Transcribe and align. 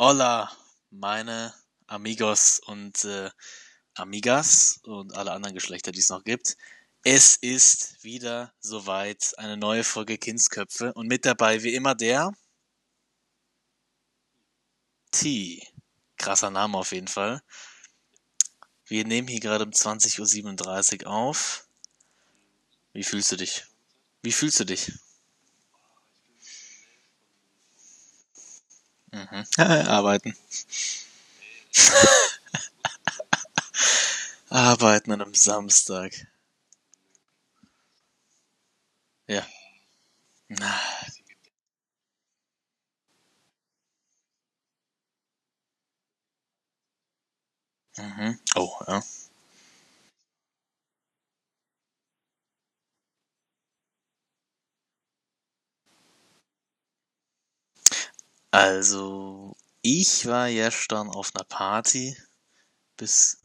Hola, 0.00 0.50
meine 0.90 1.54
Amigos 1.86 2.58
und 2.66 3.04
äh, 3.04 3.30
Amigas 3.94 4.80
und 4.82 5.16
alle 5.16 5.30
anderen 5.30 5.54
Geschlechter, 5.54 5.92
die 5.92 6.00
es 6.00 6.08
noch 6.08 6.24
gibt. 6.24 6.56
Es 7.04 7.36
ist 7.36 8.02
wieder 8.02 8.52
soweit 8.58 9.38
eine 9.38 9.56
neue 9.56 9.84
Folge 9.84 10.18
Kindsköpfe 10.18 10.92
und 10.94 11.06
mit 11.06 11.24
dabei 11.24 11.62
wie 11.62 11.76
immer 11.76 11.94
der 11.94 12.32
T. 15.12 15.62
Krasser 16.16 16.50
Name 16.50 16.76
auf 16.76 16.90
jeden 16.90 17.06
Fall. 17.06 17.40
Wir 18.86 19.04
nehmen 19.06 19.28
hier 19.28 19.38
gerade 19.38 19.64
um 19.64 19.70
20.37 19.70 21.04
Uhr 21.04 21.10
auf. 21.12 21.68
Wie 22.92 23.04
fühlst 23.04 23.30
du 23.30 23.36
dich? 23.36 23.64
Wie 24.22 24.32
fühlst 24.32 24.58
du 24.58 24.64
dich? 24.64 24.90
Mhm. 29.14 29.44
Arbeiten. 29.88 30.34
Arbeiten 34.50 35.12
an 35.12 35.22
einem 35.22 35.34
Samstag. 35.34 36.12
Ja. 39.28 39.44
Na. 40.48 40.70
Mhm. 47.98 48.38
Oh, 48.56 48.78
ja. 48.86 49.02
Also, 58.54 59.56
ich 59.82 60.26
war 60.26 60.48
gestern 60.48 61.08
auf 61.10 61.34
einer 61.34 61.42
Party 61.42 62.16
bis, 62.96 63.42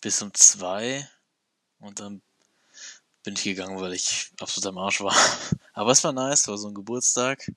bis 0.00 0.22
um 0.22 0.32
zwei 0.32 1.06
und 1.78 2.00
dann 2.00 2.22
bin 3.22 3.34
ich 3.34 3.42
gegangen, 3.42 3.78
weil 3.78 3.92
ich 3.92 4.32
absolut 4.40 4.68
am 4.68 4.78
Arsch 4.78 5.02
war. 5.02 5.14
Aber 5.74 5.90
es 5.90 6.02
war 6.02 6.14
nice, 6.14 6.48
war 6.48 6.56
so 6.56 6.68
ein 6.68 6.74
Geburtstag. 6.74 7.52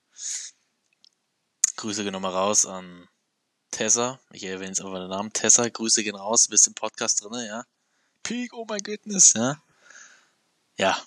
Grüße 1.76 2.04
gehen 2.04 2.12
nochmal 2.12 2.34
raus 2.34 2.66
an 2.66 3.08
Tessa. 3.70 4.20
Ich 4.32 4.44
erwähne 4.44 4.72
jetzt 4.72 4.82
einfach 4.82 4.98
den 4.98 5.08
Namen. 5.08 5.32
Tessa, 5.32 5.66
Grüße 5.66 6.04
gehen 6.04 6.16
raus, 6.16 6.48
bist 6.48 6.66
im 6.66 6.74
Podcast 6.74 7.24
drinne, 7.24 7.46
ja. 7.46 7.64
Peak, 8.22 8.52
oh 8.52 8.66
my 8.68 8.76
goodness, 8.80 9.32
ja. 9.32 9.62
Ja. 10.76 11.00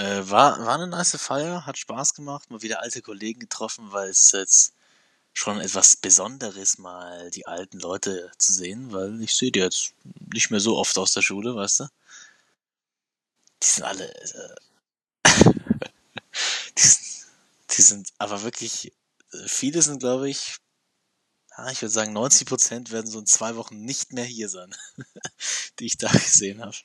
Äh, 0.00 0.30
war, 0.30 0.58
war 0.64 0.76
eine 0.76 0.86
nice 0.86 1.16
Feier, 1.20 1.66
hat 1.66 1.76
Spaß 1.76 2.14
gemacht, 2.14 2.50
mal 2.50 2.62
wieder 2.62 2.80
alte 2.80 3.02
Kollegen 3.02 3.40
getroffen, 3.40 3.92
weil 3.92 4.08
es 4.08 4.22
ist 4.22 4.32
jetzt 4.32 4.72
schon 5.34 5.60
etwas 5.60 5.94
Besonderes, 5.96 6.78
mal 6.78 7.30
die 7.32 7.46
alten 7.46 7.78
Leute 7.80 8.32
zu 8.38 8.54
sehen, 8.54 8.92
weil 8.92 9.20
ich 9.22 9.34
sehe 9.36 9.52
die 9.52 9.60
jetzt 9.60 9.92
nicht 10.32 10.50
mehr 10.50 10.60
so 10.60 10.78
oft 10.78 10.96
aus 10.96 11.12
der 11.12 11.20
Schule, 11.20 11.54
weißt 11.54 11.80
du? 11.80 11.88
Die 13.62 13.66
sind 13.66 13.84
alle, 13.84 14.10
äh, 14.10 14.56
die, 16.78 16.82
sind, 16.82 17.26
die 17.76 17.82
sind 17.82 18.08
aber 18.16 18.42
wirklich, 18.42 18.94
äh, 19.32 19.48
viele 19.48 19.82
sind, 19.82 20.00
glaube 20.00 20.30
ich, 20.30 20.56
ich 21.72 21.82
würde 21.82 21.92
sagen, 21.92 22.14
90 22.14 22.48
Prozent 22.48 22.90
werden 22.90 23.06
so 23.10 23.18
in 23.18 23.26
zwei 23.26 23.54
Wochen 23.56 23.84
nicht 23.84 24.14
mehr 24.14 24.24
hier 24.24 24.48
sein, 24.48 24.74
die 25.78 25.84
ich 25.84 25.98
da 25.98 26.10
gesehen 26.10 26.62
habe. 26.62 26.76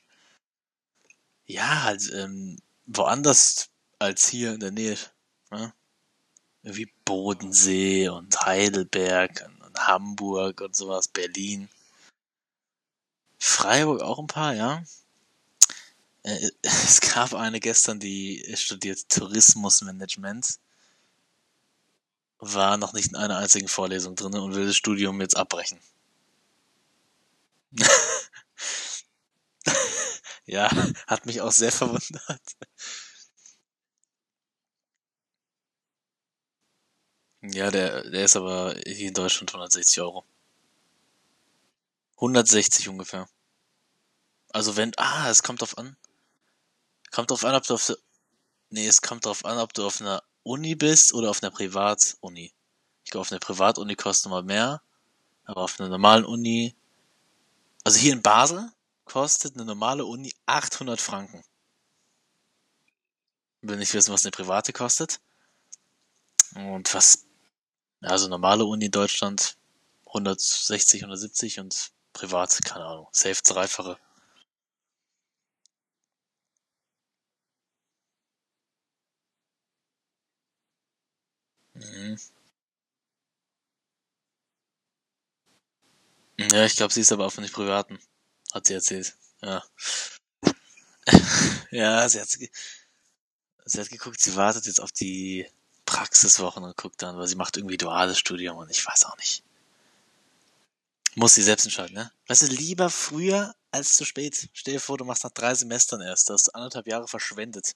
Ja, 1.46 1.84
halt, 1.84 2.10
ähm, 2.12 2.58
woanders 2.86 3.68
als 3.98 4.28
hier 4.28 4.54
in 4.54 4.60
der 4.60 4.70
Nähe. 4.70 4.96
Ne? 5.50 5.72
Wie 6.62 6.92
Bodensee 7.04 8.08
und 8.08 8.40
Heidelberg 8.44 9.48
und 9.64 9.86
Hamburg 9.86 10.60
und 10.60 10.74
sowas, 10.74 11.08
Berlin. 11.08 11.68
Freiburg 13.38 14.02
auch 14.02 14.18
ein 14.18 14.26
paar, 14.26 14.54
ja. 14.54 14.82
Äh, 16.22 16.50
es 16.62 17.00
gab 17.00 17.34
eine 17.34 17.60
gestern, 17.60 18.00
die 18.00 18.44
studiert 18.56 19.08
Tourismusmanagement. 19.08 20.58
War 22.38 22.76
noch 22.76 22.92
nicht 22.92 23.08
in 23.08 23.16
einer 23.16 23.38
einzigen 23.38 23.68
Vorlesung 23.68 24.14
drin 24.14 24.34
und 24.34 24.54
will 24.54 24.66
das 24.66 24.76
Studium 24.76 25.20
jetzt 25.20 25.36
abbrechen. 25.36 25.78
ja, 30.46 30.70
hat 31.06 31.26
mich 31.26 31.40
auch 31.40 31.52
sehr 31.52 31.72
verwundert. 31.72 32.40
Ja, 37.42 37.70
der, 37.70 38.08
der 38.10 38.24
ist 38.24 38.36
aber 38.36 38.74
hier 38.86 39.08
in 39.08 39.14
Deutschland 39.14 39.50
160 39.50 40.00
Euro. 40.00 40.24
160 42.16 42.88
ungefähr. 42.88 43.28
Also 44.52 44.76
wenn, 44.76 44.92
ah, 44.96 45.28
es 45.30 45.42
kommt 45.42 45.60
drauf 45.60 45.76
an. 45.78 45.96
Kommt 47.10 47.30
drauf 47.30 47.44
an, 47.44 47.54
ob 47.54 47.64
du 47.66 47.74
auf 47.74 47.86
der, 47.86 47.96
nee, 48.70 48.86
es 48.86 49.02
kommt 49.02 49.26
drauf 49.26 49.44
an, 49.44 49.58
ob 49.58 49.72
du 49.74 49.86
auf 49.86 50.00
einer 50.00 50.22
Uni 50.42 50.74
bist 50.74 51.14
oder 51.14 51.30
auf 51.30 51.42
einer 51.42 51.50
Privatuni. 51.50 52.52
Ich 53.04 53.10
glaube, 53.10 53.22
auf 53.22 53.32
einer 53.32 53.40
Privatuni 53.40 53.94
kostet 53.96 54.30
mal 54.30 54.42
mehr, 54.42 54.82
aber 55.44 55.62
auf 55.62 55.78
einer 55.78 55.88
normalen 55.88 56.24
Uni, 56.24 56.74
also 57.84 57.98
hier 57.98 58.12
in 58.12 58.22
Basel 58.22 58.72
kostet 59.06 59.54
eine 59.54 59.64
normale 59.64 60.04
Uni 60.04 60.34
800 60.44 61.00
Franken. 61.00 61.42
Will 63.62 63.76
nicht 63.76 63.94
wissen, 63.94 64.12
was 64.12 64.24
eine 64.24 64.30
private 64.32 64.72
kostet. 64.72 65.20
Und 66.54 66.92
was, 66.94 67.26
also 68.02 68.28
normale 68.28 68.64
Uni 68.64 68.86
in 68.86 68.90
Deutschland 68.92 69.56
160, 70.06 71.02
170 71.02 71.60
und 71.60 71.92
privat, 72.12 72.58
keine 72.64 72.86
Ahnung, 72.86 73.08
safe 73.12 73.42
dreifache. 73.42 73.98
Mhm. 81.74 82.16
Ja, 86.38 86.64
ich 86.64 86.76
glaube, 86.76 86.92
sie 86.94 87.00
ist 87.02 87.12
aber 87.12 87.26
auch 87.26 87.32
von 87.32 87.44
den 87.44 87.52
Privaten, 87.52 87.98
hat 88.52 88.66
sie 88.66 88.74
erzählt. 88.74 89.14
Ja. 89.42 89.62
ja, 91.70 92.08
sie 92.08 92.20
hat, 92.20 92.28
sie 92.28 92.50
hat 93.80 93.90
geguckt, 93.90 94.20
sie 94.20 94.34
wartet 94.34 94.66
jetzt 94.66 94.80
auf 94.80 94.92
die 94.92 95.46
Praxiswochen 95.84 96.64
und 96.64 96.76
guckt 96.76 97.02
dann, 97.02 97.16
weil 97.18 97.28
sie 97.28 97.36
macht 97.36 97.56
irgendwie 97.56 97.76
duales 97.76 98.18
Studium 98.18 98.56
und 98.56 98.70
ich 98.70 98.84
weiß 98.86 99.04
auch 99.04 99.16
nicht. 99.18 99.42
Muss 101.16 101.34
sie 101.34 101.42
selbst 101.42 101.64
entscheiden, 101.64 101.94
ne? 101.96 102.12
Weißt 102.28 102.42
du, 102.42 102.46
lieber 102.46 102.90
früher 102.90 103.56
als 103.72 103.96
zu 103.96 104.04
spät. 104.04 104.48
Stell 104.52 104.74
dir 104.74 104.80
vor, 104.80 104.96
du 104.98 105.04
machst 105.04 105.24
nach 105.24 105.32
drei 105.32 105.52
Semestern 105.52 106.00
erst, 106.00 106.30
da 106.30 106.34
hast 106.34 106.46
du 106.46 106.52
anderthalb 106.54 106.86
Jahre 106.86 107.08
verschwendet. 107.08 107.72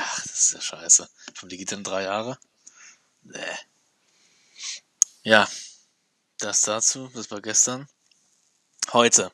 Ach, 0.00 0.24
das 0.40 0.46
ist 0.46 0.54
ja 0.54 0.60
scheiße. 0.62 1.10
Geht 1.48 1.72
dann 1.72 1.84
drei 1.84 2.04
Jahre? 2.04 2.38
Nee. 3.22 3.58
Ja, 5.22 5.46
das 6.38 6.62
dazu, 6.62 7.10
das 7.14 7.30
war 7.30 7.42
gestern. 7.42 7.86
Heute 8.94 9.32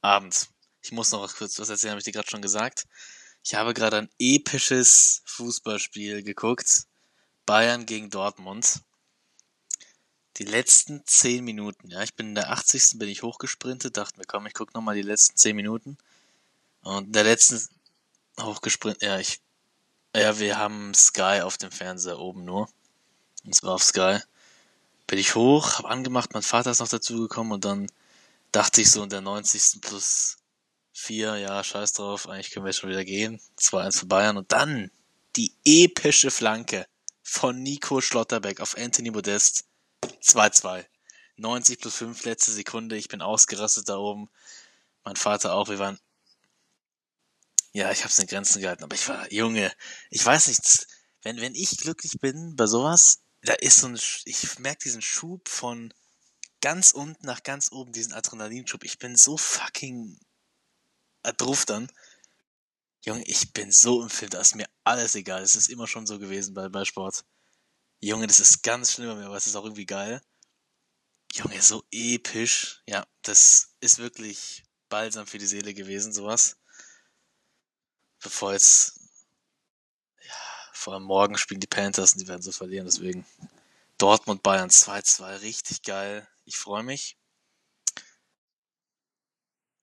Abend. 0.00 0.48
Ich 0.80 0.90
muss 0.90 1.12
noch 1.12 1.30
kurz 1.36 1.58
was 1.58 1.68
erzählen, 1.68 1.90
habe 1.90 1.98
ich 1.98 2.04
dir 2.04 2.12
gerade 2.12 2.30
schon 2.30 2.40
gesagt. 2.40 2.86
Ich 3.44 3.54
habe 3.54 3.74
gerade 3.74 3.98
ein 3.98 4.10
episches 4.18 5.20
Fußballspiel 5.26 6.22
geguckt. 6.22 6.84
Bayern 7.44 7.84
gegen 7.84 8.08
Dortmund. 8.08 8.80
Die 10.38 10.44
letzten 10.44 11.04
zehn 11.04 11.44
Minuten, 11.44 11.90
ja, 11.90 12.02
ich 12.02 12.14
bin 12.14 12.28
in 12.28 12.34
der 12.36 12.50
80. 12.50 12.98
bin 12.98 13.08
ich 13.08 13.22
hochgesprintet, 13.22 13.98
dachte 13.98 14.18
mir, 14.18 14.24
komm, 14.24 14.46
ich 14.46 14.54
guck 14.54 14.72
nochmal 14.72 14.94
die 14.94 15.02
letzten 15.02 15.36
zehn 15.36 15.56
Minuten. 15.56 15.98
Und 16.80 17.08
in 17.08 17.12
der 17.12 17.24
letzten 17.24 17.60
hochgesprintet, 18.40 19.02
ja, 19.02 19.18
ich, 19.18 19.42
ja, 20.14 20.38
wir 20.38 20.58
haben 20.58 20.94
Sky 20.94 21.40
auf 21.42 21.58
dem 21.58 21.70
Fernseher 21.70 22.18
oben 22.18 22.44
nur. 22.44 22.68
Und 23.44 23.54
zwar 23.54 23.74
auf 23.74 23.82
Sky. 23.82 24.18
Bin 25.06 25.18
ich 25.18 25.34
hoch, 25.34 25.78
hab 25.78 25.86
angemacht, 25.86 26.34
mein 26.34 26.42
Vater 26.42 26.70
ist 26.70 26.80
noch 26.80 26.88
dazugekommen 26.88 27.52
und 27.52 27.64
dann 27.64 27.86
dachte 28.52 28.80
ich 28.80 28.90
so 28.90 29.02
in 29.02 29.08
der 29.08 29.20
90. 29.20 29.80
plus 29.80 30.36
4, 30.92 31.36
ja, 31.36 31.64
scheiß 31.64 31.94
drauf, 31.94 32.28
eigentlich 32.28 32.50
können 32.50 32.66
wir 32.66 32.70
jetzt 32.70 32.80
schon 32.80 32.90
wieder 32.90 33.04
gehen. 33.04 33.40
2-1 33.58 34.00
für 34.00 34.06
Bayern 34.06 34.36
und 34.36 34.52
dann 34.52 34.90
die 35.36 35.54
epische 35.64 36.30
Flanke 36.30 36.86
von 37.22 37.62
Nico 37.62 38.00
Schlotterbeck 38.00 38.60
auf 38.60 38.76
Anthony 38.76 39.10
Modest. 39.10 39.66
2-2. 40.22 40.84
90 41.36 41.80
plus 41.80 41.94
5, 41.94 42.24
letzte 42.24 42.52
Sekunde, 42.52 42.96
ich 42.96 43.08
bin 43.08 43.22
ausgerastet 43.22 43.88
da 43.88 43.96
oben. 43.96 44.28
Mein 45.04 45.16
Vater 45.16 45.54
auch, 45.54 45.68
wir 45.68 45.78
waren 45.78 45.98
Ja, 47.78 47.92
ich 47.92 48.02
hab's 48.02 48.18
in 48.18 48.26
Grenzen 48.26 48.60
gehalten, 48.60 48.82
aber 48.82 48.96
ich 48.96 49.06
war, 49.06 49.32
Junge, 49.32 49.72
ich 50.10 50.26
weiß 50.26 50.48
nicht, 50.48 50.88
wenn, 51.22 51.40
wenn 51.40 51.54
ich 51.54 51.78
glücklich 51.78 52.18
bin 52.18 52.56
bei 52.56 52.66
sowas, 52.66 53.20
da 53.42 53.52
ist 53.52 53.76
so 53.76 53.86
ein, 53.86 53.96
ich 54.24 54.58
merke 54.58 54.82
diesen 54.82 55.00
Schub 55.00 55.48
von 55.48 55.94
ganz 56.60 56.90
unten 56.90 57.24
nach 57.24 57.44
ganz 57.44 57.70
oben, 57.70 57.92
diesen 57.92 58.14
Adrenalinschub. 58.14 58.82
Ich 58.82 58.98
bin 58.98 59.14
so 59.14 59.36
fucking 59.36 60.18
drauf 61.36 61.66
dann. 61.66 61.88
Junge, 63.04 63.22
ich 63.26 63.52
bin 63.52 63.70
so 63.70 64.02
im 64.02 64.10
Film, 64.10 64.30
da 64.30 64.40
ist 64.40 64.56
mir 64.56 64.66
alles 64.82 65.14
egal. 65.14 65.42
Es 65.42 65.54
ist 65.54 65.68
immer 65.68 65.86
schon 65.86 66.04
so 66.04 66.18
gewesen 66.18 66.54
bei, 66.54 66.68
bei 66.68 66.84
Sport. 66.84 67.24
Junge, 68.00 68.26
das 68.26 68.40
ist 68.40 68.64
ganz 68.64 68.94
schlimm, 68.94 69.10
aber 69.10 69.36
es 69.36 69.46
ist 69.46 69.54
auch 69.54 69.62
irgendwie 69.62 69.86
geil. 69.86 70.20
Junge, 71.32 71.62
so 71.62 71.84
episch. 71.92 72.82
Ja, 72.88 73.06
das 73.22 73.76
ist 73.78 73.98
wirklich 73.98 74.64
balsam 74.88 75.28
für 75.28 75.38
die 75.38 75.46
Seele 75.46 75.74
gewesen, 75.74 76.12
sowas. 76.12 76.56
Bevor 78.20 78.52
jetzt, 78.52 79.00
ja, 80.22 80.34
vor 80.72 80.94
allem 80.94 81.04
morgen 81.04 81.38
spielen 81.38 81.60
die 81.60 81.66
Panthers 81.66 82.12
und 82.12 82.20
die 82.20 82.28
werden 82.28 82.42
so 82.42 82.52
verlieren, 82.52 82.86
deswegen. 82.86 83.26
Dortmund 83.98 84.42
Bayern 84.42 84.70
2-2, 84.70 85.40
richtig 85.42 85.82
geil. 85.82 86.26
Ich 86.44 86.56
freue 86.56 86.84
mich. 86.84 87.16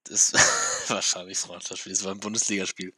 Das 0.06 0.34
wahrscheinlich 0.90 1.38
Freundschaftsspiel, 1.38 1.94
das 1.94 2.04
war 2.04 2.12
ein 2.12 2.20
Bundesligaspiel. 2.20 2.94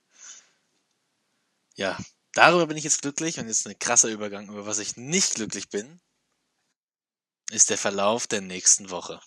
Ja, 1.76 1.98
darüber 2.34 2.68
bin 2.68 2.78
ich 2.78 2.84
jetzt 2.84 3.02
glücklich 3.02 3.40
und 3.40 3.48
jetzt 3.48 3.68
ein 3.68 3.80
krasser 3.80 4.10
Übergang, 4.10 4.50
über 4.50 4.66
was 4.66 4.80
ich 4.80 4.98
nicht 4.98 5.36
glücklich 5.36 5.70
bin, 5.70 6.02
ist 7.52 7.70
der 7.70 7.78
Verlauf 7.78 8.28
der 8.28 8.42
nächsten 8.42 8.90
Woche. 8.90 9.22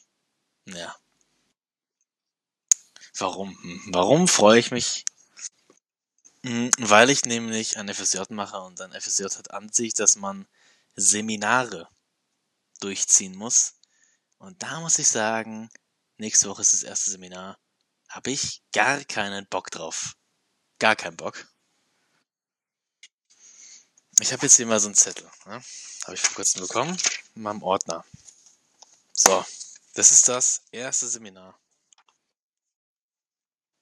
Ja. 0.66 0.94
Warum? 3.18 3.50
Hm, 3.62 3.82
warum 3.92 4.28
freue 4.28 4.58
ich 4.58 4.70
mich? 4.70 5.04
Hm, 6.44 6.70
weil 6.78 7.10
ich 7.10 7.24
nämlich 7.24 7.76
ein 7.76 7.92
FSJ 7.92 8.22
mache 8.30 8.60
und 8.60 8.80
ein 8.80 8.98
FSJ 8.98 9.24
hat 9.24 9.50
an 9.50 9.70
sich, 9.70 9.94
dass 9.94 10.16
man 10.16 10.46
Seminare 10.96 11.88
durchziehen 12.80 13.36
muss. 13.36 13.74
Und 14.38 14.62
da 14.62 14.80
muss 14.80 14.98
ich 14.98 15.08
sagen, 15.08 15.68
nächste 16.16 16.48
Woche 16.48 16.62
ist 16.62 16.72
das 16.72 16.82
erste 16.82 17.10
Seminar. 17.10 17.58
Habe 18.08 18.30
ich 18.30 18.62
gar 18.72 19.04
keinen 19.04 19.46
Bock 19.48 19.70
drauf. 19.70 20.16
Gar 20.78 20.96
keinen 20.96 21.16
Bock. 21.16 21.46
Ich 24.20 24.32
habe 24.32 24.46
jetzt 24.46 24.56
hier 24.56 24.66
mal 24.66 24.80
so 24.80 24.88
einen 24.88 24.94
Zettel. 24.94 25.30
Ne? 25.46 25.62
Habe 26.04 26.14
ich 26.14 26.20
vor 26.20 26.34
kurzem 26.36 26.62
bekommen. 26.62 26.96
In 27.34 27.42
meinem 27.42 27.62
Ordner. 27.62 28.04
So, 29.12 29.44
das 29.94 30.10
ist 30.10 30.28
das 30.28 30.62
erste 30.72 31.06
Seminar. 31.08 31.58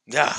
Ja. 0.07 0.35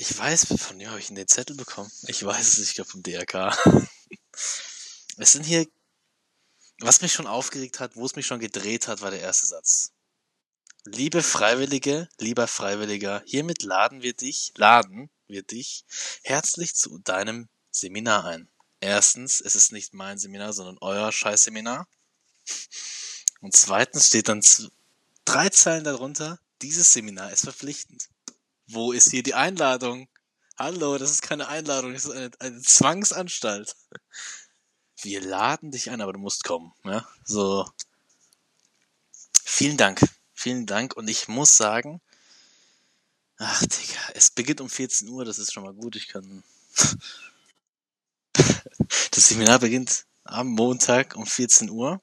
Ich 0.00 0.16
weiß, 0.16 0.46
von 0.46 0.78
wem 0.78 0.88
habe 0.88 0.98
ich 0.98 1.08
den 1.08 1.28
Zettel 1.28 1.54
bekommen? 1.54 1.92
Ich 2.06 2.24
weiß 2.24 2.48
es 2.48 2.56
nicht, 2.58 2.70
ich 2.70 2.74
glaube 2.74 2.90
vom 2.90 3.02
DRK. 3.02 3.54
Es 5.18 5.32
sind 5.32 5.44
hier, 5.44 5.66
was 6.78 7.02
mich 7.02 7.12
schon 7.12 7.26
aufgeregt 7.26 7.80
hat, 7.80 7.96
wo 7.96 8.06
es 8.06 8.16
mich 8.16 8.26
schon 8.26 8.40
gedreht 8.40 8.88
hat, 8.88 9.02
war 9.02 9.10
der 9.10 9.20
erste 9.20 9.46
Satz. 9.46 9.92
Liebe 10.86 11.22
Freiwillige, 11.22 12.08
lieber 12.18 12.46
Freiwilliger, 12.46 13.22
hiermit 13.26 13.62
laden 13.62 14.00
wir 14.00 14.14
dich, 14.14 14.54
laden 14.56 15.10
wir 15.26 15.42
dich 15.42 15.84
herzlich 16.22 16.74
zu 16.74 16.96
deinem 17.00 17.50
Seminar 17.70 18.24
ein. 18.24 18.48
Erstens, 18.80 19.42
es 19.42 19.54
ist 19.54 19.70
nicht 19.70 19.92
mein 19.92 20.16
Seminar, 20.16 20.54
sondern 20.54 20.78
euer 20.80 21.12
Scheißseminar. 21.12 21.86
Und 23.42 23.54
zweitens 23.54 24.06
steht 24.06 24.28
dann 24.28 24.42
drei 25.26 25.50
Zeilen 25.50 25.84
darunter, 25.84 26.40
dieses 26.62 26.90
Seminar 26.94 27.32
ist 27.32 27.44
verpflichtend. 27.44 28.08
Wo 28.72 28.92
ist 28.92 29.10
hier 29.10 29.24
die 29.24 29.34
Einladung? 29.34 30.08
Hallo, 30.56 30.96
das 30.96 31.10
ist 31.10 31.22
keine 31.22 31.48
Einladung, 31.48 31.92
das 31.92 32.04
ist 32.04 32.12
eine, 32.12 32.30
eine 32.38 32.62
Zwangsanstalt. 32.62 33.74
Wir 35.02 35.20
laden 35.20 35.72
dich 35.72 35.90
ein, 35.90 36.00
aber 36.00 36.12
du 36.12 36.20
musst 36.20 36.44
kommen. 36.44 36.72
Ja? 36.84 37.08
So. 37.24 37.68
Vielen 39.42 39.76
Dank. 39.76 40.00
Vielen 40.34 40.66
Dank. 40.66 40.96
Und 40.96 41.10
ich 41.10 41.26
muss 41.26 41.56
sagen, 41.56 42.00
ach 43.38 43.60
Digga, 43.60 44.00
es 44.14 44.30
beginnt 44.30 44.60
um 44.60 44.70
14 44.70 45.08
Uhr, 45.08 45.24
das 45.24 45.38
ist 45.38 45.52
schon 45.52 45.64
mal 45.64 45.74
gut. 45.74 45.96
Ich 45.96 46.06
kann. 46.06 46.44
das 48.32 49.28
Seminar 49.28 49.58
beginnt 49.58 50.06
am 50.22 50.46
Montag 50.48 51.16
um 51.16 51.26
14 51.26 51.70
Uhr. 51.70 52.00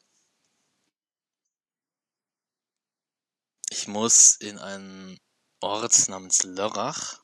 Ich 3.69 3.87
muss 3.87 4.35
in 4.35 4.57
einen 4.57 5.17
Ort 5.61 6.09
namens 6.09 6.43
Lörrach. 6.43 7.21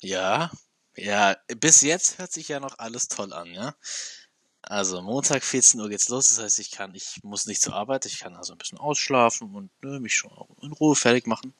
Ja, 0.00 0.50
ja, 0.96 1.36
bis 1.56 1.80
jetzt 1.80 2.18
hört 2.18 2.32
sich 2.32 2.48
ja 2.48 2.60
noch 2.60 2.78
alles 2.78 3.08
toll 3.08 3.32
an, 3.32 3.52
ja. 3.52 3.74
Also 4.62 5.00
Montag 5.02 5.44
14 5.44 5.80
Uhr 5.80 5.88
geht's 5.88 6.08
los, 6.08 6.28
das 6.28 6.38
heißt, 6.38 6.58
ich 6.58 6.70
kann, 6.70 6.94
ich 6.94 7.22
muss 7.22 7.46
nicht 7.46 7.62
zur 7.62 7.74
Arbeit, 7.74 8.04
ich 8.06 8.18
kann 8.18 8.34
also 8.36 8.52
ein 8.52 8.58
bisschen 8.58 8.78
ausschlafen 8.78 9.54
und 9.54 9.70
ne, 9.82 10.00
mich 10.00 10.14
schon 10.14 10.32
in 10.60 10.72
Ruhe 10.72 10.96
fertig 10.96 11.26
machen. 11.26 11.54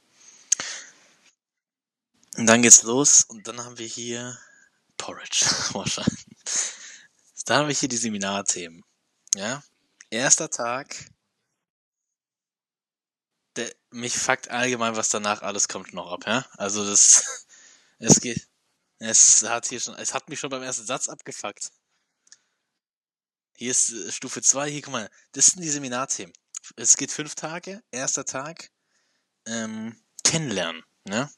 Und 2.36 2.46
dann 2.46 2.62
geht's 2.62 2.82
los 2.82 3.24
und 3.24 3.46
dann 3.46 3.64
haben 3.64 3.78
wir 3.78 3.86
hier 3.86 4.38
Porridge 4.96 5.46
wahrscheinlich. 5.72 6.26
Dann 7.46 7.58
haben 7.60 7.68
wir 7.68 7.74
hier 7.74 7.88
die 7.88 7.96
Seminarthemen. 7.96 8.84
Ja, 9.34 9.62
erster 10.10 10.50
Tag. 10.50 10.96
Der, 13.56 13.74
mich 13.90 14.16
fuckt 14.16 14.50
allgemein, 14.50 14.96
was 14.96 15.08
danach 15.08 15.42
alles 15.42 15.68
kommt, 15.68 15.94
noch 15.94 16.12
ab. 16.12 16.24
Ja, 16.26 16.46
also 16.56 16.84
das, 16.84 17.46
es 17.98 18.20
geht, 18.20 18.46
es 18.98 19.42
hat 19.42 19.66
hier 19.66 19.80
schon, 19.80 19.94
es 19.96 20.14
hat 20.14 20.28
mich 20.28 20.40
schon 20.40 20.50
beim 20.50 20.62
ersten 20.62 20.86
Satz 20.86 21.08
abgefuckt. 21.08 21.70
Hier 23.56 23.70
ist 23.70 23.90
äh, 23.90 24.12
Stufe 24.12 24.42
2, 24.42 24.70
hier, 24.70 24.82
guck 24.82 24.92
mal, 24.92 25.10
das 25.32 25.46
sind 25.46 25.62
die 25.62 25.68
Seminarthemen. 25.68 26.34
Es 26.76 26.96
geht 26.96 27.10
fünf 27.10 27.34
Tage, 27.34 27.82
erster 27.90 28.24
Tag, 28.24 28.70
ähm, 29.46 29.98
kennenlernen, 30.24 30.82
ne? 31.04 31.30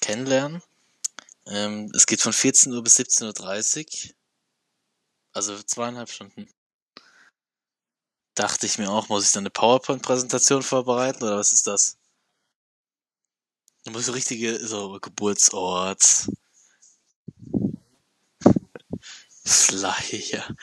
Kennenlernen. 0.00 0.62
Ähm, 1.46 1.90
es 1.94 2.06
geht 2.06 2.20
von 2.20 2.32
14 2.32 2.72
Uhr 2.72 2.82
bis 2.82 2.96
17.30 2.98 4.08
Uhr. 4.08 4.14
Also 5.32 5.62
zweieinhalb 5.62 6.10
Stunden. 6.10 6.48
Dachte 8.38 8.66
ich 8.66 8.78
mir 8.78 8.88
auch, 8.88 9.08
muss 9.08 9.24
ich 9.24 9.32
dann 9.32 9.42
eine 9.42 9.50
PowerPoint-Präsentation 9.50 10.62
vorbereiten 10.62 11.24
oder 11.24 11.38
was 11.38 11.52
ist 11.52 11.66
das? 11.66 11.96
Du 13.84 13.90
musst 13.90 14.14
richtige, 14.14 14.64
so 14.64 15.00
Geburtsort, 15.00 16.28
Flyer. 19.44 20.56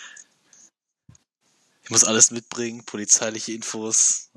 Ich 1.84 1.89
muss 1.89 2.05
alles 2.05 2.32
mitbringen, 2.32 2.86
polizeiliche 2.86 3.51
Infos. 3.51 4.32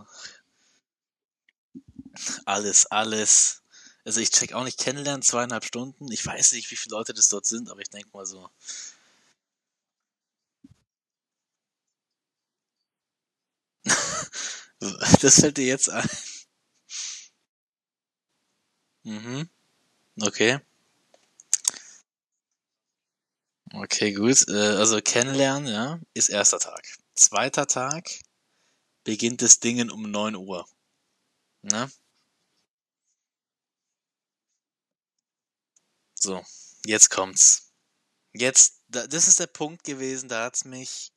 Alles, 2.44 2.86
alles. 2.86 3.62
Also 4.04 4.20
ich 4.20 4.32
check 4.32 4.52
auch 4.52 4.64
nicht 4.64 4.80
kennenlernen, 4.80 5.22
zweieinhalb 5.22 5.64
Stunden. 5.64 6.10
Ich 6.10 6.26
weiß 6.26 6.50
nicht, 6.54 6.72
wie 6.72 6.76
viele 6.76 6.96
Leute 6.96 7.14
das 7.14 7.28
dort 7.28 7.46
sind, 7.46 7.70
aber 7.70 7.82
ich 7.82 7.88
denke 7.88 8.08
mal 8.12 8.26
so. 8.26 8.50
das 15.20 15.40
fällt 15.40 15.56
dir 15.58 15.66
jetzt 15.66 15.90
ein. 15.90 16.08
Mhm. 19.04 19.48
Okay. 20.20 20.60
Okay, 23.72 24.12
gut. 24.12 24.46
Äh, 24.48 24.76
also 24.76 25.00
kennenlernen, 25.00 25.66
ja, 25.72 26.00
ist 26.14 26.28
erster 26.28 26.58
Tag. 26.58 26.86
Zweiter 27.14 27.66
Tag 27.66 28.08
beginnt 29.04 29.42
das 29.42 29.60
Dingen 29.60 29.90
um 29.90 30.10
9 30.10 30.36
Uhr. 30.36 30.66
Ne? 31.62 31.90
So, 36.14 36.44
jetzt 36.84 37.10
kommt's. 37.10 37.72
Jetzt, 38.32 38.82
das 38.88 39.28
ist 39.28 39.40
der 39.40 39.46
Punkt 39.46 39.84
gewesen, 39.84 40.28
da 40.28 40.44
hat's 40.44 40.64
mich 40.64 41.12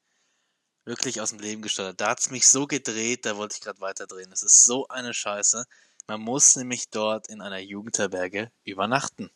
wirklich 0.85 1.21
aus 1.21 1.29
dem 1.29 1.39
Leben 1.39 1.61
gesteuert. 1.61 2.01
Da 2.01 2.09
hat's 2.09 2.29
mich 2.29 2.47
so 2.47 2.67
gedreht, 2.67 3.25
da 3.25 3.37
wollte 3.37 3.55
ich 3.55 3.61
gerade 3.61 3.81
weiterdrehen. 3.81 4.29
Das 4.29 4.43
ist 4.43 4.65
so 4.65 4.87
eine 4.87 5.13
Scheiße. 5.13 5.65
Man 6.07 6.21
muss 6.21 6.55
nämlich 6.55 6.89
dort 6.89 7.27
in 7.29 7.41
einer 7.41 7.59
Jugendherberge 7.59 8.51
übernachten. 8.63 9.31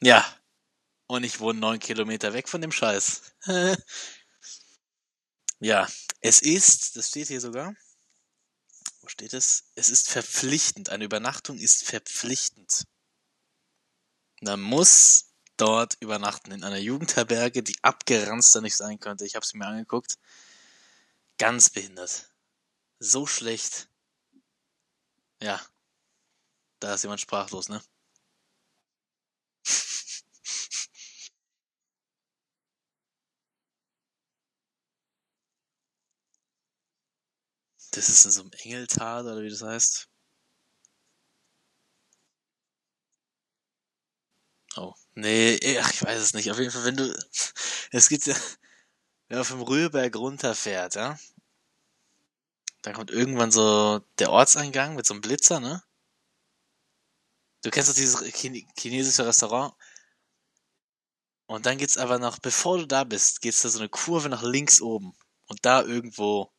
Ja. 0.00 0.24
Und 1.06 1.22
ich 1.22 1.38
wohne 1.38 1.60
neun 1.60 1.78
Kilometer 1.78 2.32
weg 2.32 2.48
von 2.48 2.60
dem 2.60 2.72
Scheiß. 2.72 3.22
ja, 5.60 5.86
es 6.20 6.42
ist, 6.42 6.96
das 6.96 7.08
steht 7.08 7.28
hier 7.28 7.40
sogar. 7.40 7.74
Wo 9.00 9.08
steht 9.08 9.32
es? 9.32 9.70
Es 9.76 9.88
ist 9.88 10.10
verpflichtend. 10.10 10.90
Eine 10.90 11.04
Übernachtung 11.04 11.58
ist 11.58 11.84
verpflichtend. 11.84 12.84
Man 14.40 14.60
muss 14.60 15.25
dort 15.56 15.96
übernachten 16.00 16.52
in 16.52 16.64
einer 16.64 16.78
Jugendherberge, 16.78 17.62
die 17.62 17.76
abgeranzter 17.82 18.60
nicht 18.60 18.76
sein 18.76 19.00
könnte. 19.00 19.24
Ich 19.26 19.34
habe 19.36 19.46
sie 19.46 19.56
mir 19.58 19.66
angeguckt. 19.66 20.18
Ganz 21.38 21.70
behindert. 21.70 22.30
So 22.98 23.26
schlecht. 23.26 23.88
Ja. 25.42 25.60
Da 26.80 26.94
ist 26.94 27.02
jemand 27.02 27.20
sprachlos, 27.20 27.68
ne? 27.68 27.82
Das 37.92 38.08
ist 38.10 38.24
in 38.26 38.30
so 38.30 38.42
einem 38.42 38.52
Engeltal 38.52 39.26
oder 39.26 39.42
wie 39.42 39.48
das 39.50 39.62
heißt. 39.62 40.08
Oh. 44.76 44.94
Nee, 45.16 45.58
ach, 45.80 45.92
ich 45.92 46.02
weiß 46.04 46.20
es 46.20 46.34
nicht. 46.34 46.50
Auf 46.50 46.58
jeden 46.58 46.70
Fall, 46.70 46.84
wenn 46.84 46.96
du. 46.96 47.04
Es 47.92 48.08
geht 48.08 48.26
ja. 48.26 48.34
Wenn 49.28 49.38
man 49.38 49.44
vom 49.44 49.62
Rührberg 49.62 50.14
runterfährt, 50.16 50.94
ja. 50.96 51.18
Dann 52.82 52.94
kommt 52.94 53.10
irgendwann 53.10 53.50
so 53.50 54.00
der 54.18 54.30
Ortseingang 54.30 54.94
mit 54.94 55.06
so 55.06 55.14
einem 55.14 55.20
Blitzer, 55.20 55.60
ne? 55.60 55.82
Du 57.62 57.70
kennst 57.70 57.90
doch 57.90 57.94
dieses 57.94 58.22
chinesische 58.78 59.26
Restaurant. 59.26 59.74
Und 61.48 61.66
dann 61.66 61.78
geht's 61.78 61.96
aber 61.96 62.18
noch, 62.18 62.38
bevor 62.38 62.78
du 62.78 62.86
da 62.86 63.04
bist, 63.04 63.40
geht's 63.40 63.62
da 63.62 63.68
so 63.68 63.78
eine 63.80 63.88
Kurve 63.88 64.28
nach 64.28 64.42
links 64.42 64.80
oben. 64.80 65.12
Und 65.48 65.64
da 65.64 65.82
irgendwo. 65.82 66.52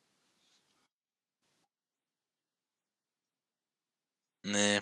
Nee. 4.44 4.80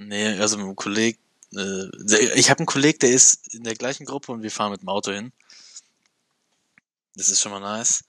Nee, 0.00 0.38
also 0.38 0.56
mit 0.56 0.64
einem 0.64 0.76
Kollegen. 0.76 1.18
Äh, 1.54 2.34
ich 2.34 2.48
habe 2.48 2.60
einen 2.60 2.66
Kollegen, 2.66 2.98
der 3.00 3.10
ist 3.10 3.52
in 3.54 3.64
der 3.64 3.74
gleichen 3.74 4.06
Gruppe 4.06 4.32
und 4.32 4.42
wir 4.42 4.50
fahren 4.50 4.72
mit 4.72 4.80
dem 4.80 4.88
Auto 4.88 5.12
hin. 5.12 5.30
Das 7.14 7.28
ist 7.28 7.42
schon 7.42 7.52
mal 7.52 7.60
nice. 7.60 8.04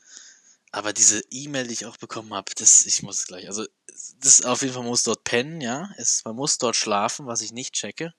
Aber 0.72 0.94
diese 0.94 1.22
E-Mail, 1.32 1.68
die 1.68 1.74
ich 1.74 1.86
auch 1.86 1.98
bekommen 1.98 2.34
habe, 2.34 2.50
das, 2.56 2.86
ich 2.86 3.04
muss 3.04 3.26
gleich, 3.28 3.48
also, 3.48 3.66
das 4.22 4.42
auf 4.44 4.62
jeden 4.62 4.74
Fall, 4.74 4.84
muss 4.84 5.04
dort 5.04 5.26
pennen, 5.26 5.60
ja. 5.60 5.90
Es, 5.98 6.24
man 6.24 6.36
muss 6.38 6.58
dort 6.58 6.78
schlafen, 6.78 7.28
was 7.28 7.42
ich 7.42 7.52
nicht 7.52 7.74
checke. 7.74 8.14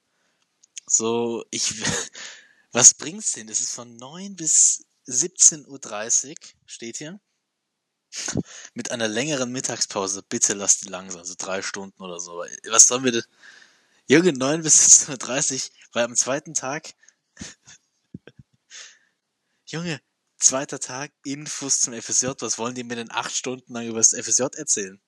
So, 0.86 1.44
ich, 1.50 1.72
was 2.72 2.92
bringt's 2.92 3.32
denn? 3.32 3.46
Das 3.46 3.60
ist 3.60 3.72
von 3.74 3.96
9 3.96 4.36
bis 4.36 4.84
17.30 5.08 6.28
Uhr, 6.28 6.34
steht 6.66 6.98
hier. 6.98 7.18
Mit 8.74 8.90
einer 8.90 9.08
längeren 9.08 9.50
Mittagspause. 9.50 10.22
Bitte 10.22 10.52
lasst 10.52 10.84
die 10.84 10.88
langsam, 10.88 11.24
so 11.24 11.34
drei 11.38 11.62
Stunden 11.62 12.02
oder 12.02 12.20
so. 12.20 12.44
Was 12.68 12.86
sollen 12.86 13.04
wir 13.04 13.12
denn? 13.12 13.24
Junge, 14.12 14.34
9 14.34 14.62
bis 14.62 15.06
17.30 15.08 15.54
Uhr, 15.54 15.70
weil 15.92 16.04
am 16.04 16.14
zweiten 16.14 16.52
Tag, 16.52 16.92
Junge, 19.64 20.02
zweiter 20.36 20.78
Tag, 20.78 21.14
Infos 21.24 21.80
zum 21.80 21.94
FSJ, 21.94 22.32
was 22.40 22.58
wollen 22.58 22.74
die 22.74 22.84
mir 22.84 22.96
denn 22.96 23.10
acht 23.10 23.34
Stunden 23.34 23.72
lang 23.72 23.86
über 23.86 23.96
das 23.96 24.10
FSJ 24.10 24.42
erzählen? 24.58 25.00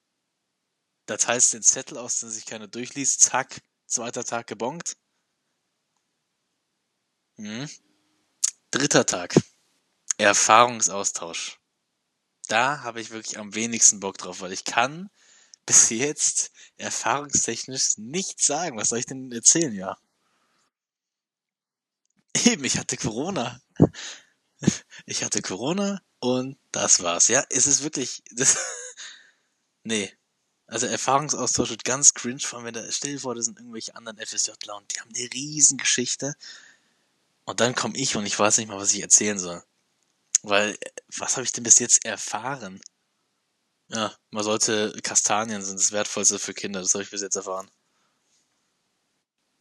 Da 1.04 1.18
teilst 1.18 1.52
den 1.52 1.62
Zettel 1.62 1.98
aus, 1.98 2.20
den 2.20 2.30
sich 2.30 2.46
keiner 2.46 2.66
durchliest, 2.66 3.20
zack, 3.20 3.60
zweiter 3.84 4.24
Tag 4.24 4.46
gebongt. 4.46 4.96
Hm. 7.36 7.68
Dritter 8.70 9.04
Tag. 9.04 9.34
Erfahrungsaustausch. 10.16 11.58
Da 12.48 12.82
habe 12.82 13.02
ich 13.02 13.10
wirklich 13.10 13.36
am 13.36 13.54
wenigsten 13.54 14.00
Bock 14.00 14.16
drauf, 14.16 14.40
weil 14.40 14.54
ich 14.54 14.64
kann 14.64 15.10
bis 15.66 15.90
jetzt 15.90 16.52
erfahrungstechnisch 16.76 17.98
nichts 17.98 18.46
sagen. 18.46 18.78
Was 18.78 18.88
soll 18.90 18.98
ich 18.98 19.06
denn 19.06 19.32
erzählen, 19.32 19.74
ja? 19.74 19.98
Eben, 22.44 22.64
ich 22.64 22.78
hatte 22.78 22.96
Corona. 22.96 23.60
Ich 25.04 25.22
hatte 25.22 25.42
Corona 25.42 26.00
und 26.20 26.56
das 26.72 27.02
war's. 27.02 27.28
Ja, 27.28 27.44
es 27.50 27.66
ist 27.66 27.82
wirklich. 27.82 28.22
Das, 28.30 28.56
nee. 29.84 30.10
Also 30.66 30.86
Erfahrungsaustausch 30.86 31.68
wird 31.68 31.84
ganz 31.84 32.14
cringe, 32.14 32.40
vor 32.40 32.58
allem 32.58 32.66
wenn 32.66 32.74
da, 32.74 32.90
stell 32.90 33.12
dir 33.12 33.20
vor, 33.20 33.34
das 33.34 33.44
sind 33.44 33.58
irgendwelche 33.58 33.94
anderen 33.94 34.16
FSJler 34.16 34.76
und 34.76 34.90
die 34.90 35.00
haben 35.00 35.10
eine 35.14 35.28
Riesengeschichte. 35.34 36.34
Und 37.44 37.60
dann 37.60 37.74
komme 37.74 37.96
ich 37.98 38.16
und 38.16 38.24
ich 38.24 38.38
weiß 38.38 38.56
nicht 38.56 38.68
mal, 38.68 38.78
was 38.78 38.94
ich 38.94 39.02
erzählen 39.02 39.38
soll. 39.38 39.62
Weil, 40.42 40.78
was 41.16 41.36
habe 41.36 41.44
ich 41.44 41.52
denn 41.52 41.64
bis 41.64 41.78
jetzt 41.78 42.04
erfahren? 42.04 42.80
Ja, 43.88 44.14
man 44.30 44.44
sollte 44.44 44.92
Kastanien 45.02 45.62
sind 45.62 45.78
das 45.78 45.92
Wertvollste 45.92 46.38
für 46.38 46.54
Kinder, 46.54 46.80
das 46.80 46.94
habe 46.94 47.04
ich 47.04 47.10
bis 47.10 47.22
jetzt 47.22 47.36
erfahren. 47.36 47.70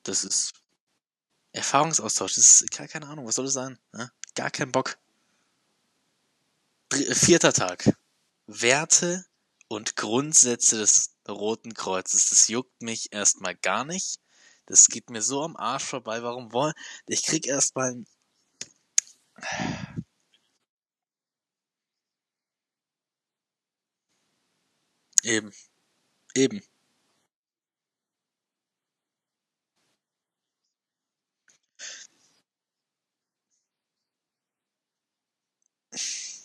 Das 0.04 0.24
ist 0.24 0.54
Erfahrungsaustausch, 1.52 2.36
das 2.36 2.62
ist 2.62 2.72
keine, 2.72 2.90
keine 2.90 3.08
Ahnung, 3.08 3.26
was 3.28 3.36
soll 3.36 3.46
das 3.46 3.54
sein? 3.54 3.78
Ja? 3.94 4.10
Gar 4.36 4.52
kein 4.52 4.72
Bock. 4.72 4.98
Dr 6.90 7.16
vierter 7.16 7.54
Tag. 7.54 7.96
Werte 8.48 9.26
und 9.68 9.96
Grundsätze 9.96 10.78
des 10.78 11.16
Roten 11.28 11.74
Kreuzes. 11.74 12.30
Das 12.30 12.48
juckt 12.48 12.82
mich 12.82 13.12
erstmal 13.12 13.56
gar 13.56 13.86
nicht. 13.86 14.20
Das 14.66 14.88
geht 14.88 15.10
mir 15.10 15.22
so 15.22 15.44
am 15.44 15.56
Arsch 15.56 15.84
vorbei. 15.84 16.24
Warum 16.24 16.52
wollen. 16.54 16.74
Ich 17.08 17.24
krieg 17.24 17.48
erstmal. 17.48 18.04
Eben. 25.24 25.52
Eben. 26.36 26.62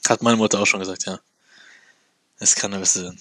Hat 0.09 0.23
meine 0.23 0.37
Mutter 0.37 0.61
auch 0.61 0.67
schon 0.67 0.81
gesagt, 0.81 1.05
ja. 1.07 1.21
Es 2.39 2.55
kann 2.55 2.73
ein 2.73 2.81
bisschen. 2.81 3.21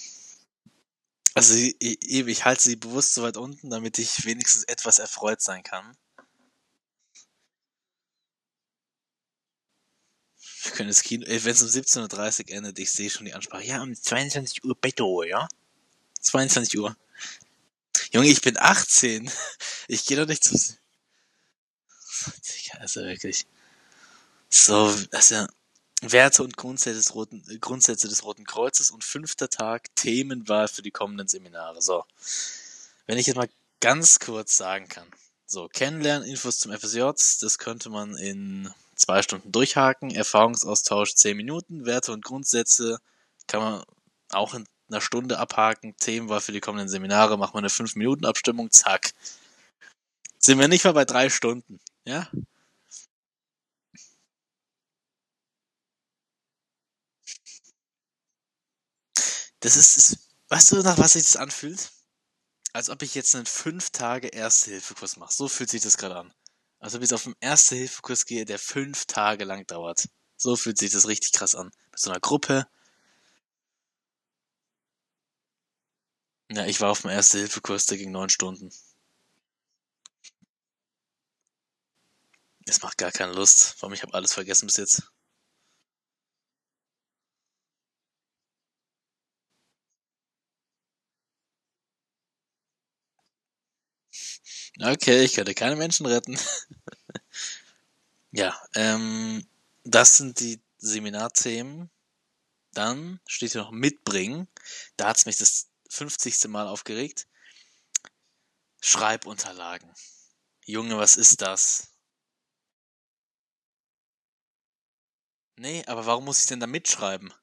Also 1.34 1.54
ich, 1.54 1.78
ich 2.02 2.46
halte 2.46 2.64
sie 2.64 2.76
bewusst 2.76 3.14
so 3.14 3.24
weit 3.24 3.38
unten, 3.38 3.70
damit 3.70 4.00
ich 4.00 4.26
wenigstens 4.26 4.64
etwas 4.64 5.00
erfreut 5.00 5.42
sein 5.42 5.64
kann. 5.64 5.96
Wir 10.68 10.74
können 10.74 10.90
das 10.90 11.02
Kino, 11.02 11.26
wenn 11.26 11.38
es 11.38 11.62
um 11.62 11.70
17.30 11.70 12.50
Uhr 12.50 12.58
endet, 12.58 12.78
ich 12.78 12.92
sehe 12.92 13.10
schon 13.10 13.26
die 13.26 13.34
Ansprache. 13.34 13.64
Ja, 13.64 13.82
um 13.82 13.96
22 13.96 14.66
Uhr 14.66 14.76
bitte, 14.76 15.06
ja? 15.28 15.48
22 16.20 16.78
Uhr. 16.78 16.96
Junge, 18.12 18.28
ich 18.28 18.42
bin 18.42 18.58
18. 18.58 19.32
Ich 19.90 20.06
gehe 20.06 20.18
doch 20.18 20.28
nicht 20.28 20.44
zu. 20.44 20.54
Also 22.80 23.00
wirklich. 23.00 23.46
So, 24.50 24.94
also 25.12 25.48
Werte 26.02 26.44
und 26.44 26.58
Grundsätze 26.58 26.98
des, 26.98 27.16
Roten, 27.16 27.42
Grundsätze 27.62 28.10
des 28.10 28.26
Roten 28.26 28.44
Kreuzes 28.44 28.92
und 28.92 29.06
fünfter 29.06 29.50
Tag 29.50 29.96
Themenwahl 29.96 30.68
für 30.68 30.82
die 30.82 30.92
kommenden 30.92 31.30
Seminare. 31.30 31.82
So, 31.82 32.04
wenn 33.06 33.18
ich 33.18 33.28
jetzt 33.28 33.38
mal 33.38 33.50
ganz 33.80 34.20
kurz 34.20 34.58
sagen 34.58 34.90
kann. 34.90 35.08
So, 35.46 35.70
Kennenlernen, 35.70 36.28
Infos 36.28 36.60
zum 36.60 36.78
FSJ, 36.78 37.00
das 37.40 37.58
könnte 37.58 37.90
man 37.90 38.18
in 38.18 38.74
zwei 39.08 39.22
Stunden 39.22 39.52
durchhaken. 39.54 40.12
Erfahrungsaustausch 40.12 41.16
zehn 41.16 41.38
Minuten. 41.38 41.86
Werte 41.86 42.12
und 42.12 42.26
Grundsätze 42.26 43.00
kann 43.48 43.62
man 43.62 43.84
auch 44.32 44.54
in 44.54 44.66
einer 44.90 45.02
Stunde 45.02 45.40
abhaken. 45.40 45.96
Themenwahl 45.98 46.42
für 46.42 46.52
die 46.52 46.60
kommenden 46.60 46.90
Seminare, 46.90 47.38
machen 47.38 47.54
wir 47.54 47.60
eine 47.60 47.70
5-Minuten-Abstimmung, 47.70 48.72
zack. 48.72 49.14
Sind 50.40 50.60
wir 50.60 50.68
nicht 50.68 50.84
mal 50.86 50.94
bei 50.94 51.06
drei 51.06 51.30
Stunden, 51.30 51.80
ja? 52.06 52.30
Das 59.62 59.76
ist, 59.78 59.98
ist 59.98 60.18
weißt 60.50 60.72
du, 60.74 60.82
nach 60.84 60.98
was 60.98 61.14
sich 61.14 61.24
das 61.24 61.38
anfühlt? 61.38 61.92
Als 62.74 62.90
ob 62.90 63.02
ich 63.02 63.16
jetzt 63.16 63.36
einen 63.36 63.46
5 63.46 63.90
Tage 63.92 64.28
Erste-Hilfe-Kurs 64.28 65.18
mache. 65.18 65.34
So 65.34 65.48
fühlt 65.48 65.70
sich 65.70 65.82
das 65.82 65.98
gerade 65.98 66.18
an. 66.18 66.34
Als 66.80 66.96
ob 66.96 67.02
ich 67.02 67.14
auf 67.14 67.26
einen 67.26 67.36
Erste-Hilfe-Kurs 67.40 68.26
gehe, 68.26 68.46
der 68.46 68.60
5 68.60 69.06
Tage 69.06 69.46
lang 69.46 69.66
dauert. 69.68 70.10
So 70.38 70.56
fühlt 70.56 70.78
sich 70.78 70.92
das 70.92 71.08
richtig 71.08 71.32
krass 71.34 71.56
an. 71.56 71.72
Mit 71.92 72.00
so 72.00 72.10
einer 72.12 72.20
Gruppe, 72.20 72.68
Ja, 76.50 76.66
ich 76.66 76.80
war 76.82 76.92
auf 76.92 77.02
dem 77.02 77.10
Erste-Hilfe-Kurs, 77.10 77.86
der 77.88 77.98
ging 77.98 78.12
neun 78.12 78.30
Stunden. 78.30 78.70
Es 82.68 82.82
macht 82.82 82.98
gar 82.98 83.12
keine 83.12 83.34
Lust. 83.34 83.76
Vor 83.78 83.88
allem, 83.88 83.94
ich 83.94 84.04
habe 84.04 84.14
alles 84.14 84.34
vergessen 84.34 84.68
bis 84.68 84.78
jetzt. 84.78 85.12
Okay, 94.80 95.24
ich 95.24 95.34
könnte 95.34 95.56
keine 95.56 95.76
Menschen 95.76 96.06
retten. 96.06 96.38
ja, 98.32 98.56
ähm, 98.76 99.48
das 99.84 100.18
sind 100.18 100.40
die 100.40 100.62
Seminarthemen. 100.78 101.90
Dann 102.74 103.20
steht 103.26 103.54
hier 103.54 103.62
noch 103.62 103.72
mitbringen. 103.72 104.48
Da 104.98 105.08
hat's 105.08 105.26
mich 105.26 105.38
das 105.38 105.70
50. 105.90 106.48
Mal 106.48 106.68
aufgeregt. 106.68 107.28
Schreibunterlagen. 108.82 109.92
Junge, 110.66 110.98
was 110.98 111.16
ist 111.16 111.42
das? 111.42 111.88
Nee, 115.56 115.84
aber 115.88 116.06
warum 116.06 116.26
muss 116.26 116.42
ich 116.42 116.46
denn 116.46 116.60
da 116.60 116.68
mitschreiben? 116.68 117.34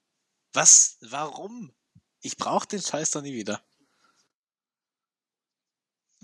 Was? 0.52 0.98
Warum? 1.00 1.74
Ich 2.20 2.36
brauch 2.36 2.64
den 2.64 2.80
Scheiß 2.80 3.10
doch 3.10 3.22
nie 3.22 3.34
wieder. 3.34 3.60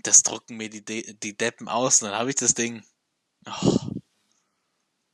Das 0.03 0.23
drucken 0.23 0.57
mir 0.57 0.69
die, 0.69 0.83
De 0.83 1.13
die 1.13 1.35
Deppen 1.35 1.67
aus 1.67 2.01
und 2.01 2.09
dann 2.09 2.17
habe 2.17 2.29
ich 2.29 2.35
das 2.35 2.53
Ding. 2.53 2.83
Oh. 3.45 3.79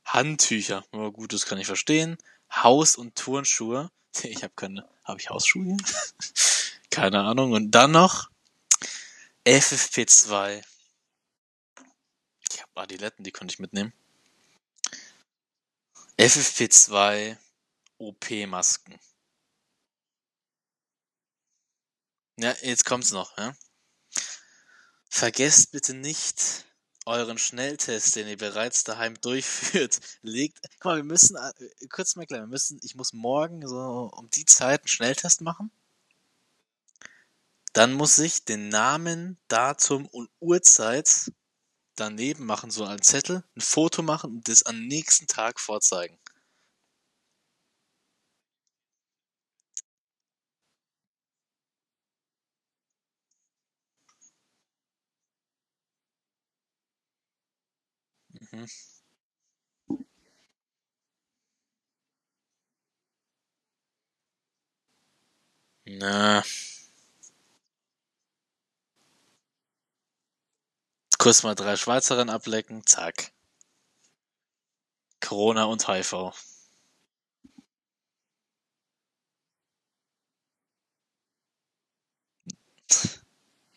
Handtücher. 0.04 0.84
Oh, 0.92 1.10
gut, 1.10 1.32
das 1.32 1.46
kann 1.46 1.58
ich 1.58 1.66
verstehen. 1.66 2.18
Haus- 2.50 2.96
und 2.96 3.14
Turnschuhe. 3.16 3.90
Ich 4.22 4.42
habe 4.42 4.54
keine. 4.56 4.88
Habe 5.04 5.20
ich 5.20 5.30
Hausschuhe? 5.30 5.76
keine 6.90 7.20
Ahnung. 7.20 7.52
Und 7.52 7.70
dann 7.70 7.92
noch 7.92 8.30
FFP2. 9.44 10.64
Ich 12.50 12.62
habe 12.62 12.80
Adiletten, 12.80 13.22
die 13.22 13.30
konnte 13.30 13.52
ich 13.52 13.60
mitnehmen. 13.60 13.92
FFP2 16.18 17.36
OP-Masken. 17.98 18.98
Ja, 22.36 22.54
jetzt 22.62 22.84
kommt's 22.84 23.12
noch, 23.12 23.36
ja. 23.38 23.54
Vergesst 25.18 25.72
bitte 25.72 25.94
nicht 25.94 26.64
euren 27.04 27.38
Schnelltest, 27.38 28.14
den 28.14 28.28
ihr 28.28 28.36
bereits 28.36 28.84
daheim 28.84 29.14
durchführt. 29.20 29.98
Legt, 30.22 30.60
guck 30.78 30.84
mal, 30.84 30.96
wir 30.98 31.02
müssen, 31.02 31.34
äh, 31.34 31.88
kurz 31.88 32.14
mal 32.14 32.24
klar, 32.24 32.42
wir 32.42 32.46
müssen, 32.46 32.78
ich 32.84 32.94
muss 32.94 33.12
morgen 33.12 33.66
so 33.66 34.12
um 34.14 34.30
die 34.30 34.44
Zeit 34.44 34.82
einen 34.82 34.86
Schnelltest 34.86 35.40
machen. 35.40 35.72
Dann 37.72 37.94
muss 37.94 38.16
ich 38.18 38.44
den 38.44 38.68
Namen, 38.68 39.38
Datum 39.48 40.06
und 40.06 40.30
Uhrzeit 40.38 41.32
daneben 41.96 42.46
machen, 42.46 42.70
so 42.70 42.84
einen 42.84 43.02
Zettel, 43.02 43.42
ein 43.56 43.60
Foto 43.60 44.02
machen 44.02 44.36
und 44.36 44.48
das 44.48 44.62
am 44.62 44.86
nächsten 44.86 45.26
Tag 45.26 45.58
vorzeigen. 45.58 46.16
Mhm. 58.52 58.66
Na. 65.86 66.42
Kurz 71.18 71.42
mal 71.42 71.54
drei 71.54 71.76
Schweizerinnen 71.76 72.30
ablecken, 72.30 72.86
zack. 72.86 73.32
Corona 75.20 75.64
und 75.66 75.86
HIV. 75.86 76.32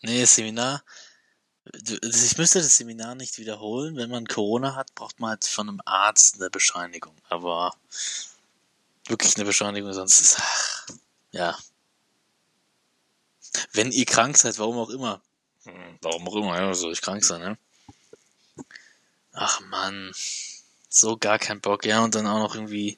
Nee, 0.04 0.26
Seminar. 0.26 0.84
Ich 1.74 2.38
müsste 2.38 2.60
das 2.60 2.78
Seminar 2.78 3.16
nicht 3.16 3.38
wiederholen. 3.38 3.96
Wenn 3.96 4.10
man 4.10 4.28
Corona 4.28 4.76
hat, 4.76 4.94
braucht 4.96 5.20
man 5.20 5.32
halt 5.32 5.46
von 5.46 5.70
einem 5.70 5.82
Arzt 5.86 6.36
eine 6.36 6.50
Bescheinigung. 6.50 7.16
Aber 7.30 7.74
wirklich 9.08 9.36
eine 9.36 9.46
Bescheinigung, 9.46 9.94
sonst 9.94 10.20
ist, 10.20 10.38
ach, 10.40 10.88
ja. 11.32 11.58
Wenn 13.74 13.92
ihr 13.92 14.06
krank 14.06 14.38
seid, 14.38 14.60
warum 14.60 14.78
auch 14.78 14.90
immer. 14.90 15.22
Hm, 15.64 15.98
warum 16.02 16.28
auch 16.28 16.36
immer, 16.36 16.60
ja, 16.60 16.74
soll 16.74 16.94
ich 16.94 17.02
krank 17.02 17.24
sein, 17.24 17.42
ne? 17.42 17.58
Ach 19.34 19.62
man, 19.62 20.12
so 20.90 21.18
gar 21.18 21.40
kein 21.40 21.62
Bock. 21.62 21.86
Ja, 21.86 22.04
und 22.04 22.16
dann 22.16 22.28
auch 22.28 22.40
noch 22.40 22.56
irgendwie, 22.56 22.98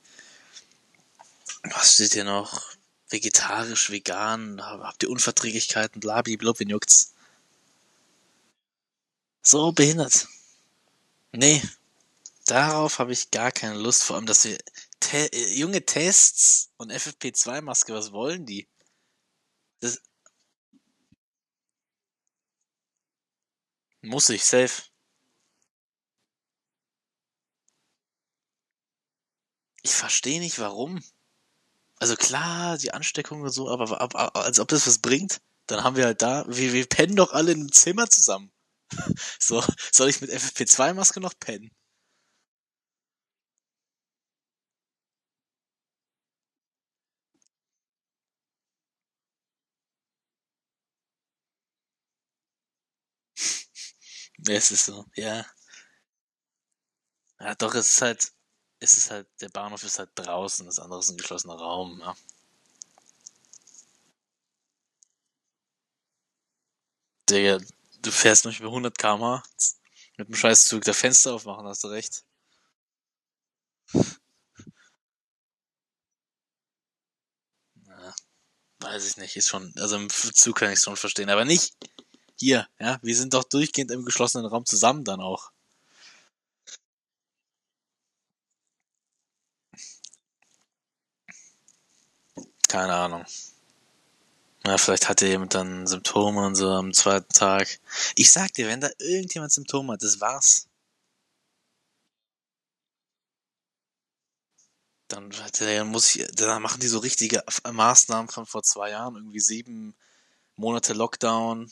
was 1.64 1.94
steht 1.94 2.14
hier 2.14 2.24
noch? 2.24 2.62
Vegetarisch, 3.10 3.92
vegan, 3.92 4.60
habt 4.64 5.04
ihr 5.04 5.10
Unverträglichkeiten, 5.10 6.00
blablabla, 6.00 6.54
wen 6.58 6.70
juckt's? 6.70 7.14
So 9.44 9.72
behindert. 9.74 10.28
Nee, 11.34 11.62
darauf 12.46 13.00
habe 13.00 13.14
ich 13.14 13.32
gar 13.32 13.52
keine 13.52 13.78
Lust, 13.78 14.04
vor 14.04 14.16
allem, 14.16 14.26
dass 14.26 14.46
wir 14.46 14.58
Te 15.00 15.30
junge 15.56 15.86
Tests 15.86 16.72
und 16.78 16.92
FFP2-Maske, 16.92 17.94
was 17.94 18.14
wollen 18.14 18.46
die? 18.46 18.68
Das 19.82 20.00
muss 24.02 24.30
ich, 24.30 24.46
safe. 24.46 24.84
Ich 29.82 29.92
verstehe 29.94 30.40
nicht, 30.40 30.60
warum. 30.60 31.04
Also 32.00 32.16
klar, 32.16 32.78
die 32.78 32.94
Ansteckung 32.94 33.42
und 33.42 33.50
so, 33.50 33.70
aber, 33.70 34.00
aber 34.02 34.36
als 34.36 34.60
ob 34.60 34.68
das 34.70 34.88
was 34.88 35.00
bringt, 35.00 35.42
dann 35.68 35.84
haben 35.84 35.96
wir 35.98 36.06
halt 36.06 36.22
da, 36.22 36.46
wir, 36.48 36.74
wir 36.74 36.86
pennen 36.88 37.16
doch 37.16 37.34
alle 37.34 37.52
in 37.54 37.62
einem 37.62 37.72
Zimmer 37.72 38.10
zusammen. 38.10 38.52
so, 39.40 39.64
soll 39.92 40.10
ich 40.10 40.22
mit 40.22 40.30
FFP2-Maske 40.32 41.20
noch 41.20 41.34
pennen? 41.40 41.72
Es 54.50 54.72
ist 54.72 54.86
so, 54.86 55.06
ja. 55.16 55.46
Ja, 57.40 57.54
doch, 57.56 57.76
es 57.76 57.90
ist 57.92 58.02
halt, 58.02 58.32
es 58.80 58.98
ist 58.98 59.12
halt, 59.12 59.28
der 59.42 59.50
Bahnhof 59.50 59.84
ist 59.84 60.00
halt 60.00 60.10
draußen, 60.16 60.66
das 60.66 60.80
andere 60.80 61.00
ist 61.00 61.10
ein 61.12 61.18
geschlossener 61.18 61.54
Raum, 61.56 62.00
ja. 62.00 62.16
Digga, 67.30 67.60
du 68.04 68.12
fährst 68.12 68.46
nicht 68.46 68.60
über 68.60 68.70
100 68.70 68.98
km 68.98 69.42
mit 70.18 70.28
dem 70.28 70.36
Scheißzug 70.36 70.84
der 70.84 70.94
Fenster 70.94 71.34
aufmachen, 71.34 71.66
hast 71.66 71.84
du 71.84 71.88
recht. 71.88 72.24
Ja, 77.88 78.16
weiß 78.80 79.06
ich 79.08 79.18
nicht, 79.18 79.36
ist 79.36 79.48
schon, 79.48 79.74
also 79.78 79.96
im 79.98 80.10
Zug 80.10 80.58
kann 80.58 80.72
ich 80.72 80.80
schon 80.80 80.98
verstehen, 80.98 81.30
aber 81.30 81.46
nicht 81.46 81.76
hier, 82.40 82.68
ja, 82.80 83.00
wir 83.02 83.16
sind 83.16 83.34
doch 83.34 83.44
durchgehend 83.46 83.92
im 83.92 84.06
geschlossenen 84.06 84.46
Raum 84.48 84.66
zusammen 84.66 85.04
dann 85.06 85.22
auch. 85.22 85.52
Keine 92.68 92.94
Ahnung. 92.96 93.26
Ja, 94.66 94.78
vielleicht 94.78 95.10
hatte 95.10 95.28
jemand 95.28 95.54
dann 95.56 95.88
Symptome 95.88 96.46
und 96.46 96.56
so 96.56 96.70
am 96.70 96.94
zweiten 96.94 97.32
Tag. 97.34 97.80
Ich 98.16 98.32
sag 98.32 98.54
dir, 98.54 98.68
wenn 98.68 98.80
da 98.82 98.90
irgendjemand 98.98 99.52
Symptome 99.52 99.94
hat, 99.94 100.04
das 100.04 100.22
war's. 100.22 100.68
Dann, 105.10 105.30
dann 105.60 105.88
muss 105.88 106.16
ich, 106.16 106.26
dann 106.34 106.62
machen 106.62 106.80
die 106.80 106.88
so 106.88 107.00
richtige 107.00 107.44
Maßnahmen 107.72 108.30
von 108.30 108.46
vor 108.46 108.64
zwei 108.64 108.90
Jahren, 108.92 109.16
irgendwie 109.16 109.40
sieben 109.42 109.96
Monate 110.56 110.94
Lockdown, 110.94 111.70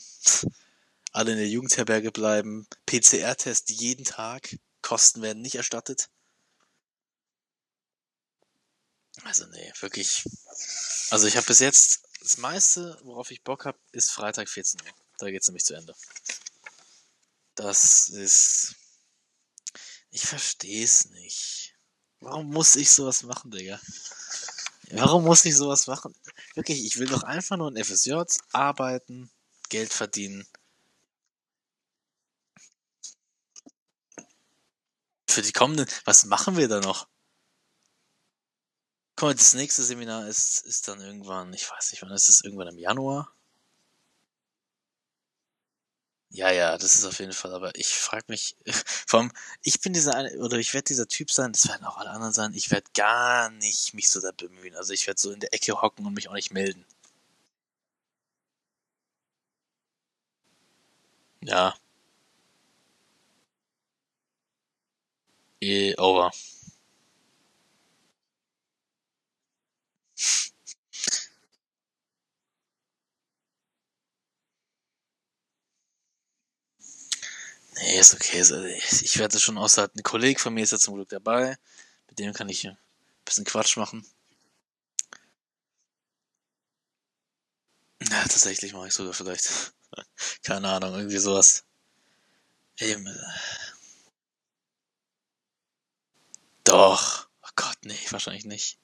alle 1.12 1.32
in 1.32 1.38
der 1.38 1.48
Jugendherberge 1.48 2.12
bleiben, 2.12 2.66
PCR-Test 2.86 3.70
jeden 3.70 4.04
Tag, 4.04 4.58
Kosten 4.82 5.22
werden 5.22 5.42
nicht 5.42 5.54
erstattet. 5.54 6.08
Also 9.24 9.46
nee, 9.46 9.72
wirklich. 9.80 10.24
Also 11.10 11.26
ich 11.26 11.36
habe 11.36 11.46
bis 11.46 11.60
jetzt 11.60 12.02
das 12.22 12.38
meiste, 12.38 12.98
worauf 13.02 13.30
ich 13.30 13.42
Bock 13.42 13.64
habe, 13.64 13.78
ist 13.90 14.10
Freitag 14.10 14.48
14 14.48 14.80
Uhr. 14.80 14.94
Da 15.18 15.30
geht's 15.30 15.48
nämlich 15.48 15.64
zu 15.64 15.74
Ende. 15.74 15.94
Das 17.54 18.08
ist. 18.08 18.76
Ich 20.10 20.26
versteh's 20.26 21.06
nicht. 21.06 21.74
Warum 22.20 22.50
muss 22.50 22.76
ich 22.76 22.90
sowas 22.90 23.22
machen, 23.24 23.50
Digga? 23.50 23.80
Warum 24.92 25.24
muss 25.24 25.44
ich 25.44 25.56
sowas 25.56 25.86
machen? 25.86 26.14
Wirklich, 26.54 26.84
ich 26.84 26.98
will 26.98 27.08
doch 27.08 27.22
einfach 27.22 27.56
nur 27.56 27.70
ein 27.70 27.82
FSJ 27.82 28.14
arbeiten, 28.52 29.30
Geld 29.70 29.92
verdienen. 29.92 30.46
Für 35.28 35.42
die 35.42 35.52
kommenden, 35.52 35.86
was 36.04 36.24
machen 36.26 36.56
wir 36.56 36.68
da 36.68 36.80
noch? 36.80 37.08
Mal, 39.22 39.34
das 39.34 39.54
nächste 39.54 39.82
Seminar 39.82 40.26
ist, 40.28 40.66
ist 40.66 40.86
dann 40.88 41.00
irgendwann, 41.00 41.54
ich 41.54 41.70
weiß 41.70 41.92
nicht, 41.92 42.02
wann 42.02 42.10
ist 42.10 42.28
es? 42.28 42.42
Irgendwann 42.44 42.68
im 42.68 42.78
Januar? 42.78 43.32
Ja, 46.34 46.50
ja, 46.50 46.78
das 46.78 46.94
ist 46.96 47.04
auf 47.04 47.18
jeden 47.20 47.32
Fall, 47.32 47.52
aber 47.54 47.74
ich 47.76 47.88
frage 47.94 48.24
mich, 48.28 48.56
allem, 49.12 49.30
ich 49.62 49.80
bin 49.80 49.92
dieser 49.92 50.14
eine, 50.14 50.36
oder 50.38 50.56
ich 50.58 50.72
werde 50.74 50.84
dieser 50.86 51.06
Typ 51.06 51.30
sein, 51.30 51.52
das 51.52 51.68
werden 51.68 51.84
auch 51.84 51.98
alle 51.98 52.10
anderen 52.10 52.32
sein, 52.32 52.54
ich 52.54 52.70
werde 52.70 52.88
gar 52.94 53.50
nicht 53.50 53.92
mich 53.94 54.08
so 54.10 54.20
da 54.20 54.30
bemühen. 54.32 54.74
Also 54.76 54.92
ich 54.94 55.06
werde 55.06 55.20
so 55.20 55.30
in 55.30 55.40
der 55.40 55.52
Ecke 55.54 55.80
hocken 55.82 56.06
und 56.06 56.14
mich 56.14 56.28
auch 56.30 56.34
nicht 56.34 56.52
melden. 56.52 56.84
Ja. 61.40 61.74
Eh, 65.60 65.94
over. 65.98 66.30
Nee, 77.82 77.98
ist 77.98 78.14
okay. 78.14 78.40
Ich 79.02 79.18
werde 79.18 79.36
es 79.36 79.42
schon 79.42 79.58
aushalten. 79.58 79.98
Ein 79.98 80.04
Kollege 80.04 80.38
von 80.38 80.54
mir 80.54 80.62
ist 80.62 80.70
ja 80.70 80.78
zum 80.78 80.94
Glück 80.94 81.08
dabei. 81.08 81.56
Mit 82.08 82.18
dem 82.20 82.32
kann 82.32 82.48
ich 82.48 82.64
ein 82.66 82.78
bisschen 83.24 83.44
Quatsch 83.44 83.76
machen. 83.76 84.06
Ja, 88.08 88.22
tatsächlich 88.22 88.72
mache 88.72 88.86
ich 88.86 88.94
sogar 88.94 89.12
vielleicht. 89.14 89.74
Keine 90.44 90.68
Ahnung, 90.68 90.94
irgendwie 90.94 91.18
sowas. 91.18 91.64
Eben. 92.78 93.06
Äh. 93.06 93.18
Doch. 96.62 97.28
Oh 97.42 97.50
Gott, 97.56 97.78
nee, 97.84 97.98
wahrscheinlich 98.10 98.44
nicht. 98.44 98.78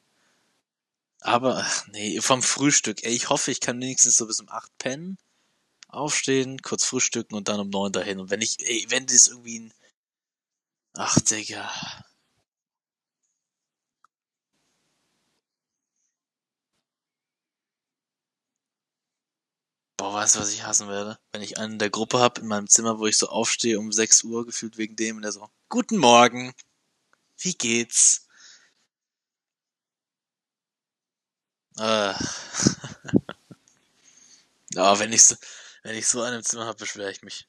Aber, 1.20 1.64
nee, 1.92 2.20
vom 2.20 2.42
Frühstück. 2.42 3.04
Ey, 3.04 3.14
ich 3.14 3.28
hoffe, 3.28 3.52
ich 3.52 3.60
kann 3.60 3.80
wenigstens 3.80 4.16
so 4.16 4.26
bis 4.26 4.40
um 4.40 4.48
8 4.48 4.76
pennen, 4.78 5.18
aufstehen, 5.88 6.62
kurz 6.62 6.84
frühstücken 6.84 7.34
und 7.34 7.48
dann 7.48 7.60
um 7.60 7.70
9 7.70 7.92
dahin. 7.92 8.20
Und 8.20 8.30
wenn 8.30 8.40
ich, 8.42 8.56
ey, 8.60 8.86
wenn 8.88 9.06
das 9.06 9.26
irgendwie 9.28 9.60
ein, 9.60 9.72
ach, 10.94 11.18
Digga. 11.20 11.70
Boah, 19.96 20.14
weißt 20.14 20.36
du, 20.36 20.40
was 20.40 20.52
ich 20.52 20.64
hassen 20.64 20.88
werde? 20.88 21.18
Wenn 21.32 21.42
ich 21.42 21.58
einen 21.58 21.74
in 21.74 21.78
der 21.78 21.90
Gruppe 21.90 22.20
hab 22.20 22.38
in 22.38 22.46
meinem 22.46 22.68
Zimmer, 22.68 22.98
wo 22.98 23.06
ich 23.06 23.18
so 23.18 23.28
aufstehe 23.28 23.78
um 23.78 23.92
6 23.92 24.22
Uhr 24.24 24.46
gefühlt 24.46 24.78
wegen 24.78 24.96
dem 24.96 25.16
und 25.16 25.22
der 25.22 25.32
so, 25.32 25.48
Guten 25.68 25.98
Morgen. 25.98 26.52
Wie 27.38 27.54
geht's? 27.54 28.28
Äh. 31.78 32.14
ja, 34.74 34.98
wenn 34.98 35.12
ich 35.12 35.24
so, 35.24 35.34
wenn 35.88 35.96
ich 35.96 36.06
so 36.06 36.20
einen 36.20 36.36
im 36.36 36.44
Zimmer 36.44 36.66
habe, 36.66 36.76
beschwere 36.78 37.10
ich 37.10 37.22
mich. 37.22 37.48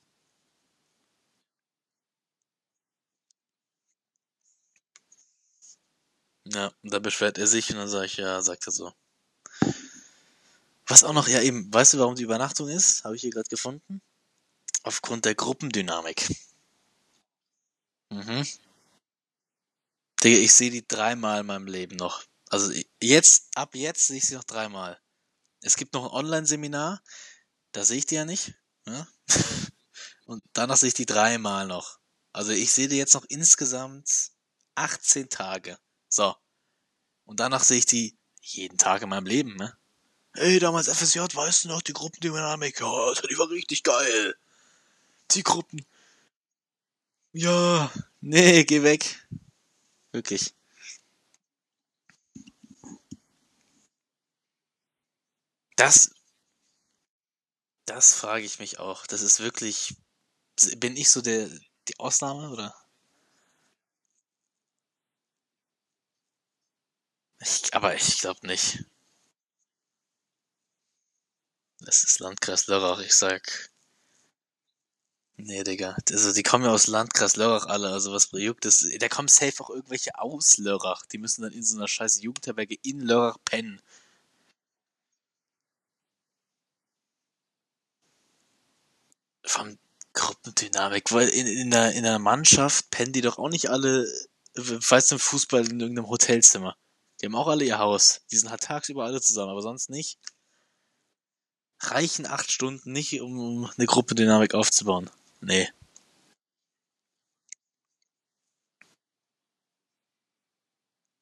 Ja, 6.46 6.72
dann 6.84 7.02
beschwert 7.02 7.38
er 7.38 7.48
sich 7.48 7.70
und 7.70 7.76
dann 7.76 7.90
sage 7.90 8.06
ich, 8.06 8.16
ja, 8.16 8.42
sagt 8.42 8.66
er 8.66 8.72
so. 8.72 8.94
Was 10.88 11.04
auch 11.04 11.12
noch, 11.12 11.28
ja 11.28 11.42
eben, 11.42 11.72
weißt 11.72 11.94
du, 11.94 12.00
warum 12.00 12.16
die 12.16 12.24
Übernachtung 12.24 12.70
ist? 12.70 13.04
Habe 13.04 13.18
ich 13.18 13.22
hier 13.22 13.30
gerade 13.30 13.50
gefunden. 13.50 14.02
Aufgrund 14.84 15.26
der 15.26 15.36
Gruppendynamik. 15.36 16.34
Mhm. 18.10 18.48
Digga, 20.24 20.40
ich 20.40 20.54
sehe 20.54 20.72
die 20.72 20.88
dreimal 20.88 21.42
in 21.42 21.46
meinem 21.46 21.68
Leben 21.68 21.98
noch. 21.98 22.24
Also 22.50 22.72
jetzt, 23.02 23.50
ab 23.56 23.76
jetzt 23.76 24.08
sehe 24.08 24.18
ich 24.18 24.26
sie 24.26 24.36
noch 24.36 24.46
dreimal. 24.46 24.98
Es 25.62 25.76
gibt 25.76 25.94
noch 25.94 26.06
ein 26.06 26.12
Online-Seminar, 26.12 27.04
da 27.72 27.86
sehe 27.86 27.98
ich 27.98 28.06
die 28.06 28.16
ja 28.16 28.26
nicht. 28.26 28.54
Ja? 28.86 29.08
Und 30.26 30.44
danach 30.54 30.78
sehe 30.78 30.90
ich 30.90 30.94
die 30.94 31.06
dreimal 31.06 31.68
noch. 31.68 32.00
Also 32.32 32.52
ich 32.52 32.72
sehe 32.72 32.88
die 32.88 32.98
jetzt 32.98 33.14
noch 33.14 33.26
insgesamt 33.30 34.32
18 34.76 35.30
Tage. 35.30 35.78
So. 36.08 36.36
Und 37.26 37.40
danach 37.40 37.64
sehe 37.64 37.80
ich 37.80 37.86
die 37.86 38.18
jeden 38.42 38.78
Tag 38.78 39.02
in 39.02 39.10
meinem 39.10 39.26
Leben, 39.26 39.56
ne? 39.56 39.76
Hey, 40.34 40.60
damals 40.60 40.88
FSJ, 40.88 41.20
weißt 41.34 41.66
du 41.66 41.68
noch, 41.70 41.82
die 41.82 41.94
Gruppendynamik, 41.94 42.80
ja, 42.80 43.14
die 43.30 43.38
war 43.38 43.50
richtig 43.50 43.84
geil. 43.84 44.36
Die 45.32 45.44
Gruppen. 45.44 45.86
Ja, 47.34 47.92
nee, 48.22 48.64
geh 48.64 48.84
weg. 48.84 49.28
Wirklich. 50.12 50.54
Das, 55.76 56.12
das 57.90 58.14
frage 58.14 58.46
ich 58.46 58.60
mich 58.60 58.80
auch. 58.80 59.08
Das 59.08 59.22
ist 59.22 59.40
wirklich, 59.40 59.96
bin 60.78 60.96
ich 60.98 61.10
so 61.10 61.22
der, 61.22 61.50
die 61.88 62.00
Ausnahme, 62.00 62.50
oder? 62.52 62.76
Ich, 67.42 67.74
aber 67.74 67.96
ich 67.96 68.20
glaube 68.20 68.46
nicht. 68.48 68.86
Das 71.82 72.04
ist 72.04 72.20
Landkreis 72.20 72.68
Lörrach, 72.68 73.00
ich 73.00 73.14
sag. 73.14 73.70
Nee, 75.38 75.64
Digga. 75.64 75.96
Also, 76.12 76.34
die 76.34 76.44
kommen 76.44 76.66
ja 76.66 76.72
aus 76.72 76.88
Landkreis 76.88 77.38
Lörrach 77.38 77.66
alle, 77.66 77.90
also 77.90 78.12
was 78.12 78.30
juckt 78.34 78.66
das? 78.66 78.86
Da 79.00 79.08
kommen 79.08 79.30
safe 79.30 79.64
auch 79.64 79.70
irgendwelche 79.70 80.18
aus 80.20 80.58
Lörrach. 80.58 81.06
Die 81.08 81.18
müssen 81.18 81.42
dann 81.44 81.54
in 81.54 81.64
so 81.64 81.78
einer 81.78 81.88
scheiß 81.88 82.22
Jugendherberge 82.22 82.76
in 82.84 83.00
Lörrach 83.00 83.38
pennen. 83.46 83.82
Vom 89.50 89.80
Gruppendynamik, 90.14 91.12
weil 91.12 91.28
in, 91.30 91.48
in, 91.48 91.74
einer, 91.74 91.92
in 91.94 92.06
einer 92.06 92.20
Mannschaft 92.20 92.92
pennen 92.92 93.14
die 93.14 93.22
doch 93.22 93.40
auch 93.40 93.50
nicht 93.50 93.72
alle, 93.72 94.08
falls 94.80 95.12
im 95.12 95.18
Fußball 95.18 95.68
in 95.68 95.80
irgendeinem 95.80 96.08
Hotelzimmer. 96.08 96.78
Die 97.20 97.26
haben 97.26 97.36
auch 97.36 97.48
alle 97.48 97.66
ihr 97.66 97.80
Haus. 97.80 98.22
Die 98.30 98.38
sind 98.38 98.52
halt 98.52 98.62
tagsüber 98.62 99.06
alle 99.06 99.22
zusammen, 99.22 99.50
aber 99.50 99.64
sonst 99.64 99.90
nicht. 99.90 100.20
Reichen 101.80 102.28
acht 102.28 102.52
Stunden 102.52 102.92
nicht, 102.92 103.20
um 103.22 103.66
eine 103.76 103.88
Gruppendynamik 103.88 104.54
aufzubauen. 104.54 105.10
Nee. 105.42 105.68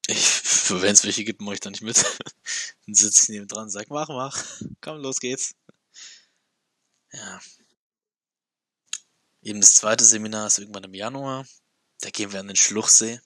Ich, 0.08 0.70
wenn 0.70 0.94
es 0.94 1.06
welche 1.06 1.24
gibt, 1.24 1.40
mache 1.40 1.54
ich 1.56 1.62
da 1.62 1.70
nicht 1.70 1.82
mit. 1.82 1.98
Dann 2.86 2.94
sitze 2.94 3.24
ich 3.24 3.30
neben 3.30 3.48
dran 3.48 3.63
und 3.63 3.70
sag, 3.70 3.90
mach, 3.90 4.10
mach. 4.10 4.44
Komm, 4.82 4.98
los 4.98 5.22
geht's. 5.22 5.56
Ja. 7.13 7.40
Eben 9.48 9.62
das 9.62 9.76
zweite 9.76 10.04
Seminar 10.04 10.48
ist 10.48 10.60
irgendwann 10.60 10.84
im 10.84 10.94
Januar. 10.94 11.46
Da 12.02 12.10
gehen 12.10 12.34
wir 12.34 12.42
an 12.42 12.48
den 12.48 12.58
Schluchsee. 12.58 13.22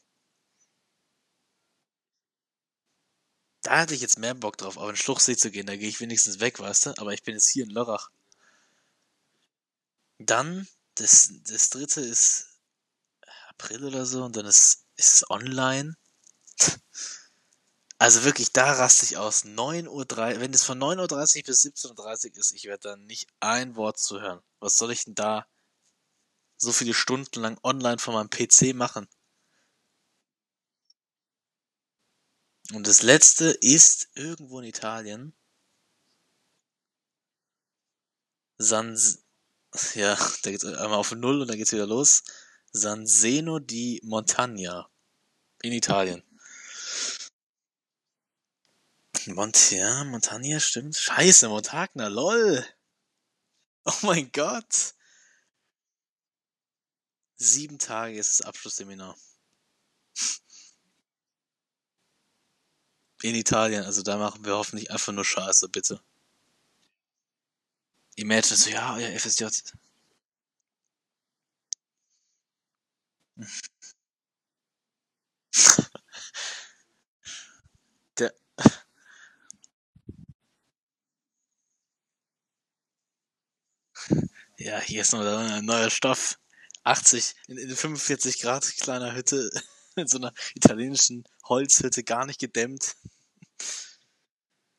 Da 3.63 3.79
hatte 3.79 3.95
ich 3.95 4.01
jetzt 4.01 4.19
mehr 4.19 4.35
Bock 4.35 4.55
drauf, 4.55 4.77
auf 4.77 4.85
den 4.85 4.95
Schluchsee 4.95 5.35
zu 5.35 5.49
gehen. 5.49 5.65
Da 5.65 5.75
gehe 5.75 5.89
ich 5.89 5.99
wenigstens 5.99 6.39
weg, 6.39 6.59
weißt 6.59 6.85
du? 6.85 6.93
Aber 6.99 7.11
ich 7.11 7.23
bin 7.23 7.33
jetzt 7.33 7.49
hier 7.49 7.63
in 7.63 7.71
Lörrach. 7.71 8.11
Dann 10.19 10.67
das, 10.93 11.33
das 11.47 11.71
dritte 11.71 12.01
ist 12.01 12.59
April 13.49 13.85
oder 13.85 14.05
so 14.05 14.23
und 14.23 14.35
dann 14.35 14.45
ist, 14.45 14.85
ist 14.97 15.15
es 15.15 15.29
online. 15.31 15.97
Also 17.97 18.23
wirklich, 18.23 18.51
da 18.51 18.71
raste 18.73 19.05
ich 19.05 19.17
aus. 19.17 19.45
9.30 19.45 19.87
Uhr, 19.87 20.41
wenn 20.41 20.53
es 20.55 20.63
von 20.63 20.79
9.30 20.79 21.37
Uhr 21.37 21.43
bis 21.43 21.63
17.30 21.65 22.31
Uhr 22.31 22.37
ist, 22.39 22.51
ich 22.51 22.63
werde 22.63 22.89
da 22.89 22.95
nicht 22.95 23.27
ein 23.39 23.75
Wort 23.75 23.99
zu 23.99 24.19
hören. 24.19 24.41
Was 24.59 24.75
soll 24.77 24.91
ich 24.91 25.05
denn 25.05 25.13
da 25.13 25.45
so 26.61 26.71
viele 26.71 26.93
Stunden 26.93 27.41
lang 27.41 27.59
online 27.63 27.97
von 27.97 28.13
meinem 28.13 28.29
PC 28.29 28.75
machen? 28.75 29.07
Und 32.73 32.87
das 32.87 33.01
letzte 33.01 33.45
ist 33.49 34.09
irgendwo 34.13 34.59
in 34.59 34.67
Italien. 34.67 35.33
San, 38.59 38.97
ja, 39.95 40.15
da 40.43 40.51
geht's 40.51 40.63
einmal 40.63 40.99
auf 40.99 41.11
Null 41.11 41.41
und 41.41 41.47
dann 41.47 41.57
geht's 41.57 41.71
wieder 41.73 41.87
los. 41.87 42.23
San 42.71 43.07
Zeno 43.07 43.59
di 43.59 43.99
Montagna. 44.03 44.89
In 45.63 45.73
Italien. 45.73 46.23
Mont 49.27 49.71
ja, 49.71 50.03
Montagna 50.03 50.59
stimmt. 50.59 50.95
Scheiße, 50.95 51.49
Montagna, 51.49 52.07
lol. 52.07 52.65
Oh 53.85 53.93
mein 54.03 54.31
Gott. 54.31 54.93
Sieben 57.43 57.79
Tage 57.79 58.19
ist 58.19 58.39
das 58.39 58.45
Abschlussseminar. 58.45 59.15
In 63.23 63.33
Italien, 63.33 63.83
also 63.83 64.03
da 64.03 64.15
machen 64.17 64.45
wir 64.45 64.55
hoffentlich 64.55 64.91
einfach 64.91 65.11
nur 65.11 65.25
Scheiße, 65.25 65.69
bitte. 65.69 65.99
Imagine 68.15 68.57
so, 68.57 68.69
ja, 68.69 68.95
euer 68.95 69.09
FSJ. 69.19 69.45
Der. 78.19 78.31
Ja, 84.57 84.79
hier 84.79 85.01
ist 85.01 85.13
noch 85.13 85.21
ein 85.21 85.65
neuer 85.65 85.89
Stoff. 85.89 86.37
80 86.83 87.35
in, 87.47 87.57
in 87.57 87.75
45 87.75 88.39
Grad 88.41 88.65
kleiner 88.77 89.15
Hütte, 89.15 89.49
in 89.95 90.07
so 90.07 90.17
einer 90.17 90.33
italienischen 90.55 91.27
Holzhütte, 91.45 92.03
gar 92.03 92.25
nicht 92.25 92.39
gedämmt. 92.39 92.95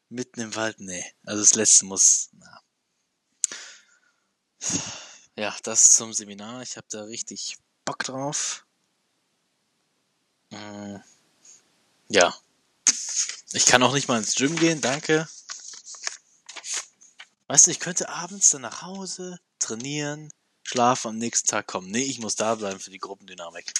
Mitten 0.08 0.40
im 0.40 0.54
Wald, 0.54 0.78
nee. 0.80 1.04
Also 1.24 1.42
das 1.42 1.54
letzte 1.54 1.86
muss, 1.86 2.28
na, 2.32 2.62
ja, 5.36 5.56
das 5.62 5.92
zum 5.92 6.12
Seminar. 6.12 6.62
Ich 6.62 6.76
habe 6.76 6.86
da 6.90 7.02
richtig 7.04 7.56
Bock 7.84 7.98
drauf. 8.04 8.66
Mm, 10.50 10.96
ja. 12.08 12.34
Ich 13.52 13.66
kann 13.66 13.82
auch 13.82 13.92
nicht 13.92 14.08
mal 14.08 14.18
ins 14.18 14.34
Gym 14.34 14.56
gehen, 14.56 14.80
danke. 14.80 15.28
Weißt 17.48 17.66
du, 17.66 17.70
ich 17.70 17.80
könnte 17.80 18.08
abends 18.08 18.50
dann 18.50 18.62
nach 18.62 18.82
Hause 18.82 19.40
trainieren, 19.58 20.32
schlafen, 20.72 21.08
am 21.08 21.18
nächsten 21.18 21.48
Tag 21.48 21.66
kommen. 21.66 21.90
Nee, 21.90 22.04
ich 22.04 22.18
muss 22.18 22.36
da 22.36 22.54
bleiben 22.54 22.80
für 22.80 22.90
die 22.90 22.98
Gruppendynamik. 22.98 23.72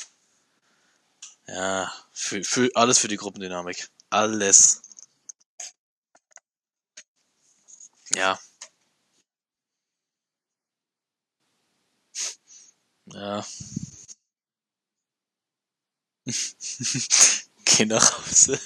Ja, 1.47 1.93
für, 2.13 2.45
für 2.45 2.71
alles 2.75 2.99
für 2.99 3.09
die 3.09 3.17
Gruppendynamik. 3.17 3.89
Alles. 4.11 4.83
Ja. 8.15 8.39
Ja. 13.07 13.45
Geh 17.65 17.87
nach 17.87 18.19
Hause. 18.19 18.61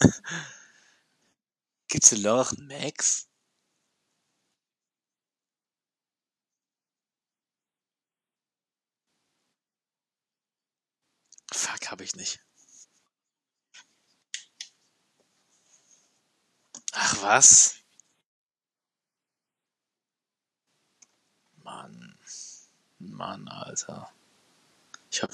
Gibt's 1.88 2.12
in 2.12 2.22
Loren 2.22 2.66
Max? 2.66 3.26
Fuck, 11.54 11.90
hab 11.92 12.00
ich 12.00 12.16
nicht. 12.16 12.40
Ach 16.92 17.22
was? 17.22 17.76
Mann. 21.62 22.18
Mann, 22.98 23.48
Alter. 23.48 24.12
Ich 25.10 25.22
hab. 25.22 25.30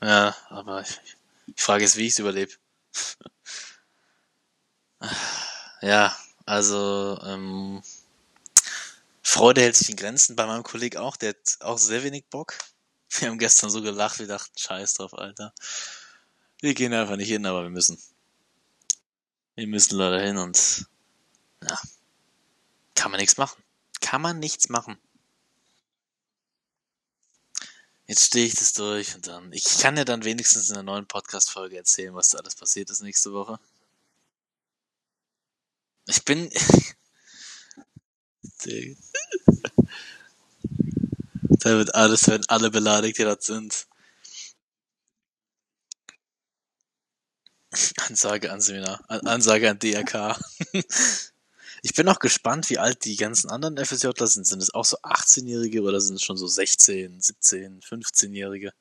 Ja, 0.00 0.34
aber 0.48 0.80
ich, 0.80 0.98
ich 1.46 1.60
frage 1.62 1.84
jetzt, 1.84 1.96
wie 1.96 2.06
ich's 2.06 2.18
überlebe. 2.18 2.54
ja, 5.82 6.16
also, 6.46 7.20
ähm, 7.22 7.82
Freude 9.22 9.60
hält 9.60 9.76
sich 9.76 9.90
in 9.90 9.96
Grenzen 9.96 10.36
bei 10.36 10.46
meinem 10.46 10.62
Kollegen 10.62 10.98
auch, 10.98 11.16
der 11.16 11.30
hat 11.30 11.58
auch 11.60 11.78
sehr 11.78 12.02
wenig 12.02 12.24
Bock. 12.30 12.56
Wir 13.10 13.28
haben 13.28 13.38
gestern 13.38 13.70
so 13.70 13.82
gelacht, 13.82 14.18
wir 14.18 14.26
dachten, 14.26 14.56
scheiß 14.56 14.94
drauf, 14.94 15.14
Alter. 15.14 15.54
Wir 16.60 16.74
gehen 16.74 16.92
einfach 16.92 17.16
nicht 17.16 17.28
hin, 17.28 17.46
aber 17.46 17.62
wir 17.62 17.70
müssen. 17.70 17.98
Wir 19.54 19.66
müssen 19.66 19.96
leider 19.96 20.20
hin 20.20 20.36
und 20.36 20.86
ja, 21.62 21.80
kann 22.94 23.10
man 23.10 23.20
nichts 23.20 23.36
machen. 23.36 23.62
Kann 24.00 24.22
man 24.22 24.38
nichts 24.38 24.68
machen. 24.68 24.98
Jetzt 28.06 28.24
stehe 28.24 28.46
ich 28.46 28.54
das 28.54 28.72
durch 28.72 29.14
und 29.14 29.26
dann. 29.26 29.52
Ich 29.52 29.78
kann 29.78 29.96
ja 29.96 30.04
dann 30.04 30.24
wenigstens 30.24 30.68
in 30.68 30.74
der 30.74 30.82
neuen 30.82 31.06
Podcast-Folge 31.06 31.76
erzählen, 31.76 32.14
was 32.14 32.30
da 32.30 32.38
alles 32.38 32.54
passiert 32.54 32.90
ist 32.90 33.02
nächste 33.02 33.32
Woche. 33.32 33.58
Ich 36.06 36.24
bin. 36.24 36.50
da 41.60 41.70
wird 41.76 41.94
alles, 41.94 42.28
werden 42.28 42.44
alle 42.48 42.70
beleidigt, 42.70 43.18
die 43.18 43.24
das 43.24 43.44
sind. 43.44 43.86
Ansage 48.08 48.50
an 48.52 48.60
Seminar. 48.60 49.04
Ansage 49.08 49.70
an 49.70 49.78
DRK. 49.78 50.38
ich 51.82 51.94
bin 51.94 52.08
auch 52.08 52.18
gespannt, 52.18 52.70
wie 52.70 52.78
alt 52.78 53.04
die 53.04 53.16
ganzen 53.16 53.50
anderen 53.50 53.76
FSJler 53.76 54.26
sind. 54.26 54.46
Sind 54.46 54.62
es 54.62 54.72
auch 54.74 54.84
so 54.84 54.96
18-Jährige 54.98 55.82
oder 55.82 56.00
sind 56.00 56.16
es 56.16 56.22
schon 56.22 56.36
so 56.36 56.46
16, 56.46 57.20
17, 57.20 57.80
15-Jährige? 57.80 58.72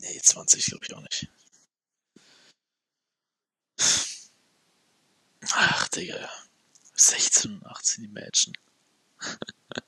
Nee, 0.00 0.20
20 0.20 0.66
glaube 0.66 0.84
ich 0.84 0.94
auch 0.94 1.00
nicht. 1.00 1.28
Ach, 5.54 5.88
Digga. 5.88 6.28
16 6.94 7.54
und 7.54 7.66
18 7.66 8.04
Imagine. 8.04 8.54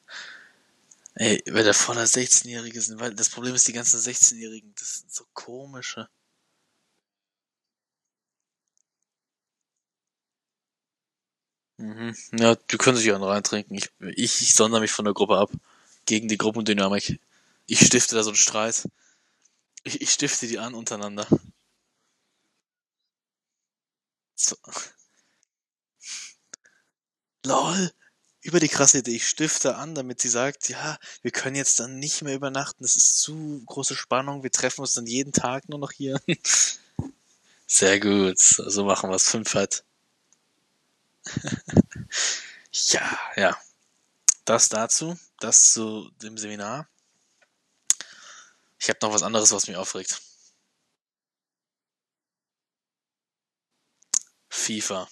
Ey, 1.16 1.42
wenn 1.46 1.64
der 1.64 1.74
voller 1.74 2.04
16-Jährige 2.04 2.80
sind, 2.80 3.00
weil 3.00 3.14
das 3.14 3.30
Problem 3.30 3.54
ist, 3.54 3.66
die 3.68 3.72
ganzen 3.72 4.00
16-Jährigen, 4.00 4.74
das 4.78 4.96
sind 4.96 5.12
so 5.12 5.24
komische. 5.32 6.08
Mhm. 11.78 12.14
Ja, 12.32 12.54
die 12.56 12.76
können 12.78 12.96
sich 12.96 13.06
noch 13.06 13.28
reintrinken. 13.28 13.76
Ich, 13.76 13.90
ich, 14.00 14.42
ich 14.42 14.54
sondere 14.54 14.80
mich 14.80 14.92
von 14.92 15.04
der 15.04 15.14
Gruppe 15.14 15.38
ab. 15.38 15.50
Gegen 16.06 16.28
die 16.28 16.38
Gruppendynamik. 16.38 17.20
Ich 17.66 17.80
stifte 17.86 18.14
da 18.16 18.22
so 18.22 18.30
einen 18.30 18.36
Streit. 18.36 18.88
Ich, 19.84 20.00
ich 20.00 20.10
stifte 20.10 20.46
die 20.46 20.58
an 20.58 20.74
untereinander. 20.74 21.26
So. 24.36 24.56
Lol. 27.44 27.92
Über 28.40 28.60
die 28.60 28.68
krasse 28.68 28.98
Idee. 28.98 29.16
Ich 29.16 29.28
stifte 29.28 29.76
an, 29.76 29.94
damit 29.94 30.20
sie 30.20 30.28
sagt, 30.28 30.68
ja, 30.68 30.98
wir 31.22 31.30
können 31.30 31.56
jetzt 31.56 31.80
dann 31.80 31.98
nicht 31.98 32.22
mehr 32.22 32.34
übernachten. 32.34 32.82
Das 32.82 32.96
ist 32.96 33.18
zu 33.20 33.62
große 33.66 33.96
Spannung. 33.96 34.42
Wir 34.42 34.50
treffen 34.50 34.82
uns 34.82 34.92
dann 34.94 35.06
jeden 35.06 35.32
Tag 35.32 35.68
nur 35.68 35.78
noch 35.78 35.92
hier. 35.92 36.20
Sehr 37.66 38.00
gut. 38.00 38.38
So 38.38 38.84
machen 38.84 39.10
wir 39.10 39.16
es. 39.16 39.28
Fünf 39.28 39.54
halt. 39.54 39.84
ja, 42.72 43.18
ja. 43.36 43.56
Das 44.44 44.68
dazu. 44.68 45.18
Das 45.40 45.72
zu 45.72 46.10
dem 46.22 46.36
Seminar. 46.36 46.88
Ich 48.78 48.88
habe 48.90 48.98
noch 49.00 49.14
was 49.14 49.22
anderes, 49.22 49.52
was 49.52 49.66
mich 49.66 49.76
aufregt. 49.76 50.20
FIFA. 54.50 55.08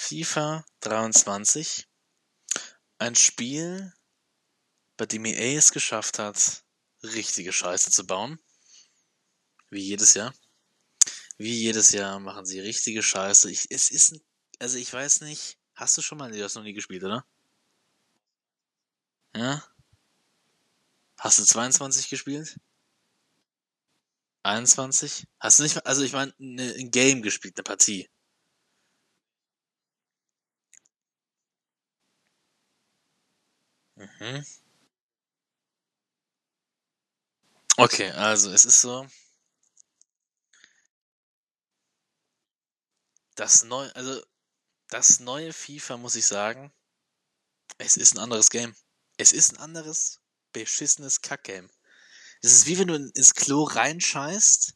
FIFA 0.00 0.64
23. 0.80 1.88
Ein 2.98 3.16
Spiel, 3.16 3.92
bei 4.96 5.06
dem 5.06 5.24
EA 5.24 5.58
es 5.58 5.72
geschafft 5.72 6.20
hat, 6.20 6.64
richtige 7.02 7.52
Scheiße 7.52 7.90
zu 7.90 8.06
bauen. 8.06 8.38
Wie 9.70 9.82
jedes 9.82 10.14
Jahr. 10.14 10.32
Wie 11.36 11.52
jedes 11.52 11.90
Jahr 11.90 12.20
machen 12.20 12.46
sie 12.46 12.60
richtige 12.60 13.02
Scheiße. 13.02 13.50
Ich, 13.50 13.66
es 13.70 13.90
ist 13.90 14.14
also 14.60 14.78
ich 14.78 14.92
weiß 14.92 15.22
nicht, 15.22 15.58
hast 15.74 15.98
du 15.98 16.00
schon 16.00 16.18
mal, 16.18 16.30
du 16.30 16.44
hast 16.44 16.54
noch 16.54 16.62
nie 16.62 16.74
gespielt, 16.74 17.02
oder? 17.02 17.26
Ja? 19.34 19.64
Hast 21.18 21.40
du 21.40 21.44
22 21.44 22.08
gespielt? 22.08 22.56
21? 24.44 25.26
Hast 25.40 25.58
du 25.58 25.64
nicht, 25.64 25.84
also 25.84 26.02
ich 26.02 26.12
meine, 26.12 26.32
ne, 26.38 26.72
ein 26.78 26.92
Game 26.92 27.20
gespielt, 27.20 27.58
eine 27.58 27.64
Partie. 27.64 28.08
Mhm. 33.98 34.42
Okay, 37.78 38.10
also 38.10 38.50
es 38.50 38.64
ist 38.64 38.80
so. 38.80 39.06
Das 43.36 43.64
neue, 43.64 43.94
also 43.96 44.22
das 44.90 45.20
neue 45.20 45.52
FIFA, 45.52 45.96
muss 45.98 46.16
ich 46.16 46.26
sagen, 46.26 46.72
es 47.78 47.96
ist 47.96 48.14
ein 48.14 48.18
anderes 48.20 48.50
Game. 48.50 48.74
Es 49.16 49.32
ist 49.32 49.52
ein 49.52 49.58
anderes, 49.58 50.20
beschissenes 50.52 51.22
Kackgame. 51.22 51.68
Es 52.42 52.52
ist 52.52 52.66
wie 52.66 52.78
wenn 52.78 52.88
du 52.88 52.94
ins 52.96 53.34
Klo 53.34 53.64
reinscheißt 53.64 54.74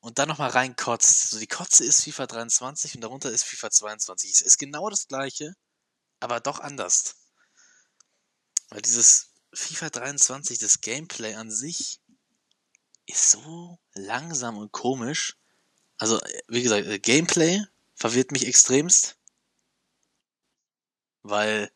und 0.00 0.18
dann 0.18 0.28
nochmal 0.28 0.50
reinkotzt. 0.50 1.30
So 1.30 1.38
die 1.40 1.46
Kotze 1.48 1.84
ist 1.84 2.04
FIFA 2.04 2.26
23 2.28 2.96
und 2.96 3.02
darunter 3.02 3.30
ist 3.32 3.44
FIFA 3.44 3.70
22. 3.70 4.32
Es 4.32 4.42
ist 4.42 4.58
genau 4.58 4.90
das 4.90 5.08
gleiche, 5.08 5.54
aber 6.20 6.40
doch 6.40 6.60
anders. 6.60 7.16
Weil 8.68 8.82
dieses 8.82 9.30
FIFA 9.52 9.90
23, 9.90 10.58
das 10.58 10.80
Gameplay 10.80 11.34
an 11.34 11.50
sich, 11.50 12.00
ist 13.06 13.30
so 13.30 13.78
langsam 13.94 14.58
und 14.58 14.72
komisch. 14.72 15.36
Also, 15.96 16.20
wie 16.46 16.62
gesagt, 16.62 16.86
äh, 16.86 16.98
Gameplay 16.98 17.62
verwirrt 17.94 18.32
mich 18.32 18.46
extremst. 18.46 19.16
Weil, 21.22 21.70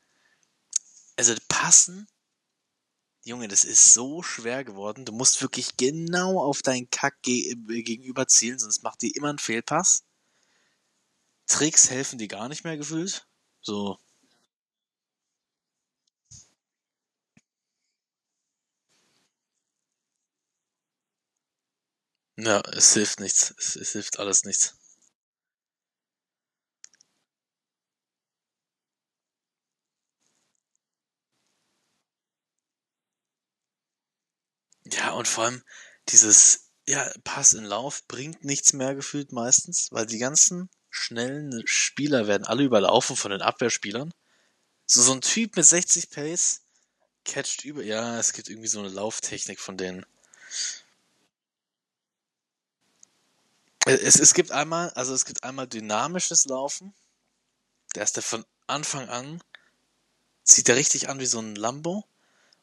also 1.17 1.35
passen, 1.49 2.07
Junge, 3.25 3.47
das 3.49 3.65
ist 3.65 3.95
so 3.95 4.23
schwer 4.23 4.65
geworden. 4.65 5.05
Du 5.05 5.13
musst 5.13 5.41
wirklich 5.43 5.77
genau 5.77 6.41
auf 6.41 6.63
deinen 6.63 6.91
Kack 6.91 7.17
äh, 7.27 7.55
gegenüber 7.55 8.27
zielen, 8.27 8.59
sonst 8.59 8.83
macht 8.83 9.03
die 9.03 9.13
immer 9.13 9.29
einen 9.29 9.39
Fehlpass. 9.39 10.05
Tricks 11.47 11.91
helfen 11.91 12.19
die 12.19 12.29
gar 12.29 12.49
nicht 12.49 12.65
mehr 12.65 12.77
gefühlt. 12.77 13.27
So, 13.61 13.99
Ja, 22.45 22.61
es 22.75 22.93
hilft 22.93 23.21
nichts. 23.21 23.55
Es, 23.57 23.75
es 23.75 23.93
hilft 23.93 24.19
alles 24.19 24.45
nichts. 24.45 24.75
Ja, 34.85 35.11
und 35.13 35.27
vor 35.29 35.45
allem 35.45 35.63
dieses, 36.09 36.71
ja, 36.87 37.11
Pass 37.25 37.53
in 37.55 37.65
Lauf 37.65 38.07
bringt 38.07 38.45
nichts 38.45 38.73
mehr 38.73 38.95
gefühlt 38.95 39.33
meistens, 39.33 39.89
weil 39.91 40.07
die 40.07 40.19
ganzen 40.19 40.69
schnellen 40.91 41.63
Spieler 41.67 42.27
werden 42.29 42.45
alle 42.47 42.63
überlaufen 42.65 43.17
von 43.17 43.31
den 43.33 43.43
Abwehrspielern. 43.43 44.13
So, 44.87 45.03
so 45.03 45.13
ein 45.15 45.23
Typ 45.23 45.57
mit 45.57 45.67
60 45.67 46.11
Pace 46.11 46.63
catcht 47.25 47.65
über, 47.65 47.83
ja, 47.85 48.19
es 48.21 48.33
gibt 48.35 48.49
irgendwie 48.51 48.69
so 48.69 48.81
eine 48.81 48.89
Lauftechnik 48.91 49.61
von 49.61 49.77
denen. 49.79 50.07
Es, 53.87 54.21
es 54.21 54.35
gibt 54.35 54.53
einmal, 54.53 54.91
also 54.91 55.15
es 55.15 55.25
gibt 55.25 55.43
einmal 55.45 55.67
dynamisches 55.67 56.47
Laufen. 56.47 56.95
Der 57.95 58.05
ist 58.05 58.17
der 58.17 58.23
von 58.23 58.45
Anfang 58.67 59.09
an, 59.09 59.43
sieht 60.45 60.69
der 60.69 60.77
richtig 60.77 61.09
an 61.09 61.19
wie 61.19 61.27
so 61.27 61.41
ein 61.41 61.57
Lambo. 61.57 62.05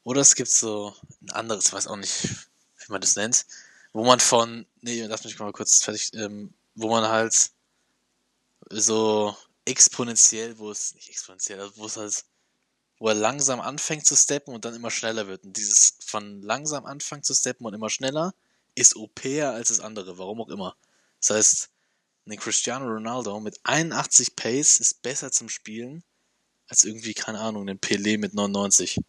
Oder 0.03 0.21
es 0.21 0.35
gibt 0.35 0.49
so 0.49 0.95
ein 1.21 1.31
anderes, 1.31 1.73
weiß 1.73 1.87
auch 1.87 1.97
nicht, 1.97 2.23
wie 2.23 2.91
man 2.91 3.01
das 3.01 3.15
nennt, 3.15 3.45
wo 3.91 4.05
man 4.05 4.19
von, 4.19 4.65
nee, 4.81 5.03
lass 5.03 5.23
mich 5.23 5.37
mal 5.39 5.51
kurz 5.51 5.83
fertig, 5.83 6.13
ähm, 6.13 6.53
wo 6.75 6.89
man 6.89 7.07
halt 7.07 7.51
so 8.69 9.35
exponentiell, 9.65 10.57
wo 10.57 10.71
es, 10.71 10.95
nicht 10.95 11.09
exponentiell, 11.09 11.59
also 11.59 11.77
wo 11.77 11.85
es 11.85 11.97
halt, 11.97 12.25
wo 12.97 13.09
er 13.09 13.15
langsam 13.15 13.59
anfängt 13.59 14.05
zu 14.05 14.15
steppen 14.15 14.53
und 14.53 14.65
dann 14.65 14.75
immer 14.75 14.91
schneller 14.91 15.27
wird. 15.27 15.43
Und 15.43 15.57
dieses 15.57 15.95
von 15.99 16.41
langsam 16.41 16.85
anfangen 16.85 17.23
zu 17.23 17.33
steppen 17.33 17.65
und 17.65 17.73
immer 17.73 17.89
schneller 17.89 18.33
ist 18.75 18.95
OPer 18.95 19.51
als 19.51 19.69
das 19.69 19.79
andere, 19.81 20.17
warum 20.17 20.41
auch 20.41 20.49
immer. 20.49 20.75
Das 21.19 21.29
heißt, 21.31 21.69
ein 22.27 22.37
Cristiano 22.37 22.85
Ronaldo 22.85 23.39
mit 23.39 23.59
81 23.63 24.35
Pace 24.35 24.79
ist 24.79 25.01
besser 25.01 25.31
zum 25.31 25.49
Spielen 25.49 26.03
als 26.67 26.83
irgendwie, 26.83 27.13
keine 27.13 27.39
Ahnung, 27.39 27.67
ein 27.69 27.79
Pelé 27.79 28.17
mit 28.19 28.33
99. 28.33 28.99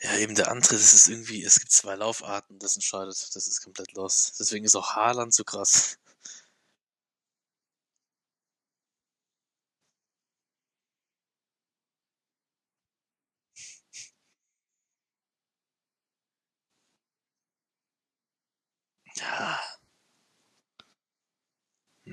Ja, 0.00 0.16
eben 0.16 0.34
der 0.34 0.50
Antritt, 0.50 0.78
das 0.80 0.92
ist 0.92 1.08
irgendwie, 1.08 1.42
es 1.44 1.58
gibt 1.58 1.72
zwei 1.72 1.94
Laufarten, 1.96 2.58
das 2.60 2.74
entscheidet, 2.76 3.34
das 3.34 3.46
ist 3.48 3.62
komplett 3.62 3.92
los. 3.94 4.32
Deswegen 4.38 4.64
ist 4.64 4.76
auch 4.76 4.94
Haaland 4.94 5.34
so 5.34 5.44
krass. 5.44 5.98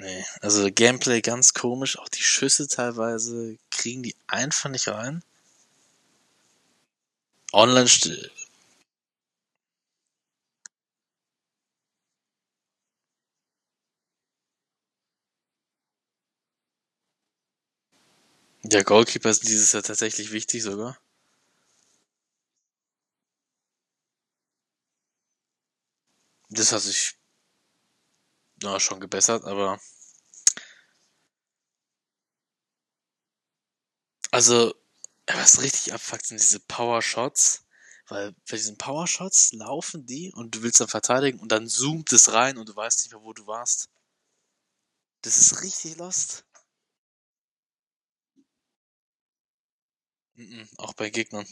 Nee, 0.05 0.23
also 0.41 0.69
Gameplay 0.71 1.19
ganz 1.21 1.55
komisch, 1.55 1.97
auch 1.97 2.09
die 2.09 2.21
Schüsse 2.21 2.67
teilweise 2.67 3.57
kriegen 3.71 4.03
die 4.03 4.15
einfach 4.27 4.69
nicht 4.69 4.87
rein. 4.87 5.23
Online 7.53 7.87
still. 7.87 8.29
Der 18.63 18.83
Goalkeeper 18.83 19.29
ist 19.29 19.47
dieses 19.47 19.71
Jahr 19.71 19.81
tatsächlich 19.83 20.31
wichtig 20.31 20.61
sogar. 20.61 20.97
Das 26.49 26.71
hat 26.71 26.81
sich 26.81 27.15
ja, 28.61 28.79
schon 28.79 28.99
gebessert, 28.99 29.43
aber 29.45 29.79
also 34.35 34.75
was 35.27 35.61
richtig 35.61 35.93
abfuckt 35.93 36.25
sind 36.27 36.41
diese 36.41 36.59
Power 36.59 37.01
Shots, 37.01 37.63
weil 38.09 38.33
bei 38.49 38.57
diesen 38.57 38.77
Power 38.77 39.07
Shots 39.07 39.53
laufen 39.53 40.05
die 40.05 40.33
und 40.33 40.53
du 40.55 40.61
willst 40.61 40.81
dann 40.81 40.89
verteidigen 40.89 41.39
und 41.39 41.51
dann 41.53 41.67
zoomt 41.69 42.11
es 42.11 42.33
rein 42.33 42.57
und 42.57 42.67
du 42.69 42.75
weißt 42.75 43.05
nicht 43.05 43.13
mehr, 43.13 43.23
wo 43.23 43.31
du 43.33 43.47
warst. 43.47 43.89
Das 45.23 45.37
ist 45.37 45.61
richtig 45.61 45.97
lost. 45.97 46.45
Mhm, 50.35 50.69
auch 50.77 50.93
bei 50.93 51.09
Gegnern. 51.09 51.45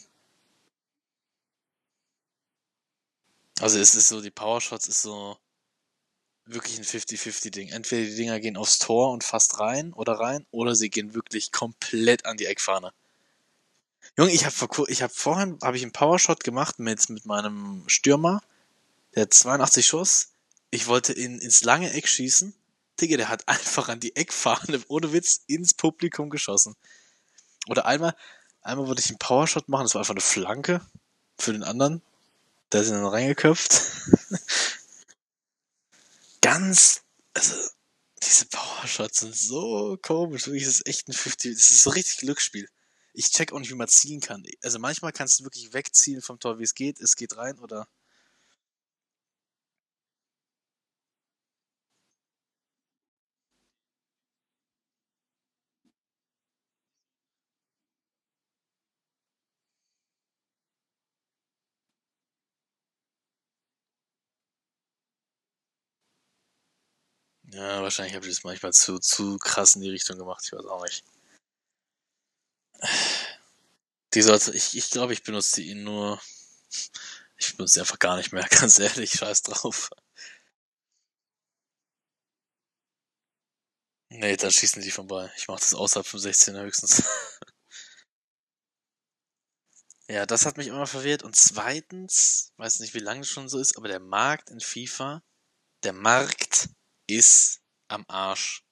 Also 3.59 3.79
es 3.79 3.95
ist 3.95 4.09
so, 4.09 4.21
die 4.21 4.29
Power 4.29 4.61
Shots 4.61 4.87
ist 4.87 5.01
so 5.01 5.37
wirklich 6.45 6.77
ein 6.77 6.83
50-50-Ding. 6.83 7.69
Entweder 7.69 8.09
die 8.09 8.15
Dinger 8.15 8.39
gehen 8.39 8.57
aufs 8.57 8.79
Tor 8.79 9.11
und 9.11 9.23
fast 9.23 9.59
rein 9.59 9.93
oder 9.93 10.13
rein, 10.13 10.45
oder 10.51 10.75
sie 10.75 10.89
gehen 10.89 11.13
wirklich 11.13 11.51
komplett 11.51 12.25
an 12.25 12.37
die 12.37 12.45
Eckfahne. 12.45 12.91
Junge, 14.17 14.31
ich 14.31 14.45
habe 14.45 14.85
ich 14.89 15.01
hab 15.01 15.11
vorhin 15.11 15.57
hab 15.61 15.75
ich 15.75 15.81
einen 15.81 15.91
Powershot 15.91 16.43
gemacht 16.43 16.79
mit, 16.79 17.09
mit 17.09 17.25
meinem 17.25 17.83
Stürmer. 17.87 18.41
Der 19.15 19.23
hat 19.23 19.33
82 19.33 19.85
Schuss. 19.85 20.29
Ich 20.69 20.87
wollte 20.87 21.13
ihn 21.13 21.39
ins 21.39 21.63
lange 21.63 21.91
Eck 21.93 22.07
schießen. 22.07 22.53
Digga, 22.99 23.17
der 23.17 23.29
hat 23.29 23.47
einfach 23.47 23.89
an 23.89 23.99
die 23.99 24.15
Eckfahne, 24.15 24.81
ohne 24.87 25.13
Witz, 25.13 25.41
ins 25.47 25.73
Publikum 25.73 26.29
geschossen. 26.29 26.75
Oder 27.67 27.85
einmal, 27.85 28.15
einmal 28.61 28.87
wollte 28.87 29.01
ich 29.01 29.09
einen 29.09 29.19
Powershot 29.19 29.69
machen, 29.69 29.83
das 29.83 29.95
war 29.95 30.01
einfach 30.01 30.13
eine 30.13 30.21
Flanke 30.21 30.81
für 31.37 31.53
den 31.53 31.63
anderen. 31.63 32.01
Der 32.71 32.81
ist 32.81 32.91
dann 32.91 33.05
reingeköpft. 33.05 33.81
Ganz, 36.53 37.01
also, 37.33 37.55
diese 38.21 38.45
Powershots 38.45 39.19
sind 39.21 39.35
so 39.35 39.97
komisch. 40.01 40.45
Wirklich, 40.45 40.65
das 40.65 40.75
ist 40.75 40.87
echt 40.87 41.07
ein 41.07 41.13
50, 41.13 41.55
das 41.55 41.69
ist 41.69 41.83
so 41.83 41.89
richtig 41.89 42.17
Glücksspiel 42.17 42.67
ich 43.13 43.29
check 43.29 43.53
auch 43.53 43.59
nicht, 43.59 43.69
wie 43.69 43.75
man 43.75 43.87
zielen 43.87 44.21
kann. 44.21 44.43
Also 44.63 44.79
manchmal 44.79 45.11
kannst 45.11 45.39
du 45.39 45.43
wirklich 45.43 45.73
wegziehen 45.73 46.21
vom 46.21 46.39
Tor, 46.39 46.59
wie 46.59 46.63
es 46.63 46.73
geht. 46.73 46.99
Es 46.99 47.15
geht 47.15 47.37
rein 47.37 47.59
oder. 47.59 47.87
Ja, 67.53 67.83
wahrscheinlich 67.83 68.15
habe 68.15 68.25
ich 68.25 68.33
das 68.33 68.43
manchmal 68.43 68.73
zu, 68.73 68.97
zu 68.97 69.37
krass 69.37 69.75
in 69.75 69.81
die 69.81 69.89
Richtung 69.91 70.17
gemacht. 70.17 70.41
Ich 70.43 70.53
weiß 70.53 70.65
auch 70.65 70.83
nicht. 70.83 71.03
Die 74.15 74.21
sollte, 74.23 74.51
ich, 74.55 74.75
ich 74.75 74.89
glaube, 74.89 75.13
ich 75.13 75.23
benutze 75.23 75.61
die 75.61 75.75
nur. 75.75 76.19
Ich 77.37 77.55
benutze 77.55 77.75
sie 77.75 77.79
einfach 77.81 77.99
gar 77.99 78.17
nicht 78.17 78.31
mehr, 78.31 78.47
ganz 78.49 78.79
ehrlich, 78.79 79.11
scheiß 79.11 79.43
drauf. 79.43 79.91
Nee, 84.09 84.35
dann 84.37 84.51
schießen 84.51 84.81
die 84.81 84.91
vorbei. 84.91 85.31
Ich 85.37 85.47
mache 85.47 85.59
das 85.59 85.75
außerhalb 85.75 86.07
vom 86.07 86.19
16er 86.19 86.61
höchstens. 86.63 87.03
ja, 90.07 90.25
das 90.25 90.45
hat 90.45 90.57
mich 90.57 90.67
immer 90.67 90.87
verwirrt. 90.87 91.21
Und 91.23 91.35
zweitens, 91.35 92.51
weiß 92.57 92.79
nicht, 92.79 92.95
wie 92.95 92.99
lange 92.99 93.21
es 93.21 93.29
schon 93.29 93.49
so 93.49 93.59
ist, 93.59 93.77
aber 93.77 93.87
der 93.87 93.99
Markt 93.99 94.49
in 94.49 94.59
FIFA, 94.59 95.23
der 95.83 95.93
Markt 95.93 96.69
ist 97.07 97.61
am 97.87 98.05
Arsch. 98.07 98.63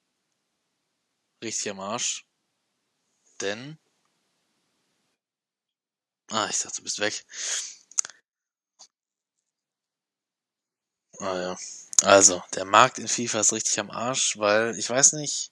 Richtig 1.44 1.70
am 1.72 1.80
Arsch. 1.82 2.26
Denn 3.42 3.78
Ah, 6.32 6.48
ich 6.50 6.60
dachte, 6.60 6.78
du 6.78 6.84
bist 6.84 7.00
weg. 7.00 7.24
Ah 11.20 11.38
ja. 11.40 11.58
Also, 12.04 12.44
der 12.56 12.66
Markt 12.66 13.00
in 13.00 13.08
FIFA 13.08 13.40
ist 13.40 13.54
richtig 13.54 13.80
am 13.80 13.92
Arsch, 13.92 14.38
weil 14.38 14.78
ich 14.78 14.90
weiß 14.90 15.14
nicht, 15.14 15.52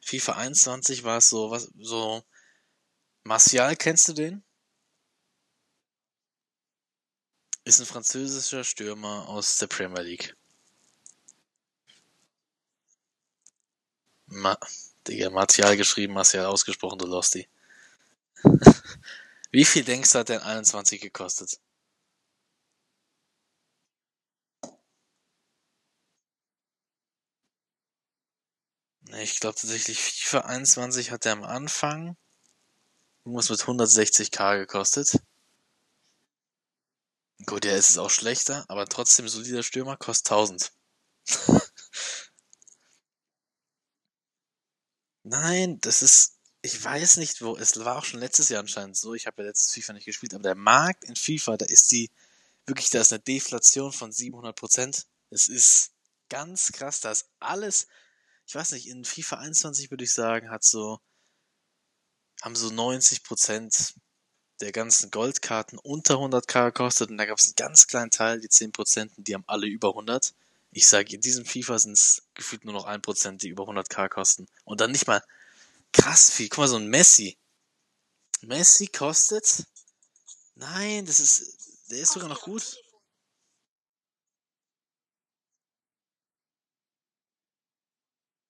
FIFA 0.00 0.34
21 0.36 1.04
war 1.04 1.18
es 1.18 1.30
so, 1.30 1.50
was, 1.50 1.70
so, 1.78 2.22
Martial, 3.22 3.76
kennst 3.76 4.08
du 4.08 4.12
den? 4.12 4.42
Ist 7.62 7.78
ein 7.78 7.86
französischer 7.86 8.64
Stürmer 8.64 9.28
aus 9.28 9.58
der 9.58 9.68
Premier 9.68 10.02
League. 10.02 10.34
Ma 14.28 14.56
Digga, 15.06 15.30
Martial 15.30 15.76
geschrieben, 15.76 16.14
Martial 16.14 16.46
ausgesprochen, 16.46 16.98
du 16.98 17.06
Losty. 17.06 17.48
Wie 19.50 19.64
viel 19.64 19.84
denkst 19.84 20.12
du, 20.12 20.18
hat 20.20 20.28
der 20.30 20.44
21 20.46 21.00
gekostet? 21.00 21.60
Ich 29.20 29.40
glaube 29.40 29.58
tatsächlich, 29.58 29.98
FIFA 30.00 30.40
21 30.42 31.10
hat 31.10 31.24
der 31.24 31.32
am 31.32 31.42
Anfang 31.44 32.16
irgendwas 33.24 33.48
mit 33.48 33.60
160k 33.60 34.58
gekostet. 34.58 35.20
Gut, 37.46 37.64
ja, 37.64 37.74
ist 37.74 37.90
es 37.90 37.98
auch 37.98 38.10
schlechter, 38.10 38.64
aber 38.68 38.86
trotzdem 38.86 39.26
solider 39.28 39.64
Stürmer 39.64 39.96
kostet 39.96 40.30
1000. 40.30 40.72
Nein, 45.30 45.78
das 45.82 46.02
ist, 46.02 46.38
ich 46.62 46.82
weiß 46.82 47.18
nicht 47.18 47.42
wo, 47.42 47.56
es 47.56 47.76
war 47.84 47.98
auch 47.98 48.04
schon 48.04 48.20
letztes 48.20 48.48
Jahr 48.48 48.60
anscheinend 48.60 48.96
so, 48.96 49.12
ich 49.14 49.26
habe 49.26 49.42
ja 49.42 49.48
letztes 49.48 49.72
FIFA 49.72 49.92
nicht 49.92 50.06
gespielt, 50.06 50.32
aber 50.32 50.42
der 50.42 50.54
Markt 50.54 51.04
in 51.04 51.16
FIFA, 51.16 51.58
da 51.58 51.66
ist 51.66 51.92
die, 51.92 52.10
wirklich, 52.66 52.88
da 52.90 53.00
ist 53.02 53.12
eine 53.12 53.20
Deflation 53.20 53.92
von 53.92 54.10
700 54.10 54.56
Prozent. 54.56 55.06
Es 55.30 55.48
ist 55.48 55.92
ganz 56.30 56.72
krass, 56.72 57.00
da 57.00 57.10
ist 57.12 57.28
alles, 57.40 57.88
ich 58.46 58.54
weiß 58.54 58.72
nicht, 58.72 58.88
in 58.88 59.04
FIFA 59.04 59.36
21 59.38 59.90
würde 59.90 60.04
ich 60.04 60.14
sagen, 60.14 60.50
hat 60.50 60.64
so, 60.64 60.98
haben 62.40 62.56
so 62.56 62.70
90 62.70 63.22
Prozent 63.24 63.94
der 64.60 64.72
ganzen 64.72 65.10
Goldkarten 65.10 65.78
unter 65.78 66.14
100k 66.14 66.66
gekostet 66.66 67.10
und 67.10 67.18
da 67.18 67.26
gab 67.26 67.38
es 67.38 67.44
einen 67.46 67.54
ganz 67.56 67.86
kleinen 67.86 68.10
Teil, 68.10 68.40
die 68.40 68.48
10%, 68.48 69.10
die 69.18 69.34
haben 69.34 69.44
alle 69.46 69.66
über 69.66 69.90
100. 69.90 70.34
Ich 70.70 70.86
sage, 70.88 71.14
in 71.14 71.20
diesem 71.20 71.44
FIFA 71.44 71.78
sind 71.78 71.92
es 71.92 72.22
gefühlt 72.34 72.64
nur 72.64 72.74
noch 72.74 72.86
1%, 72.86 73.38
die 73.38 73.48
über 73.48 73.64
100k 73.64 74.08
kosten. 74.08 74.46
Und 74.64 74.80
dann 74.80 74.92
nicht 74.92 75.06
mal 75.06 75.22
krass 75.92 76.30
viel. 76.30 76.48
Guck 76.48 76.58
mal, 76.58 76.68
so 76.68 76.76
ein 76.76 76.88
Messi. 76.88 77.38
Messi 78.42 78.86
kostet. 78.86 79.64
Nein, 80.54 81.06
das 81.06 81.20
ist. 81.20 81.88
Der 81.90 81.98
ist 82.00 82.12
sogar 82.12 82.28
noch 82.28 82.42
gut. 82.42 82.76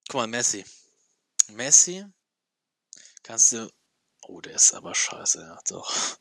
Guck 0.08 0.14
mal, 0.14 0.26
Messi. 0.26 0.64
Messi 1.48 2.04
kannst 3.22 3.52
du. 3.52 3.70
Oh, 4.22 4.40
der 4.40 4.54
ist 4.54 4.72
aber 4.74 4.94
scheiße, 4.94 5.40
ja, 5.40 5.60
doch. 5.68 6.18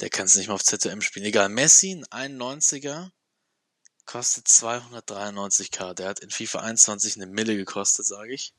Der 0.00 0.10
kann 0.10 0.26
es 0.26 0.34
nicht 0.34 0.48
mal 0.48 0.54
auf 0.54 0.64
ZM 0.64 1.00
spielen. 1.00 1.26
Egal, 1.26 1.48
Messi, 1.48 2.04
ein 2.10 2.40
91er, 2.40 3.12
kostet 4.06 4.46
293k. 4.46 5.94
Der 5.94 6.08
hat 6.08 6.20
in 6.20 6.30
FIFA 6.30 6.60
21 6.60 7.16
eine 7.16 7.26
Mille 7.26 7.56
gekostet, 7.56 8.06
sage 8.06 8.32
ich. 8.34 8.54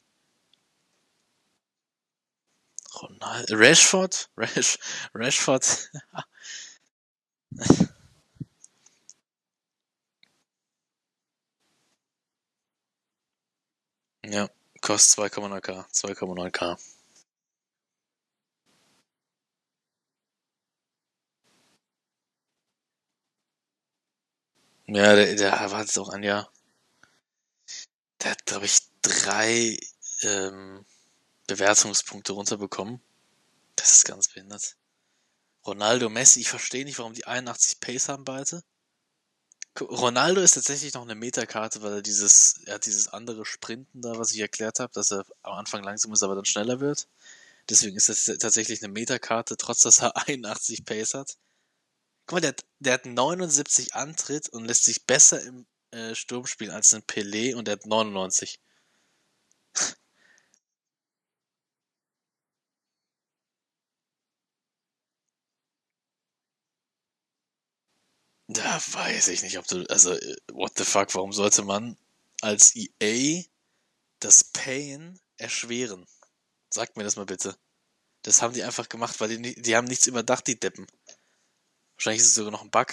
Ronald, 3.02 3.52
Rashford? 3.52 4.30
Rash, 4.38 4.78
Rashford. 5.14 5.90
ja, 14.26 14.50
kostet 14.82 15.34
2,9k. 15.34 15.86
2,9k. 15.92 16.78
Ja, 24.88 25.16
der, 25.16 25.36
der 25.36 25.72
war 25.72 25.82
jetzt 25.82 25.98
auch 25.98 26.10
ein 26.10 26.24
Jahr. 26.24 26.50
Der 28.22 28.32
hat, 28.32 28.46
glaube 28.46 28.66
ich, 28.66 28.80
drei 29.02 29.78
ähm, 30.22 30.86
Bewertungspunkte 31.48 32.34
runterbekommen. 32.34 33.02
Das 33.76 33.98
ist 33.98 34.06
ganz 34.06 34.30
behindert. 34.30 34.76
Ronaldo, 35.66 36.10
Messi, 36.10 36.42
ich 36.42 36.50
verstehe 36.50 36.86
nicht, 36.86 37.00
warum 37.00 37.14
die 37.14 37.28
81 37.28 37.80
Pace 37.80 38.10
haben 38.10 38.26
beide. 38.26 38.64
Ronaldo 39.80 40.42
ist 40.42 40.54
tatsächlich 40.54 40.94
noch 40.94 41.02
eine 41.02 41.16
Metakarte, 41.16 41.82
weil 41.82 41.94
er 41.94 42.02
dieses, 42.02 42.62
er 42.66 42.76
hat 42.76 42.86
dieses 42.86 43.08
andere 43.08 43.46
Sprinten 43.46 44.02
da, 44.02 44.18
was 44.20 44.32
ich 44.32 44.40
erklärt 44.40 44.80
habe, 44.80 44.94
dass 44.94 45.12
er 45.12 45.26
am 45.42 45.54
Anfang 45.54 45.84
langsam 45.84 46.14
ist, 46.14 46.22
aber 46.24 46.36
dann 46.36 46.46
schneller 46.46 46.80
wird. 46.80 47.08
Deswegen 47.70 47.98
ist 47.98 48.10
das 48.10 48.26
tatsächlich 48.40 48.84
eine 48.84 48.94
Metakarte, 48.94 49.58
trotz 49.58 49.82
dass 49.82 50.00
er 50.02 50.16
81 50.28 50.86
Pace 50.86 51.16
hat. 51.16 51.38
Guck 52.26 52.38
mal, 52.38 52.42
der 52.42 52.50
hat, 52.50 52.66
der 52.80 52.94
hat 52.94 53.06
79 53.06 53.96
Antritt 53.96 54.50
und 54.50 54.66
lässt 54.66 54.86
sich 54.86 55.06
besser 55.06 55.42
im 55.42 55.66
äh, 55.92 56.16
Sturm 56.16 56.46
spielen 56.48 56.72
als 56.72 56.94
ein 56.94 57.04
Pelé 57.04 57.56
und 57.56 57.68
der 57.68 57.74
hat 57.74 57.86
99. 57.86 58.60
Da 68.48 68.80
weiß 68.94 69.30
ich 69.30 69.42
nicht, 69.42 69.58
ob 69.58 69.68
du, 69.68 69.84
also, 69.90 70.14
äh, 70.14 70.36
what 70.52 70.74
the 70.78 70.84
fuck, 70.86 71.14
warum 71.16 71.34
sollte 71.34 71.64
man 71.64 71.98
als 72.42 72.74
EA 72.76 73.44
das 74.20 74.44
Pain 74.46 75.20
erschweren? 75.38 76.06
Sag 76.70 76.96
mir 76.98 77.04
das 77.04 77.16
mal 77.16 77.26
bitte. 77.26 77.58
Das 78.24 78.42
haben 78.42 78.54
die 78.54 78.64
einfach 78.64 78.90
gemacht, 78.90 79.20
weil 79.22 79.38
die, 79.38 79.62
die 79.62 79.76
haben 79.76 79.88
nichts 79.88 80.08
überdacht, 80.08 80.48
die 80.48 80.60
Deppen. 80.60 80.88
Wahrscheinlich 81.96 82.22
ist 82.22 82.30
es 82.30 82.36
sogar 82.36 82.52
noch 82.52 82.64
ein 82.64 82.72
Bug. 82.72 82.88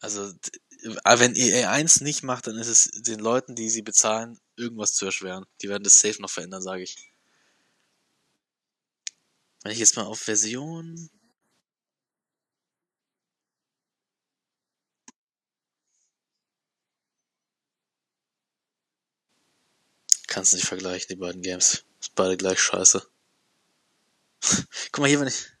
Also, 0.00 0.32
wenn 1.04 1.36
EA 1.36 1.70
1 1.70 2.00
nicht 2.00 2.22
macht, 2.22 2.46
dann 2.46 2.56
ist 2.58 2.68
es 2.68 2.90
den 3.02 3.20
Leuten, 3.20 3.54
die 3.54 3.70
sie 3.70 3.82
bezahlen, 3.82 4.38
irgendwas 4.56 4.94
zu 4.94 5.06
erschweren. 5.06 5.46
Die 5.62 5.68
werden 5.68 5.84
das 5.84 5.98
safe 5.98 6.20
noch 6.20 6.30
verändern, 6.30 6.62
sage 6.62 6.82
ich. 6.82 7.12
Wenn 9.62 9.72
ich 9.72 9.78
jetzt 9.78 9.96
mal 9.96 10.04
auf 10.04 10.18
Version 10.20 11.08
Kannst 20.32 20.54
nicht 20.54 20.64
vergleichen, 20.66 21.08
die 21.10 21.16
beiden 21.16 21.42
Games. 21.42 21.84
Ist 22.00 22.14
beide 22.14 22.38
gleich 22.38 22.58
scheiße. 22.58 23.06
Guck 24.90 25.00
mal 25.00 25.06
hier, 25.06 25.20
wenn 25.20 25.28
ich. 25.28 25.51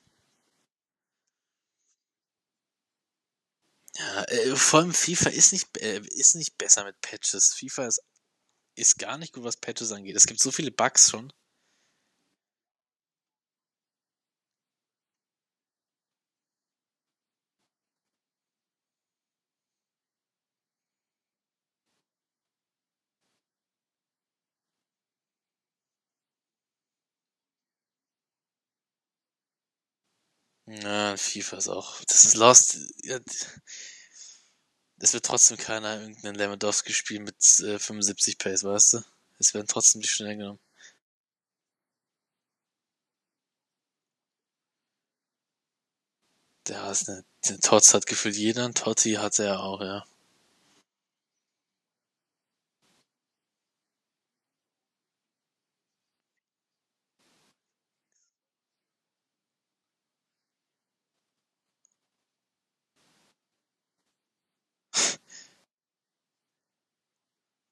Ja, 4.02 4.24
äh, 4.24 4.56
vor 4.56 4.80
allem 4.80 4.92
FIFA 4.94 5.30
ist 5.30 5.52
nicht, 5.52 5.76
äh, 5.78 6.00
ist 6.00 6.34
nicht 6.34 6.58
besser 6.58 6.84
mit 6.84 7.00
Patches. 7.00 7.54
FIFA 7.54 7.86
ist, 7.86 8.00
ist 8.76 8.98
gar 8.98 9.18
nicht 9.18 9.32
gut, 9.34 9.44
was 9.44 9.56
Patches 9.56 9.92
angeht. 9.92 10.16
Es 10.16 10.26
gibt 10.26 10.40
so 10.40 10.50
viele 10.50 10.70
Bugs 10.70 11.10
schon. 11.10 11.32
Ja, 30.80 31.16
FIFA 31.16 31.56
ist 31.58 31.68
auch. 31.68 32.00
Das 32.04 32.24
ist 32.24 32.34
Lost. 32.36 32.78
Ja, 33.04 33.18
es 35.00 35.12
wird 35.12 35.26
trotzdem 35.26 35.58
keiner 35.58 36.00
irgendeinen 36.00 36.34
Lewandowski 36.36 36.94
spielen 36.94 37.24
mit 37.24 37.36
äh, 37.60 37.78
75 37.78 38.38
Pace, 38.38 38.64
weißt 38.64 38.94
du? 38.94 39.04
Es 39.38 39.52
werden 39.52 39.66
trotzdem 39.68 40.00
die 40.00 40.08
schnell 40.08 40.38
genommen. 40.38 40.60
Der 46.66 46.90
ist 46.90 47.08
eine, 47.08 47.24
den 47.48 47.60
Tots 47.60 47.94
hat 47.94 48.06
gefühlt 48.06 48.34
jeder, 48.34 48.68
Totti 48.74 49.12
hatte 49.12 49.44
er 49.44 49.60
auch, 49.60 49.80
ja. 49.80 50.04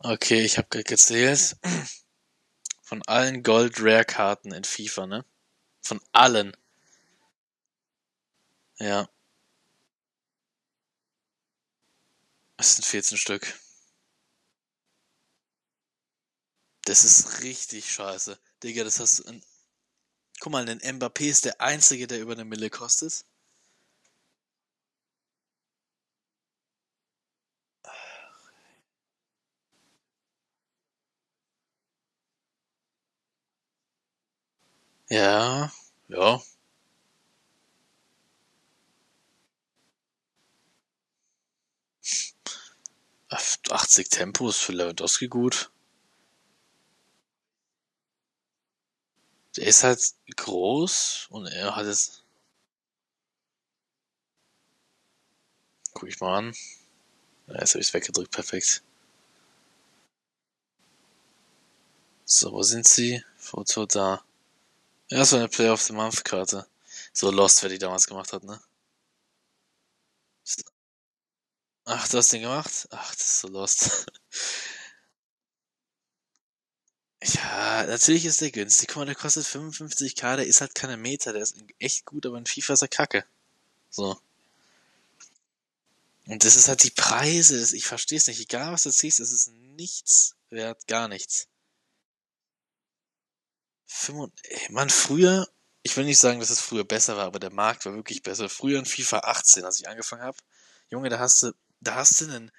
Okay, 0.03 0.43
ich 0.43 0.57
habe 0.57 0.69
gerade 0.69 0.85
gezählt. 0.85 1.57
Von 2.83 3.03
allen 3.07 3.43
Gold 3.43 3.81
Rare 3.81 4.05
Karten 4.05 4.53
in 4.53 4.65
FIFA, 4.65 5.07
ne? 5.07 5.25
Von 5.83 6.01
allen. 6.13 6.57
Ja. 8.79 9.09
Es 12.57 12.77
sind 12.77 12.85
14 12.87 13.19
Stück. 13.19 13.61
Das 16.85 17.05
ist 17.05 17.43
richtig 17.43 17.91
scheiße. 17.93 18.39
Digga, 18.63 18.85
das 18.85 19.01
hast 19.01 19.19
du. 19.21 19.41
Guck 20.41 20.53
mal, 20.53 20.69
ein 20.69 20.81
Mbappé 20.81 21.29
ist 21.29 21.45
der 21.45 21.61
einzige, 21.61 22.07
der 22.07 22.21
über 22.21 22.33
eine 22.33 22.45
Mille 22.47 22.71
kostet. 22.71 23.25
Ja, 35.11 35.71
ja. 36.09 36.41
80 43.71 44.09
Tempo 44.09 44.49
ist 44.49 44.61
für 44.61 44.73
Lewandowski 44.73 45.29
gut. 45.29 45.71
Der 49.57 49.69
ist 49.69 49.85
halt 49.85 50.01
groß 50.37 51.29
und 51.31 51.47
er 51.47 51.77
hat 51.77 51.87
es. 51.87 52.25
Guck 55.95 56.09
ich 56.09 56.19
mal 56.21 56.37
an. 56.39 56.53
Ja, 57.49 57.61
jetzt 57.61 57.75
habe 57.75 57.81
ich 57.83 57.89
es 57.89 57.95
weggedrückt, 57.95 58.33
perfekt. 58.33 58.83
So, 62.25 62.51
wo 62.53 62.63
sind 62.63 62.87
sie? 62.89 63.23
Foto 63.37 63.85
da. 63.85 64.23
Ja, 65.11 65.31
war 65.31 65.39
eine 65.39 65.49
Play 65.49 65.69
of 65.69 65.83
the 65.83 65.93
Month 65.93 66.25
Karte. 66.25 66.67
So 67.13 67.31
Lost, 67.31 67.63
wer 67.63 67.71
die 67.71 67.79
damals 67.79 68.07
gemacht 68.07 68.33
hat, 68.33 68.45
ne? 68.45 68.61
Ach, 71.85 72.09
du 72.09 72.19
hast 72.19 72.33
den 72.33 72.43
gemacht? 72.43 72.87
Ach, 72.91 73.15
das 73.15 73.27
ist 73.27 73.41
so 73.41 73.49
Lost. 73.49 74.07
ja, 77.25 77.85
natürlich 77.87 78.25
ist 78.25 78.41
der 78.41 78.53
günstig. 78.53 78.89
Guck 78.89 78.99
mal, 78.99 79.07
der 79.07 79.17
kostet 79.17 79.47
55k, 79.47 80.37
der 80.37 80.47
ist 80.47 80.61
halt 80.61 80.75
keine 80.77 80.97
Meter, 80.97 81.33
der 81.33 81.43
ist 81.43 81.57
echt 81.81 82.05
gut, 82.05 82.25
aber 82.27 82.39
in 82.39 82.47
FIFA 82.47 82.75
ist 82.75 82.83
er 82.83 82.89
kacke. 82.89 83.25
So. 83.91 84.21
Und 86.27 86.45
das 86.45 86.55
ist 86.55 86.69
halt 86.69 86.85
die 86.85 86.91
Preise, 86.91 87.59
das, 87.59 87.73
ich 87.73 87.87
verstehe 87.87 88.19
es 88.19 88.29
nicht. 88.29 88.41
Egal 88.41 88.73
was 88.73 88.85
du 88.85 88.91
ziehst, 88.93 89.19
es 89.19 89.33
ist 89.33 89.49
nichts 89.77 90.37
wert, 90.51 90.87
gar 90.87 91.09
nichts. 91.09 91.49
5, 93.93 94.31
Mann, 94.71 94.89
früher, 94.89 95.49
ich 95.83 95.97
will 95.97 96.05
nicht 96.05 96.19
sagen, 96.19 96.39
dass 96.39 96.51
es 96.51 96.61
früher 96.61 96.85
besser 96.85 97.17
war, 97.17 97.25
aber 97.25 97.41
der 97.41 97.53
Markt 97.53 97.85
war 97.87 97.95
wirklich 97.95 98.23
besser. 98.23 98.49
Früher 98.49 98.79
in 98.79 98.85
FIFA 98.87 99.19
18, 99.19 99.65
als 99.65 99.81
ich 99.81 99.89
angefangen 99.89 100.23
habe, 100.23 100.39
Junge, 100.91 101.09
da 101.09 101.19
hast 101.19 101.43
du, 101.43 101.53
da 101.81 101.97
hast 101.97 102.21
du 102.21 102.27
einen 102.27 102.53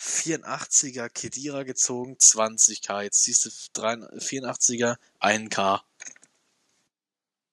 84er 0.00 1.10
Kedira 1.10 1.64
gezogen, 1.64 2.16
20k. 2.16 3.02
Jetzt 3.02 3.24
siehst 3.24 3.44
du 3.44 3.50
84er, 3.50 4.96
1k. 5.20 5.80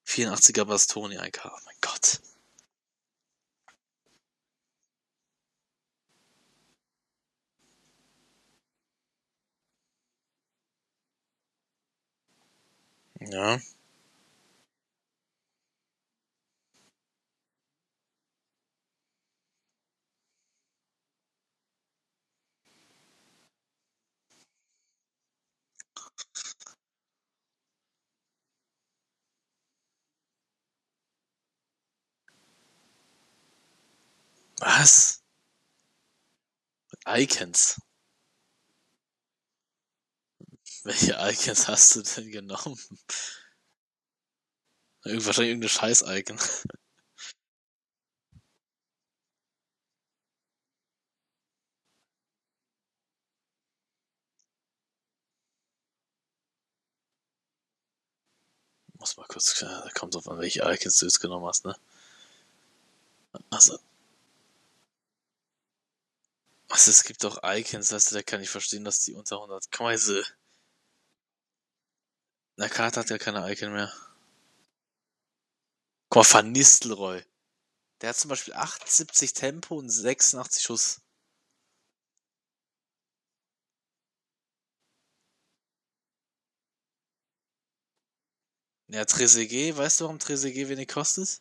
84er 0.06 0.64
Bastoni, 0.64 1.18
1k. 1.18 1.40
Oh 1.44 1.58
mein 1.66 1.76
Gott. 1.82 2.20
Ja. 13.20 13.58
Was? 34.60 35.20
Icons. 37.06 37.78
Welche 40.84 41.14
Icons 41.18 41.68
hast 41.68 41.96
du 41.96 42.02
denn 42.02 42.30
genommen? 42.30 42.78
Wahrscheinlich 45.04 45.50
irgendeine 45.50 45.68
Scheiß-Icon. 45.68 46.38
Muss 58.98 59.16
mal 59.16 59.26
kurz, 59.28 59.58
da 59.60 59.88
kommt 59.94 60.14
drauf 60.14 60.28
an, 60.28 60.38
welche 60.38 60.60
Icons 60.62 60.98
du 60.98 61.06
jetzt 61.06 61.20
genommen 61.20 61.46
hast, 61.46 61.64
ne? 61.64 61.76
Also. 63.50 63.78
Was, 66.68 66.86
es 66.86 67.04
gibt 67.04 67.24
doch 67.24 67.40
Icons, 67.42 67.92
weißt 67.92 68.14
da 68.14 68.22
kann 68.22 68.40
ich 68.42 68.50
verstehen, 68.50 68.84
dass 68.84 69.04
die 69.04 69.14
unter 69.14 69.36
100. 69.36 69.70
Komm 69.72 69.84
mal, 69.86 69.94
diese. 69.94 70.24
Na, 72.58 72.68
Karte 72.68 72.98
hat 73.00 73.10
ja 73.10 73.18
keine 73.18 73.48
Icon 73.52 73.72
mehr. 73.72 73.92
Guck 76.10 76.24
mal, 76.24 76.32
Van 76.34 76.52
Nistelrooy. 76.52 77.22
Der 78.00 78.10
hat 78.10 78.16
zum 78.16 78.30
Beispiel 78.30 78.54
78 78.54 79.32
Tempo 79.32 79.76
und 79.76 79.88
86 79.90 80.62
Schuss. 80.64 81.00
Ja, 88.90 89.04
Trezeguet, 89.04 89.76
weißt 89.76 90.00
du, 90.00 90.04
warum 90.04 90.18
Trezeguet 90.18 90.68
wenig 90.68 90.88
kostet? 90.88 91.40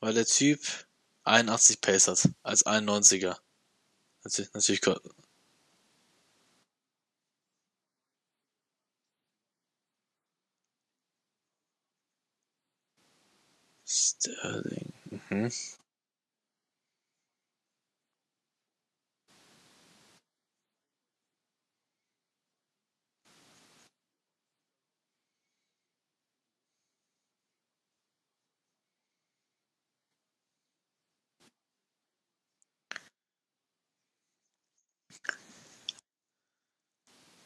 Weil 0.00 0.14
der 0.14 0.26
Typ 0.26 0.60
81 1.24 1.80
Pace 1.80 2.08
hat, 2.08 2.28
als 2.42 2.66
91er. 2.66 3.38
Natürlich, 4.24 4.52
natürlich 4.52 4.82
Sterling. 13.94 14.92
Mhm. 15.30 15.52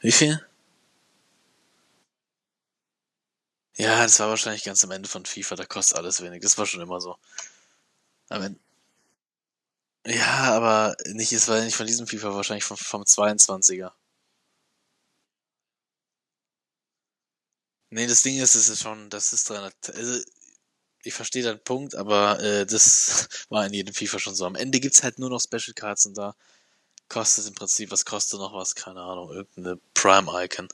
Wie 0.01 0.11
viel? 0.11 0.48
Das 4.03 4.19
war 4.19 4.29
wahrscheinlich 4.29 4.63
ganz 4.63 4.83
am 4.83 4.91
Ende 4.91 5.09
von 5.09 5.25
FIFA, 5.25 5.55
da 5.55 5.65
kostet 5.65 5.97
alles 5.97 6.21
wenig. 6.21 6.41
Das 6.41 6.57
war 6.57 6.65
schon 6.65 6.81
immer 6.81 7.01
so. 7.01 7.17
Am. 8.29 8.59
Ja, 10.05 10.53
aber 10.55 10.95
nicht, 11.07 11.31
es 11.33 11.47
war 11.47 11.61
nicht 11.61 11.75
von 11.75 11.87
diesem 11.87 12.07
FIFA, 12.07 12.33
wahrscheinlich 12.33 12.63
vom, 12.63 12.77
vom 12.77 13.03
22er. 13.03 13.91
Nee, 17.91 18.07
das 18.07 18.21
Ding 18.21 18.39
ist, 18.39 18.55
es 18.55 18.69
ist 18.69 18.81
schon, 18.81 19.09
das 19.09 19.33
ist 19.33 19.49
300. 19.49 19.73
Also, 19.95 20.23
ich 21.03 21.13
verstehe 21.13 21.43
deinen 21.43 21.63
Punkt, 21.63 21.95
aber 21.95 22.39
äh, 22.39 22.65
das 22.65 23.27
war 23.49 23.65
in 23.65 23.73
jedem 23.73 23.93
FIFA 23.93 24.19
schon 24.19 24.35
so. 24.35 24.45
Am 24.45 24.55
Ende 24.55 24.79
gibt's 24.79 25.03
halt 25.03 25.19
nur 25.19 25.29
noch 25.29 25.41
Special 25.41 25.73
Cards 25.73 26.05
und 26.05 26.17
da 26.17 26.35
kostet 27.09 27.47
im 27.47 27.55
Prinzip, 27.55 27.91
was 27.91 28.05
kostet 28.05 28.39
noch 28.39 28.53
was? 28.53 28.75
Keine 28.75 29.01
Ahnung, 29.01 29.31
irgendeine 29.31 29.79
Prime-Icon. 29.95 30.69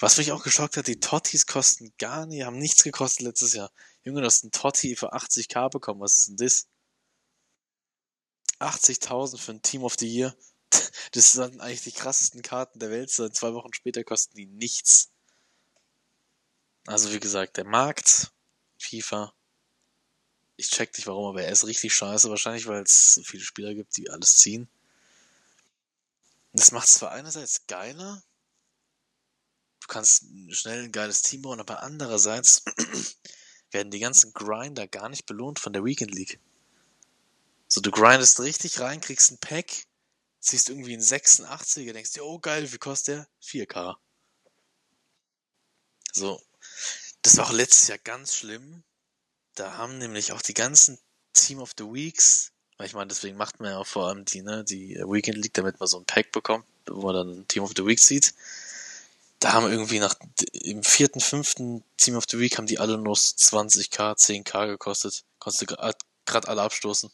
Was 0.00 0.16
mich 0.16 0.32
auch 0.32 0.42
geschockt 0.42 0.78
hat, 0.78 0.86
die 0.86 0.98
Tottis 0.98 1.46
kosten 1.46 1.92
gar 1.98 2.24
nicht, 2.24 2.44
haben 2.44 2.58
nichts 2.58 2.82
gekostet 2.82 3.20
letztes 3.20 3.52
Jahr. 3.52 3.70
Junge, 4.02 4.22
du 4.22 4.26
hast 4.26 4.42
einen 4.42 4.50
Totti 4.50 4.96
für 4.96 5.12
80k 5.12 5.68
bekommen, 5.68 6.00
was 6.00 6.16
ist 6.16 6.28
denn 6.28 6.36
das? 6.38 6.66
80.000 8.60 9.38
für 9.38 9.52
ein 9.52 9.62
Team 9.62 9.84
of 9.84 9.96
the 9.98 10.08
Year. 10.08 10.34
Das 11.12 11.32
sind 11.32 11.60
eigentlich 11.60 11.82
die 11.82 11.92
krassesten 11.92 12.42
Karten 12.42 12.78
der 12.78 12.90
Welt. 12.90 13.10
So 13.10 13.28
zwei 13.28 13.52
Wochen 13.52 13.72
später 13.72 14.04
kosten 14.04 14.36
die 14.36 14.46
nichts. 14.46 15.10
Also 16.86 17.12
wie 17.12 17.18
gesagt, 17.18 17.56
der 17.56 17.64
Markt, 17.64 18.30
FIFA, 18.78 19.34
ich 20.56 20.70
check 20.70 20.96
nicht 20.96 21.08
warum, 21.08 21.26
aber 21.26 21.42
er 21.42 21.50
ist 21.50 21.66
richtig 21.66 21.92
scheiße. 21.92 22.30
Wahrscheinlich, 22.30 22.66
weil 22.66 22.82
es 22.82 23.14
so 23.14 23.22
viele 23.24 23.42
Spieler 23.42 23.74
gibt, 23.74 23.96
die 23.96 24.08
alles 24.08 24.36
ziehen. 24.36 24.68
Das 26.52 26.70
macht 26.70 26.88
zwar 26.88 27.10
einerseits 27.10 27.66
geiler, 27.66 28.22
du 29.80 29.86
kannst 29.88 30.24
schnell 30.50 30.84
ein 30.84 30.92
geiles 30.92 31.22
Team 31.22 31.42
bauen, 31.42 31.60
aber 31.60 31.82
andererseits 31.82 32.62
werden 33.70 33.90
die 33.90 34.00
ganzen 34.00 34.32
Grinder 34.32 34.86
gar 34.86 35.08
nicht 35.08 35.26
belohnt 35.26 35.58
von 35.58 35.72
der 35.72 35.84
Weekend 35.84 36.12
League. 36.12 36.38
So, 37.68 37.80
du 37.80 37.90
grindest 37.90 38.40
richtig 38.40 38.80
rein, 38.80 39.00
kriegst 39.00 39.30
ein 39.30 39.38
Pack, 39.38 39.86
ziehst 40.40 40.68
irgendwie 40.68 40.92
einen 40.92 41.02
86er, 41.02 41.92
denkst 41.92 42.12
dir, 42.12 42.24
oh 42.24 42.38
geil, 42.38 42.72
wie 42.72 42.78
kostet 42.78 43.18
der? 43.18 43.28
4K. 43.42 43.96
So, 46.12 46.42
das 47.22 47.36
war 47.36 47.46
auch 47.46 47.52
letztes 47.52 47.88
Jahr 47.88 47.98
ganz 47.98 48.34
schlimm. 48.34 48.82
Da 49.54 49.76
haben 49.76 49.98
nämlich 49.98 50.32
auch 50.32 50.42
die 50.42 50.54
ganzen 50.54 50.98
Team 51.32 51.60
of 51.60 51.74
the 51.78 51.84
Weeks 51.84 52.52
weil 52.80 52.86
ich 52.86 52.94
meine, 52.94 53.08
deswegen 53.08 53.36
macht 53.36 53.60
man 53.60 53.72
ja 53.72 53.76
auch 53.76 53.86
vor 53.86 54.08
allem 54.08 54.24
die, 54.24 54.40
ne, 54.40 54.64
die 54.64 54.96
Weekend 55.06 55.36
League, 55.36 55.52
damit 55.52 55.78
man 55.80 55.86
so 55.86 55.98
ein 55.98 56.06
Pack 56.06 56.32
bekommt, 56.32 56.64
wo 56.86 57.02
man 57.02 57.14
dann 57.14 57.46
Team 57.46 57.62
of 57.62 57.72
the 57.76 57.84
Week 57.84 58.00
sieht. 58.00 58.32
Da 59.40 59.54
haben 59.54 59.70
irgendwie 59.70 59.98
nach 59.98 60.14
im 60.52 60.82
vierten, 60.82 61.20
fünften 61.20 61.82
Team 61.96 62.16
of 62.16 62.24
the 62.30 62.38
Week 62.38 62.58
haben 62.58 62.66
die 62.66 62.78
alle 62.78 62.98
nur 62.98 63.16
20k, 63.16 64.14
10k 64.14 64.66
gekostet. 64.66 65.24
Konntest 65.38 65.62
du 65.62 65.66
gerade 65.66 66.48
alle 66.48 66.62
abstoßen. 66.62 67.10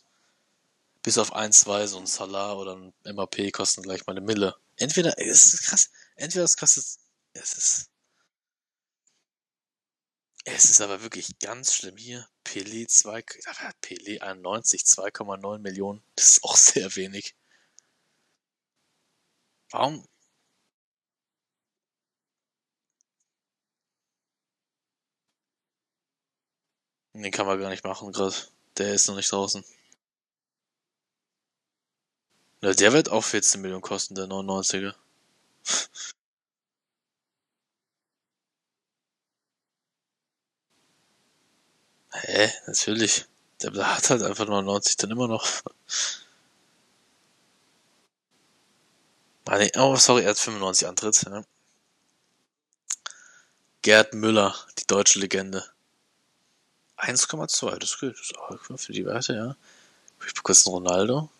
Bis 1.02 1.18
auf 1.18 1.32
ein, 1.32 1.52
zwei, 1.52 1.86
so 1.86 1.98
ein 1.98 2.06
Salah 2.06 2.54
oder 2.54 2.74
ein 2.76 2.92
MAP 3.14 3.52
kosten 3.52 3.82
gleich 3.82 4.06
mal 4.06 4.16
eine 4.16 4.26
Mille. 4.26 4.56
Entweder, 4.76 5.16
es 5.18 5.54
ist 5.54 5.62
krass, 5.62 5.90
entweder 6.16 6.42
das 6.42 6.56
kostet, 6.56 6.84
es 7.32 7.52
ist, 7.52 7.90
es 10.44 10.64
ist 10.64 10.80
aber 10.80 11.02
wirklich 11.02 11.38
ganz 11.38 11.74
schlimm 11.74 11.96
hier. 11.96 12.28
Pelé 12.44 12.88
2, 12.88 13.22
Pelé 13.82 14.20
91, 14.20 14.82
2,9 14.82 15.58
Millionen. 15.58 16.02
Das 16.16 16.26
ist 16.26 16.44
auch 16.44 16.56
sehr 16.56 16.96
wenig. 16.96 17.36
Warum? 19.70 20.06
Den 27.22 27.32
kann 27.32 27.46
man 27.46 27.58
gar 27.58 27.70
nicht 27.70 27.84
machen 27.84 28.12
gerade. 28.12 28.34
Der 28.78 28.92
ist 28.94 29.08
noch 29.08 29.16
nicht 29.16 29.32
draußen. 29.32 29.64
Na, 32.60 32.72
der 32.74 32.92
wird 32.92 33.08
auch 33.10 33.24
14 33.24 33.60
Millionen 33.62 33.80
kosten, 33.82 34.14
der 34.14 34.26
99er. 34.26 34.94
Hä? 42.12 42.52
Natürlich. 42.66 43.24
Der 43.62 43.72
hat 43.72 44.10
halt 44.10 44.22
einfach 44.22 44.46
99 44.46 44.96
dann 44.98 45.10
immer 45.10 45.28
noch. 45.28 45.46
Ah, 49.46 49.58
nee. 49.58 49.70
Oh, 49.76 49.96
sorry, 49.96 50.22
er 50.24 50.30
hat 50.30 50.38
95 50.38 50.86
Antritt. 50.88 51.22
Ja. 51.22 51.42
Gerd 53.82 54.12
Müller, 54.12 54.54
die 54.78 54.86
deutsche 54.86 55.18
Legende. 55.18 55.64
1,2, 56.98 57.78
das 57.78 57.98
geht. 57.98 58.12
Das 58.12 58.20
ist 58.20 58.38
auch 58.38 58.78
für 58.78 58.92
die 58.92 59.04
Werte, 59.04 59.34
ja. 59.34 59.56
Ich 60.26 60.42
kurz 60.42 60.66
einen 60.66 60.74
Ronaldo. 60.74 61.30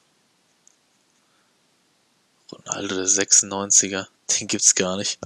Ronaldo, 2.52 2.96
der 2.96 3.06
96er. 3.06 4.06
Den 4.38 4.48
gibt's 4.48 4.74
gar 4.74 4.96
nicht. 4.96 5.18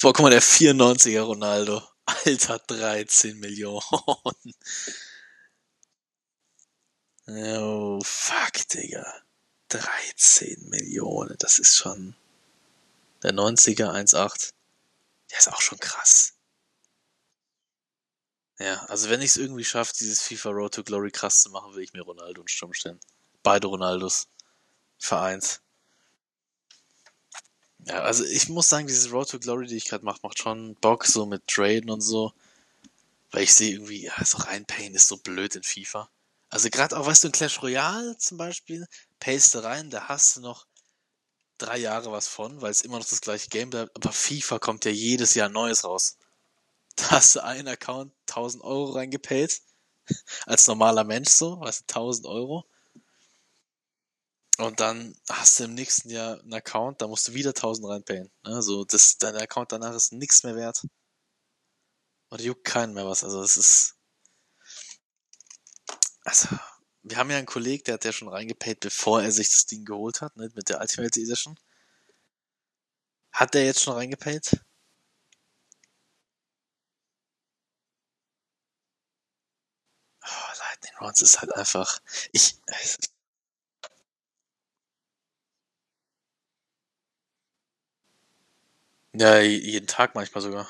Boah, 0.00 0.12
guck 0.12 0.20
mal, 0.20 0.30
der 0.30 0.42
94er 0.42 1.20
Ronaldo. 1.20 1.82
Alter, 2.06 2.58
13 2.58 3.38
Millionen. 3.38 3.82
Oh, 7.26 8.00
fuck, 8.02 8.68
Digga. 8.68 9.04
13 9.68 10.68
Millionen, 10.68 11.36
das 11.38 11.58
ist 11.58 11.76
schon. 11.76 12.16
Der 13.22 13.32
90er 13.32 13.92
1,8. 13.92 14.52
Der 15.30 15.38
ist 15.38 15.52
auch 15.52 15.60
schon 15.60 15.78
krass. 15.78 16.32
Ja, 18.60 18.84
also 18.84 19.08
wenn 19.08 19.22
ich 19.22 19.30
es 19.30 19.36
irgendwie 19.38 19.64
schaffe, 19.64 19.94
dieses 19.98 20.20
FIFA 20.20 20.50
Road 20.50 20.74
to 20.74 20.84
Glory 20.84 21.10
krass 21.10 21.40
zu 21.40 21.50
machen, 21.50 21.74
will 21.74 21.82
ich 21.82 21.94
mir 21.94 22.02
Ronaldo 22.02 22.42
und 22.42 22.50
Sturm 22.50 22.74
stellen. 22.74 23.00
Beide 23.42 23.66
Ronaldos. 23.66 24.28
Vereint. 24.98 25.62
Ja, 27.86 28.02
also 28.02 28.22
ich 28.22 28.50
muss 28.50 28.68
sagen, 28.68 28.86
dieses 28.86 29.10
Road 29.10 29.30
to 29.30 29.38
Glory, 29.38 29.66
die 29.66 29.76
ich 29.76 29.86
gerade 29.86 30.04
mache, 30.04 30.20
macht 30.22 30.38
schon 30.38 30.74
Bock, 30.74 31.06
so 31.06 31.24
mit 31.24 31.46
Traden 31.46 31.88
und 31.88 32.02
so. 32.02 32.34
Weil 33.30 33.44
ich 33.44 33.54
sehe 33.54 33.72
irgendwie, 33.72 34.04
ja, 34.04 34.24
so 34.24 34.36
reinpayen 34.36 34.94
ist 34.94 35.08
so 35.08 35.16
blöd 35.16 35.56
in 35.56 35.62
FIFA. 35.62 36.10
Also 36.50 36.68
gerade 36.68 36.98
auch, 36.98 37.06
weißt 37.06 37.24
du, 37.24 37.28
in 37.28 37.32
Clash 37.32 37.62
Royale 37.62 38.18
zum 38.18 38.36
Beispiel, 38.36 38.86
paste 39.20 39.64
rein, 39.64 39.88
da 39.88 40.08
hast 40.08 40.36
du 40.36 40.42
noch 40.42 40.66
drei 41.56 41.78
Jahre 41.78 42.12
was 42.12 42.28
von, 42.28 42.60
weil 42.60 42.72
es 42.72 42.82
immer 42.82 42.98
noch 42.98 43.08
das 43.08 43.22
gleiche 43.22 43.48
Game 43.48 43.70
bleibt. 43.70 43.96
Aber 43.96 44.12
FIFA 44.12 44.58
kommt 44.58 44.84
ja 44.84 44.90
jedes 44.90 45.32
Jahr 45.32 45.48
Neues 45.48 45.84
raus. 45.84 46.18
Hast 47.08 47.36
du 47.36 47.44
einen 47.44 47.68
Account 47.68 48.12
1000 48.28 48.62
Euro 48.64 48.92
reingepayt. 48.92 49.60
Als 50.46 50.66
normaler 50.66 51.04
Mensch 51.04 51.30
so, 51.30 51.60
weißt 51.60 51.82
du, 51.82 51.94
1000 51.94 52.26
Euro. 52.26 52.66
Und 54.58 54.78
dann 54.80 55.16
hast 55.30 55.58
du 55.58 55.64
im 55.64 55.74
nächsten 55.74 56.10
Jahr 56.10 56.38
einen 56.40 56.52
Account, 56.52 57.00
da 57.00 57.08
musst 57.08 57.28
du 57.28 57.34
wieder 57.34 57.50
1000 57.50 57.88
reinpayen. 57.88 58.30
Also 58.42 58.84
das, 58.84 59.16
dein 59.18 59.36
Account 59.36 59.72
danach 59.72 59.94
ist 59.94 60.12
nichts 60.12 60.42
mehr 60.44 60.54
wert. 60.54 60.82
Und 62.30 62.40
juckt 62.40 62.64
keinen 62.64 62.94
mehr 62.94 63.06
was. 63.06 63.24
Also 63.24 63.42
es 63.42 63.56
ist. 63.56 63.96
Also, 66.24 66.48
wir 67.02 67.16
haben 67.16 67.30
ja 67.30 67.36
einen 67.38 67.46
Kollegen, 67.46 67.84
der 67.84 67.94
hat 67.94 68.04
ja 68.04 68.12
schon 68.12 68.28
reingepayt, 68.28 68.80
bevor 68.80 69.22
er 69.22 69.32
sich 69.32 69.50
das 69.50 69.66
Ding 69.66 69.84
geholt 69.84 70.20
hat, 70.20 70.36
ne, 70.36 70.50
mit 70.54 70.68
der 70.68 70.80
Ultimate 70.80 71.18
Edition. 71.20 71.58
Hat 73.32 73.54
der 73.54 73.64
jetzt 73.64 73.82
schon 73.82 73.94
reingepayt? 73.94 74.60
Oh, 80.24 80.54
Lightning 80.82 80.98
Rounds 81.00 81.20
ist 81.20 81.40
halt 81.40 81.54
einfach. 81.54 82.00
Ich. 82.32 82.56
Ja, 89.14 89.38
jeden 89.40 89.86
Tag 89.86 90.14
manchmal 90.16 90.42
sogar. 90.42 90.66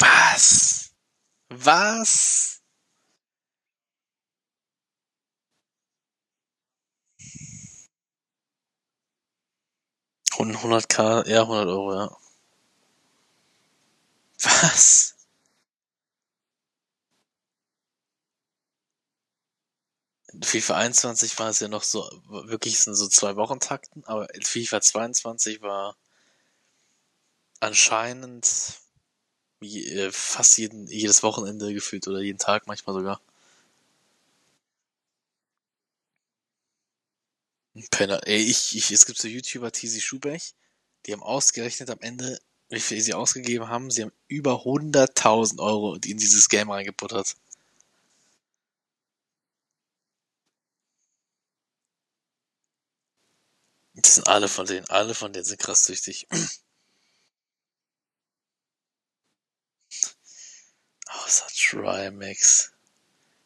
Was? 0.00 0.92
Was? 1.50 2.61
Und 10.42 10.56
100k, 10.60 11.22
ja, 11.28 11.42
100 11.42 11.68
Euro, 11.68 11.94
ja. 11.94 12.16
Was? 14.44 15.14
FIFA 20.42 20.74
21 20.76 21.38
war 21.38 21.48
es 21.48 21.60
ja 21.60 21.68
noch 21.68 21.82
so, 21.82 22.00
wirklich 22.28 22.86
in 22.86 22.94
so 22.94 23.08
zwei 23.08 23.36
Wochen 23.36 23.60
Takten, 23.60 24.04
aber 24.04 24.28
FIFA 24.42 24.80
22 24.82 25.62
war 25.62 25.96
anscheinend 27.60 28.80
äh, 29.62 30.10
fast 30.12 30.58
jeden, 30.58 30.86
jedes 30.88 31.22
Wochenende 31.22 31.72
gefühlt 31.74 32.08
oder 32.08 32.20
jeden 32.20 32.38
Tag 32.38 32.66
manchmal 32.66 32.94
sogar. 32.96 33.20
Penner. 37.90 38.20
Ey, 38.26 38.38
ich, 38.42 38.76
ich, 38.76 38.90
es 38.90 39.06
gibt 39.06 39.18
so 39.18 39.28
YouTuber, 39.28 39.72
Tizi 39.72 40.00
Schubech, 40.00 40.54
die 41.06 41.12
haben 41.12 41.22
ausgerechnet 41.22 41.90
am 41.90 42.00
Ende, 42.00 42.38
wie 42.68 42.80
viel 42.80 43.00
sie 43.00 43.14
ausgegeben 43.14 43.68
haben. 43.68 43.90
Sie 43.90 44.02
haben 44.02 44.12
über 44.28 44.64
100.000 44.64 45.58
Euro 45.60 45.94
in 45.96 46.18
dieses 46.18 46.48
Game 46.48 46.70
reingebuttert. 46.70 47.36
Das 53.94 54.16
sind 54.16 54.26
alle 54.28 54.48
von 54.48 54.66
denen, 54.66 54.86
alle 54.88 55.14
von 55.14 55.32
denen 55.32 55.44
sind 55.44 55.58
krass 55.60 55.84
süchtig. 55.84 56.26
Außer 61.06 61.46
Trimax. 61.54 62.72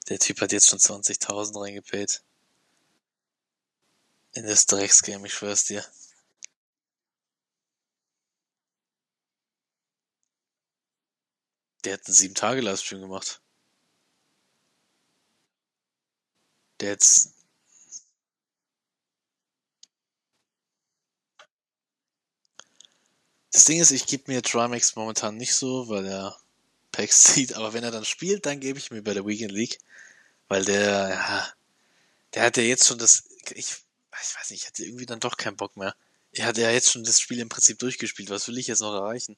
Der 0.09 0.18
Typ 0.18 0.41
hat 0.41 0.53
jetzt 0.53 0.68
schon 0.68 0.79
20.000 0.79 1.61
reingepayt. 1.61 2.22
In 4.37 4.47
das 4.47 4.66
Drecksgame, 4.66 5.26
ich 5.26 5.32
schwör's 5.32 5.64
dir. 5.64 5.82
Der 11.84 11.95
hat 11.95 12.07
einen 12.07 12.14
7-Tage-Livestream 12.14 13.01
gemacht. 13.01 13.41
Der 16.80 16.91
jetzt. 16.91 17.32
Das 23.53 23.64
Ding 23.64 23.80
ist, 23.80 23.91
ich 23.91 24.07
gebe 24.07 24.30
mir 24.30 24.43
Trimax 24.43 24.97
momentan 24.97 25.39
nicht 25.39 25.55
so, 25.55 25.89
weil 25.89 26.05
er 26.05 26.39
Packs 26.93 27.22
zieht, 27.34 27.55
aber 27.55 27.72
wenn 27.72 27.84
er 27.84 27.91
dann 27.91 28.05
spielt, 28.05 28.45
dann 28.45 28.61
gebe 28.61 28.78
ich 28.78 28.91
mir 28.91 29.03
bei 29.03 29.14
der 29.14 29.24
Weekend 29.24 29.53
League. 29.53 29.78
Weil 30.49 30.64
der, 30.66 31.09
ja, 31.09 31.55
der 32.34 32.43
hat 32.45 32.57
ja 32.59 32.64
jetzt 32.64 32.87
schon 32.87 32.99
das. 32.99 33.24
Ich, 33.55 33.86
ich 34.23 34.37
weiß 34.37 34.51
nicht, 34.51 34.62
ich 34.62 34.67
hatte 34.67 34.85
irgendwie 34.85 35.07
dann 35.07 35.21
doch 35.21 35.37
keinen 35.37 35.57
Bock 35.57 35.77
mehr. 35.77 35.95
Er 36.33 36.47
hat 36.47 36.59
ja 36.59 36.71
jetzt 36.71 36.91
schon 36.91 37.05
das 37.05 37.21
Spiel 37.21 37.41
im 37.41 37.49
Prinzip 37.49 37.79
durchgespielt. 37.79 38.31
Was 38.31 38.49
will 38.49 38.59
ich 38.59 38.67
jetzt 38.69 38.81
noch 38.81 38.95
erreichen? 38.95 39.37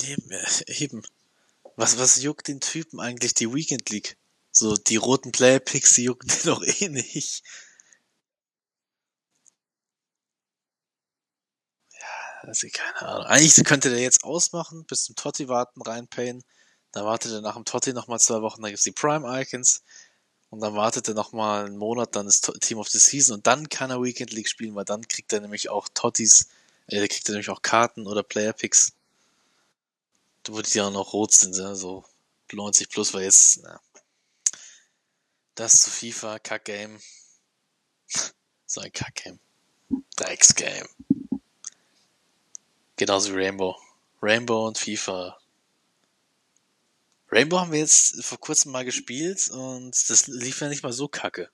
Eben, 0.00 0.30
eben. 0.66 1.02
Was, 1.76 1.98
was 1.98 2.22
juckt 2.22 2.48
den 2.48 2.60
Typen 2.60 3.00
eigentlich 3.00 3.34
die 3.34 3.52
Weekend 3.52 3.88
League? 3.90 4.16
So, 4.50 4.76
die 4.76 4.96
roten 4.96 5.32
Player 5.32 5.60
Picks, 5.60 5.94
die 5.94 6.04
jucken 6.04 6.28
den 6.28 6.42
doch 6.44 6.62
eh 6.62 6.88
nicht. 6.88 7.42
Ja, 11.98 12.40
also 12.42 12.66
keine 12.72 13.02
Ahnung. 13.02 13.26
Eigentlich 13.26 13.64
könnte 13.64 13.90
der 13.90 14.00
jetzt 14.00 14.24
ausmachen, 14.24 14.84
bis 14.86 15.04
zum 15.04 15.16
Totti 15.16 15.48
warten, 15.48 15.80
reinpayen. 15.82 16.44
Dann 16.92 17.04
wartet 17.04 17.32
er 17.32 17.40
nach 17.40 17.54
dem 17.54 17.64
Totti 17.64 17.92
nochmal 17.92 18.20
zwei 18.20 18.42
Wochen, 18.42 18.62
dann 18.62 18.70
gibt's 18.70 18.84
die 18.84 18.92
Prime 18.92 19.26
Icons. 19.40 19.82
Und 20.50 20.60
dann 20.60 20.74
wartet 20.74 21.08
er 21.08 21.14
nochmal 21.14 21.64
einen 21.64 21.78
Monat, 21.78 22.14
dann 22.14 22.26
ist 22.26 22.52
Team 22.60 22.78
of 22.78 22.88
the 22.88 22.98
Season 22.98 23.36
und 23.36 23.46
dann 23.46 23.70
kann 23.70 23.90
er 23.90 24.02
Weekend 24.02 24.32
League 24.32 24.48
spielen, 24.48 24.74
weil 24.74 24.84
dann 24.84 25.08
kriegt 25.08 25.32
er 25.32 25.40
nämlich 25.40 25.70
auch 25.70 25.88
Tottis, 25.94 26.48
äh, 26.88 27.08
kriegt 27.08 27.26
er 27.28 27.32
nämlich 27.32 27.48
auch 27.48 27.62
Karten 27.62 28.06
oder 28.06 28.22
Player 28.22 28.52
Picks 28.52 28.92
wo 30.48 30.60
die 30.60 30.78
ja 30.78 30.90
noch 30.90 31.12
rot 31.12 31.32
sind, 31.32 31.54
so 31.54 32.04
90 32.52 32.88
plus 32.90 33.14
war 33.14 33.22
jetzt, 33.22 33.60
na, 33.62 33.80
das 35.54 35.82
zu 35.82 35.90
FIFA, 35.90 36.38
Kack-Game. 36.38 37.00
so 38.66 38.80
ein 38.80 38.92
Kack-Game. 38.92 39.38
Drecks-Game. 40.16 40.88
Genauso 42.96 43.32
wie 43.32 43.36
Rainbow. 43.36 43.76
Rainbow 44.22 44.66
und 44.66 44.78
FIFA. 44.78 45.38
Rainbow 47.32 47.58
haben 47.60 47.72
wir 47.72 47.78
jetzt 47.78 48.22
vor 48.24 48.38
kurzem 48.38 48.72
mal 48.72 48.84
gespielt 48.84 49.48
und 49.50 50.10
das 50.10 50.26
lief 50.26 50.60
ja 50.60 50.68
nicht 50.68 50.82
mal 50.82 50.92
so 50.92 51.08
kacke. 51.08 51.50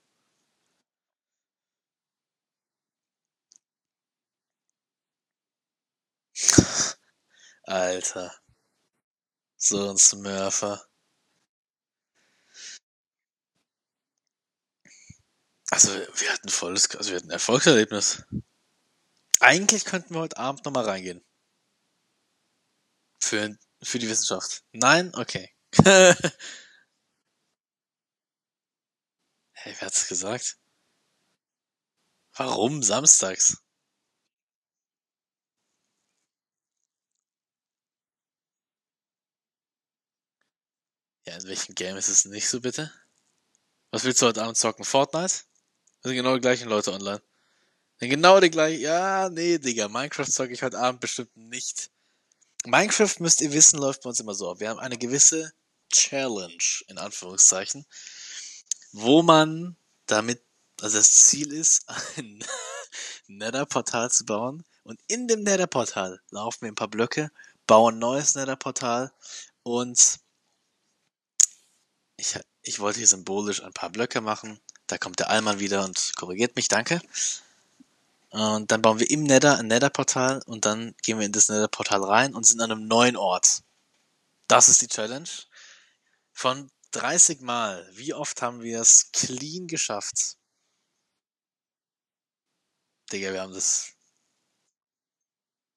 Alter. 7.63 8.35
So 9.57 9.91
ein 9.91 9.99
Smurfer. 9.99 10.85
Also, 15.71 15.91
wir 15.91 16.33
hatten 16.33 16.49
volles, 16.49 16.91
also 16.97 17.11
wir 17.11 17.17
hatten 17.19 17.29
ein 17.29 17.33
Erfolgserlebnis. 17.33 18.25
Eigentlich 19.41 19.85
könnten 19.85 20.15
wir 20.15 20.21
heute 20.23 20.39
Abend 20.39 20.65
nochmal 20.65 20.87
reingehen. 20.87 21.25
Für, 23.21 23.57
für 23.83 23.99
die 24.01 24.09
Wissenschaft. 24.09 24.65
Nein? 24.73 25.15
Okay. 25.15 25.53
hey, 25.85 26.15
wer 29.65 29.81
hat's 29.81 30.09
gesagt? 30.09 30.57
Warum 32.37 32.83
samstags? 32.83 33.59
Ja, 41.27 41.37
in 41.37 41.47
welchem 41.47 41.75
Game 41.75 41.97
ist 41.97 42.09
es 42.09 42.25
nicht 42.25 42.49
so, 42.49 42.61
bitte? 42.61 42.91
Was 43.91 44.05
willst 44.05 44.23
du 44.23 44.27
heute 44.27 44.43
Abend 44.43 44.57
zocken? 44.57 44.85
Fortnite? 44.85 45.45
Das 46.01 46.11
sind 46.11 46.15
genau 46.15 46.35
die 46.35 46.41
gleichen 46.41 46.69
Leute 46.69 46.93
online. 46.93 47.21
Sind 47.99 48.11
genau 48.11 48.41
die 48.41 48.51
gleichen. 48.51 48.81
Ja, 48.81 49.29
nee, 49.29 49.59
Digga. 49.59 49.89
Minecraft 49.89 50.27
zocke 50.27 50.53
ich 50.53 50.63
heute 50.63 50.79
Abend 50.79 51.01
bestimmt 51.01 51.37
nicht. 51.37 51.91
Minecraft, 52.65 53.21
müsst 53.21 53.43
ihr 53.43 53.53
wissen, 53.53 53.79
läuft 53.79 54.03
bei 54.03 54.09
uns 54.11 54.21
immer 54.21 54.35
so 54.35 54.51
ab. 54.51 54.61
Wir 54.61 54.71
haben 54.71 54.79
eine 54.79 54.97
gewisse 54.97 55.53
Challenge, 55.91 56.83
in 56.89 56.99
Anführungszeichen, 56.99 57.87
wo 58.93 59.23
man 59.23 59.77
damit, 60.07 60.43
also 60.81 60.99
das 60.99 61.11
Ziel 61.11 61.53
ist, 61.53 61.85
ein 62.17 62.45
Nether-Portal 63.27 64.11
zu 64.11 64.25
bauen. 64.25 64.65
Und 64.85 65.01
in 65.07 65.29
dem 65.29 65.43
Nether-Portal 65.43 66.21
laufen 66.31 66.63
wir 66.63 66.73
ein 66.73 66.75
paar 66.75 66.89
Blöcke, 66.89 67.31
bauen 67.67 67.97
ein 67.97 67.99
neues 67.99 68.35
Nether-Portal 68.35 69.13
und 69.63 70.21
ich, 72.17 72.39
ich 72.63 72.81
wollte 72.81 72.99
hier 72.99 73.07
symbolisch 73.07 73.63
ein 73.63 73.73
paar 73.73 73.91
Blöcke 73.91 74.21
machen. 74.21 74.61
Da 74.87 74.99
kommt 74.99 75.21
der 75.21 75.31
Allmann 75.31 75.61
wieder 75.61 75.85
und 75.85 76.13
korrigiert 76.17 76.57
mich, 76.57 76.69
danke. 76.69 77.01
Und 78.31 78.71
dann 78.71 78.83
bauen 78.83 78.99
wir 78.99 79.11
im 79.11 79.23
Nether 79.23 79.59
ein 79.59 79.69
Nether-Portal 79.69 80.43
und 80.47 80.65
dann 80.65 80.95
gehen 81.03 81.19
wir 81.19 81.27
in 81.27 81.33
das 81.33 81.49
Nether-Portal 81.49 82.03
rein 82.03 82.35
und 82.35 82.45
sind 82.45 82.61
an 82.61 82.73
einem 82.73 82.87
neuen 82.87 83.17
Ort. 83.17 83.63
Das 84.49 84.69
ist 84.69 84.83
die 84.83 84.89
Challenge. 84.89 85.29
Von 86.39 86.71
30 86.93 87.41
Mal, 87.41 87.85
wie 87.97 88.15
oft 88.15 88.43
haben 88.43 88.63
wir 88.63 88.81
es 88.81 89.11
clean 89.11 89.67
geschafft? 89.67 90.37
Digga, 93.11 93.33
wir 93.33 93.41
haben 93.41 93.53
das. 93.53 93.93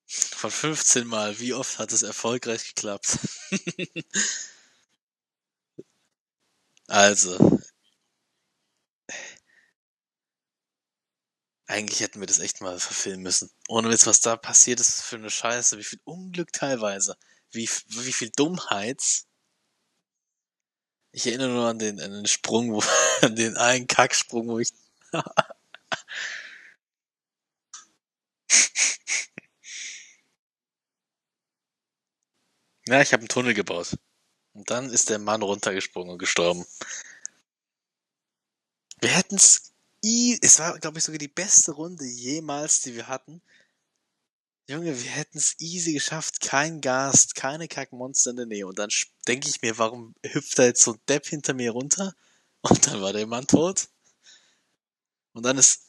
Von 0.05 0.51
15 0.51 1.07
Mal, 1.07 1.39
wie 1.39 1.55
oft 1.55 1.79
hat 1.79 1.91
es 1.91 2.03
erfolgreich 2.03 2.75
geklappt? 2.75 3.17
Also. 6.87 7.59
Eigentlich 11.65 12.01
hätten 12.01 12.19
wir 12.19 12.27
das 12.27 12.37
echt 12.37 12.61
mal 12.61 12.79
verfilmen 12.79 13.23
müssen. 13.23 13.49
Ohne 13.67 13.89
Witz, 13.89 14.05
was 14.05 14.21
da 14.21 14.35
passiert 14.35 14.79
ist 14.79 15.01
für 15.01 15.15
eine 15.15 15.31
Scheiße, 15.31 15.79
wie 15.79 15.83
viel 15.83 16.01
Unglück 16.03 16.53
teilweise, 16.53 17.17
wie, 17.49 17.67
wie 17.87 18.13
viel 18.13 18.29
Dummheit. 18.29 19.25
Ich 21.13 21.27
erinnere 21.27 21.49
nur 21.49 21.67
an 21.67 21.77
den, 21.79 21.99
an 21.99 22.11
den 22.11 22.25
Sprung, 22.25 22.71
wo, 22.71 22.81
an 23.21 23.35
den 23.35 23.57
einen 23.57 23.87
Kacksprung, 23.87 24.47
wo 24.47 24.59
ich. 24.59 24.69
ja, 32.87 33.01
ich 33.01 33.11
habe 33.13 33.21
einen 33.21 33.27
Tunnel 33.29 33.53
gebaut. 33.53 33.97
Und 34.53 34.69
dann 34.69 34.89
ist 34.89 35.09
der 35.09 35.19
Mann 35.19 35.41
runtergesprungen 35.41 36.11
und 36.13 36.19
gestorben. 36.19 36.65
Wir 38.99 39.09
hätten's 39.09 39.71
i, 40.03 40.37
es 40.41 40.59
war, 40.59 40.79
glaube 40.79 40.97
ich, 40.97 41.03
sogar 41.03 41.19
die 41.19 41.27
beste 41.27 41.71
Runde 41.73 42.05
jemals, 42.05 42.81
die 42.81 42.95
wir 42.95 43.07
hatten. 43.07 43.41
Junge, 44.67 44.97
wir 44.97 45.09
hätten's 45.09 45.55
easy 45.59 45.93
geschafft. 45.93 46.39
Kein 46.39 46.81
Gast, 46.81 47.35
keine 47.35 47.67
Kackmonster 47.67 48.31
in 48.31 48.37
der 48.37 48.45
Nähe. 48.45 48.67
Und 48.67 48.79
dann 48.79 48.89
denke 49.27 49.49
ich 49.49 49.61
mir, 49.61 49.77
warum 49.77 50.15
hüpft 50.25 50.59
da 50.59 50.63
jetzt 50.63 50.83
so 50.83 50.93
ein 50.93 50.99
Depp 51.09 51.27
hinter 51.27 51.53
mir 51.53 51.71
runter? 51.71 52.13
Und 52.61 52.87
dann 52.87 53.01
war 53.01 53.11
der 53.11 53.27
Mann 53.27 53.47
tot. 53.47 53.89
Und 55.33 55.43
dann 55.43 55.57
ist, 55.57 55.87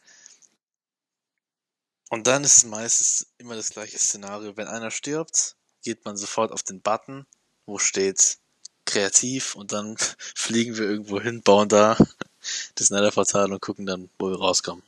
und 2.08 2.26
dann 2.26 2.44
ist 2.44 2.58
es 2.58 2.64
meistens 2.64 3.26
immer 3.38 3.56
das 3.56 3.70
gleiche 3.70 3.98
Szenario. 3.98 4.56
Wenn 4.56 4.68
einer 4.68 4.90
stirbt, 4.90 5.56
geht 5.82 6.04
man 6.04 6.16
sofort 6.16 6.52
auf 6.52 6.62
den 6.62 6.80
Button, 6.80 7.26
wo 7.66 7.78
steht 7.78 8.38
kreativ 8.84 9.54
und 9.54 9.72
dann 9.72 9.96
fliegen 10.18 10.76
wir 10.76 10.84
irgendwo 10.84 11.20
hin, 11.20 11.42
bauen 11.42 11.68
da 11.68 11.96
das 12.74 12.90
Nether-Portal 12.90 13.52
und 13.52 13.60
gucken 13.60 13.86
dann, 13.86 14.10
wo 14.18 14.30
wir 14.30 14.38
rauskommen. 14.38 14.82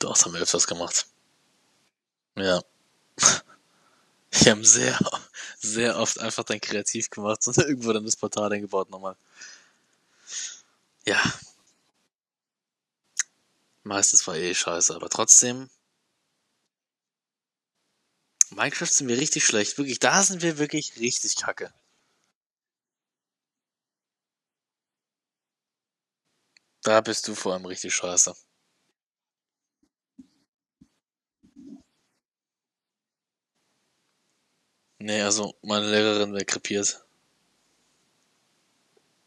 Das 0.00 0.24
haben 0.24 0.34
wir 0.34 0.40
öfters 0.40 0.66
gemacht. 0.66 1.06
Ja. 2.36 2.60
Wir 4.32 4.52
haben 4.52 4.64
sehr, 4.64 4.98
sehr 5.58 5.98
oft 5.98 6.20
einfach 6.20 6.44
dann 6.44 6.60
kreativ 6.60 7.10
gemacht 7.10 7.46
und 7.48 7.58
irgendwo 7.58 7.92
dann 7.92 8.04
das 8.04 8.16
Portal 8.16 8.52
eingebaut 8.52 8.90
nochmal. 8.90 9.16
Ja. 11.06 11.20
Meistens 13.82 14.26
war 14.26 14.36
eh 14.36 14.54
scheiße, 14.54 14.94
aber 14.94 15.10
trotzdem 15.10 15.68
Minecraft 18.50 18.86
sind 18.86 19.08
wir 19.08 19.18
richtig 19.18 19.44
schlecht. 19.44 19.76
Wirklich, 19.76 19.98
da 19.98 20.22
sind 20.22 20.42
wir 20.42 20.58
wirklich 20.58 21.00
richtig 21.00 21.34
kacke. 21.34 21.72
Da 26.82 27.00
bist 27.00 27.26
du 27.26 27.34
vor 27.34 27.54
allem 27.54 27.64
richtig 27.64 27.94
scheiße. 27.94 28.34
Nee, 35.00 35.20
also 35.22 35.52
meine 35.62 35.90
Lehrerin 35.90 36.32
wäre 36.32 36.44
krepiert. 36.44 37.04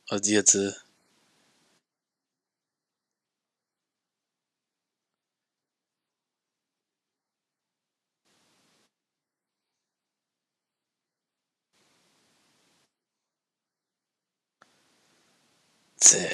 Also 0.08 0.22
die 0.24 0.38
hätte 0.38 0.78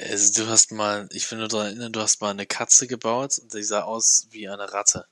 Also 0.09 0.43
du 0.43 0.49
hast 0.49 0.73
mal, 0.73 1.07
ich 1.13 1.31
will 1.31 1.37
nur 1.37 1.47
daran 1.47 1.67
erinnern, 1.67 1.93
du 1.93 2.01
hast 2.01 2.19
mal 2.19 2.31
eine 2.31 2.45
Katze 2.45 2.87
gebaut 2.87 3.39
und 3.39 3.53
die 3.53 3.63
sah 3.63 3.83
aus 3.83 4.27
wie 4.31 4.49
eine 4.49 4.73
Ratte. 4.73 5.05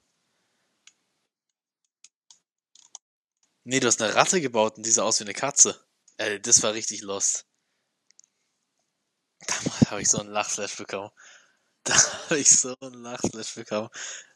Nee, 3.70 3.82
du 3.82 3.88
hast 3.88 4.02
eine 4.02 4.16
Ratte 4.16 4.40
gebaut 4.40 4.78
und 4.78 4.86
die 4.86 4.92
sah 4.92 5.04
aus 5.04 5.20
wie 5.20 5.26
eine 5.26 5.34
Katze. 5.34 5.78
Ey, 6.16 6.42
das 6.42 6.64
war 6.64 6.74
richtig 6.74 7.02
lost. 7.02 7.46
Damals 9.46 9.92
habe 9.92 10.02
ich 10.02 10.10
so 10.10 10.20
einen 10.20 10.30
Lachflash 10.30 10.78
bekommen. 10.78 11.12
Da 11.84 11.94
habe 11.96 12.40
ich 12.40 12.50
so 12.50 12.76
einen 12.80 13.04
Lachflash 13.04 13.56
bekommen. 13.56 13.90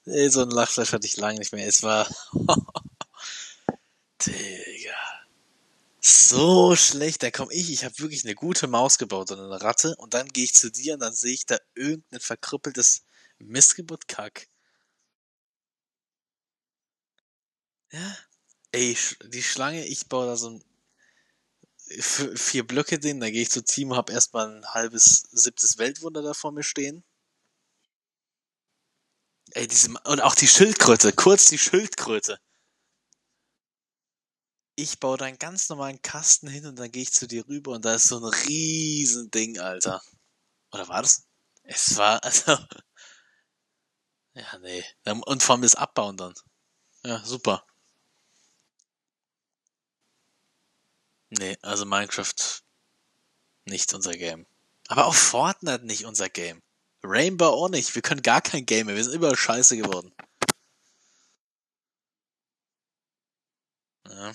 Ey, 0.06 0.30
so 0.30 0.42
einen 0.42 0.52
Lachflash 0.52 0.92
hatte 0.92 1.08
ich 1.08 1.16
lange 1.18 1.40
nicht 1.40 1.54
mehr. 1.54 1.66
Es 1.66 1.82
war... 1.82 2.08
Digga 4.26 5.22
so 6.02 6.76
schlecht. 6.76 7.24
Da 7.24 7.32
komme 7.32 7.54
ich, 7.54 7.72
ich 7.72 7.86
habe 7.86 7.98
wirklich 8.00 8.26
eine 8.26 8.36
gute 8.36 8.68
Maus 8.68 8.98
gebaut 8.98 9.32
und 9.32 9.40
eine 9.40 9.62
Ratte 9.62 9.96
und 9.98 10.14
dann 10.14 10.28
gehe 10.28 10.44
ich 10.44 10.54
zu 10.54 10.72
dir 10.72 10.96
und 10.96 11.00
dann 11.02 11.14
sehe 11.14 11.34
ich 11.34 11.46
da 11.46 11.58
irgendein 11.76 12.20
verkrüppeltes 12.20 13.04
Missgeburt-Kack. 13.40 14.48
Ja. 17.92 18.18
Ey, 18.72 18.98
die 19.26 19.44
Schlange, 19.44 19.86
ich 19.86 20.08
baue 20.08 20.28
da 20.28 20.36
so 20.36 20.50
ein 20.50 20.64
vier 22.36 22.66
Blöcke 22.66 23.00
drin, 23.00 23.20
dann 23.20 23.32
gehe 23.32 23.42
ich 23.42 23.52
zu 23.52 23.64
Timo, 23.64 23.96
hab 23.96 24.10
erstmal 24.10 24.50
ein 24.50 24.66
halbes, 24.66 25.28
siebtes 25.32 25.78
Weltwunder 25.78 26.22
da 26.22 26.34
vor 26.34 26.52
mir 26.52 26.64
stehen. 26.64 27.04
Ey, 29.52 29.68
diese, 29.68 29.90
und 29.90 30.22
auch 30.22 30.36
die 30.36 30.48
Schildkröte, 30.48 31.12
kurz 31.12 31.48
die 31.48 31.58
Schildkröte. 31.58 32.40
ich 34.76 35.00
baue 35.00 35.18
da 35.18 35.26
einen 35.26 35.38
ganz 35.38 35.70
normalen 35.70 36.02
Kasten 36.02 36.48
hin 36.48 36.66
und 36.66 36.80
dann 36.80 36.92
gehe 36.92 37.04
ich 37.04 37.14
zu 37.14 37.28
dir 37.28 37.48
rüber 37.48 37.72
und 37.72 37.86
da 37.86 37.96
ist 37.96 38.08
so 38.08 38.18
ein 38.18 38.24
riesen 38.24 39.30
Ding, 39.32 39.60
Alter. 39.60 40.02
Oder 40.72 40.88
war 40.88 41.02
das? 41.02 41.28
Es 41.64 41.98
war, 41.98 42.24
also. 42.24 42.58
Ja, 44.34 44.58
nee. 44.60 44.84
Und 45.06 45.44
vor 45.44 45.56
allem 45.56 45.62
das 45.62 45.76
Abbauen 45.76 46.18
dann. 46.18 46.34
Ja, 47.04 47.24
super. 47.24 47.66
Nee, 51.32 51.58
also 51.62 51.86
Minecraft 51.86 52.34
nicht 53.66 53.94
unser 53.94 54.14
Game. 54.14 54.46
Aber 54.88 55.06
auch 55.06 55.16
Fortnite 55.16 55.86
nicht 55.86 56.06
unser 56.06 56.30
Game. 56.30 56.62
Rainbow 57.04 57.48
auch 57.48 57.70
nicht. 57.70 57.96
Wir 57.96 58.02
können 58.02 58.22
gar 58.22 58.42
kein 58.42 58.66
Game 58.66 58.88
mehr. 58.88 58.96
Wir 58.96 59.04
sind 59.04 59.14
überall 59.14 59.36
scheiße 59.38 59.78
geworden. 59.78 60.14
Ja. 64.10 64.34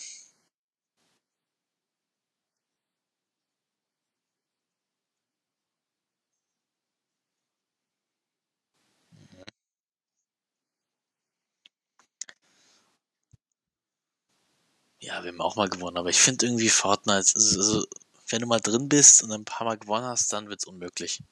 Ja, 15.07 15.23
wir 15.23 15.31
haben 15.31 15.41
auch 15.41 15.55
mal 15.55 15.69
gewonnen, 15.69 15.99
aber 15.99 16.11
ich 16.11 16.19
finde 16.21 16.47
irgendwie 16.47 16.69
Fortnite, 16.69 17.33
also, 17.37 17.61
also, 17.61 17.87
wenn 18.29 18.41
du 18.41 18.47
mal 18.49 18.59
drin 18.61 18.89
bist 18.89 19.23
und 19.23 19.31
ein 19.31 19.45
paar 19.45 19.65
Mal 19.65 19.79
gewonnen 19.79 20.05
hast, 20.05 20.33
dann 20.33 20.49
wird's 20.49 20.65
unmöglich. 20.67 21.23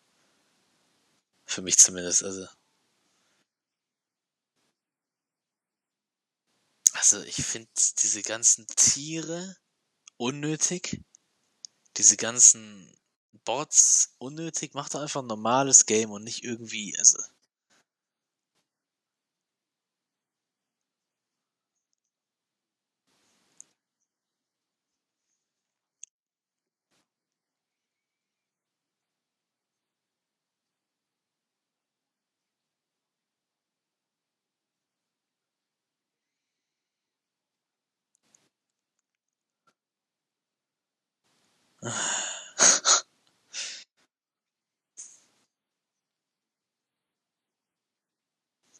Für 1.46 1.60
mich 1.62 1.76
zumindest, 1.78 2.22
also. 2.22 2.46
Also, 6.92 7.20
ich 7.22 7.44
finde 7.44 7.68
diese 8.00 8.22
ganzen 8.22 8.66
Tiere 8.68 9.56
unnötig. 10.18 11.00
Diese 11.96 12.16
ganzen 12.16 12.94
Bots 13.44 14.14
unnötig. 14.18 14.72
Mach 14.74 14.88
doch 14.88 15.00
einfach 15.00 15.22
ein 15.22 15.26
normales 15.26 15.86
Game 15.86 16.12
und 16.12 16.22
nicht 16.22 16.44
irgendwie, 16.44 16.96
also. 16.96 17.18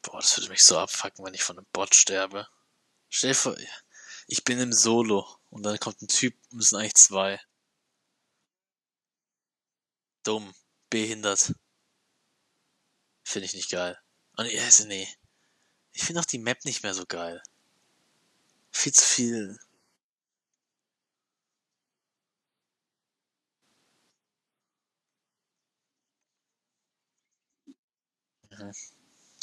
Boah, 0.03 0.21
das 0.21 0.37
würde 0.39 0.49
mich 0.49 0.65
so 0.65 0.79
abfacken, 0.79 1.25
wenn 1.25 1.35
ich 1.35 1.43
von 1.43 1.59
einem 1.59 1.67
Bot 1.73 1.95
sterbe. 1.95 2.49
Stell 3.11 3.31
dir 3.31 3.35
vor, 3.35 3.57
ich 4.27 4.45
bin 4.45 4.59
im 4.59 4.73
Solo 4.73 5.27
und 5.51 5.63
dann 5.65 5.79
kommt 5.79 6.01
ein 6.01 6.09
Typ, 6.09 6.35
müssen 6.51 6.77
eigentlich 6.77 6.95
zwei. 6.95 7.41
Dumm, 10.23 10.55
behindert. 10.89 11.53
Finde 13.23 13.47
ich 13.47 13.55
nicht 13.55 13.71
geil. 13.71 13.99
Und 14.37 14.47
also 14.47 14.87
nee. 14.87 15.09
Ich 15.93 16.05
finde 16.05 16.21
auch 16.21 16.25
die 16.25 16.39
Map 16.39 16.65
nicht 16.65 16.83
mehr 16.83 16.95
so 16.95 17.05
geil. 17.07 17.43
Viel 18.71 18.93
zu 18.93 19.05
viel. 19.05 19.59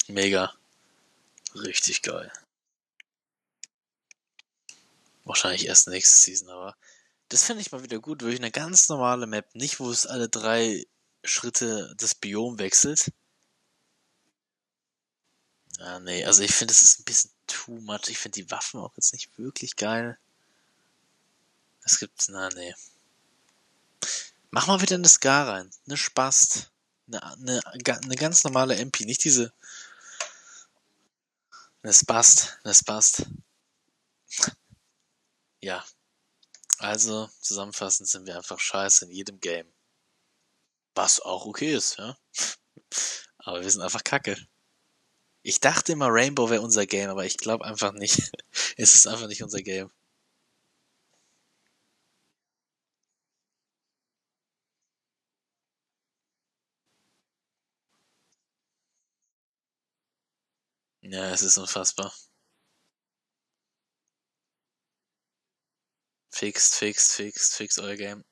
Mega. 0.08 0.54
Richtig 1.56 2.02
geil. 2.02 2.32
Wahrscheinlich 5.24 5.66
erst 5.66 5.88
nächste 5.88 6.18
Season, 6.18 6.50
aber 6.50 6.76
das 7.30 7.44
finde 7.44 7.62
ich 7.62 7.72
mal 7.72 7.84
wieder 7.84 8.00
gut. 8.00 8.22
Wirklich 8.22 8.40
eine 8.40 8.52
ganz 8.52 8.90
normale 8.90 9.28
Map. 9.28 9.54
Nicht, 9.56 9.80
wo 9.80 9.90
es 9.90 10.06
alle 10.06 10.30
drei 10.30 10.86
Schritte 11.24 11.94
das 11.98 12.16
Biom 12.16 12.60
wechselt. 12.60 13.12
Ja, 15.78 16.00
nee, 16.00 16.26
also 16.26 16.44
ich 16.44 16.54
finde, 16.54 16.74
es 16.74 16.84
ist 16.84 17.00
ein 17.00 17.06
bisschen 17.06 17.32
too 17.48 17.80
much. 17.82 18.10
Ich 18.10 18.18
finde 18.18 18.42
die 18.42 18.52
Waffen 18.52 18.80
auch 18.80 18.96
jetzt 18.98 19.14
nicht 19.14 19.38
wirklich 19.38 19.76
geil. 19.76 20.18
Es 21.84 22.00
gibt, 22.00 22.26
na, 22.30 22.50
nee. 22.50 22.74
Mach 24.52 24.68
mal 24.68 24.82
wieder 24.82 24.96
eine 24.96 25.08
Scar 25.08 25.48
rein. 25.48 25.72
Eine 25.88 25.98
Spast. 25.98 26.72
Eine, 27.08 27.24
eine, 27.26 27.62
eine 28.04 28.16
ganz 28.16 28.44
normale 28.44 28.76
MP. 28.76 29.06
Nicht 29.06 29.24
diese. 29.24 29.54
Eine 31.84 31.94
Spast. 31.94 32.60
Eine 32.64 32.74
Spast. 32.74 33.26
Ja. 35.64 35.86
Also, 36.80 37.30
zusammenfassend 37.40 38.10
sind 38.10 38.26
wir 38.26 38.36
einfach 38.36 38.60
scheiße 38.60 39.06
in 39.06 39.12
jedem 39.12 39.40
Game. 39.40 39.72
Was 40.96 41.20
auch 41.20 41.46
okay 41.46 41.76
ist, 41.76 42.00
ja. 42.00 42.18
Aber 43.38 43.62
wir 43.62 43.70
sind 43.70 43.82
einfach 43.82 44.04
kacke. 44.04 44.36
Ich 45.44 45.60
dachte 45.60 45.92
immer, 45.92 46.08
Rainbow 46.10 46.50
wäre 46.50 46.62
unser 46.62 46.86
Game, 46.86 47.10
aber 47.10 47.26
ich 47.26 47.38
glaube 47.38 47.66
einfach 47.66 47.94
nicht. 47.94 48.32
es 48.78 48.96
ist 48.96 49.08
einfach 49.08 49.28
nicht 49.28 49.42
unser 49.42 49.62
Game. 49.62 49.92
Ja, 61.12 61.30
es 61.30 61.42
ist 61.44 61.58
unfassbar. 61.58 62.12
Fixt, 66.30 66.76
fixt, 66.76 67.14
fixt, 67.14 67.56
fixt 67.56 67.80
euer 67.80 67.96
Game. 67.96 68.24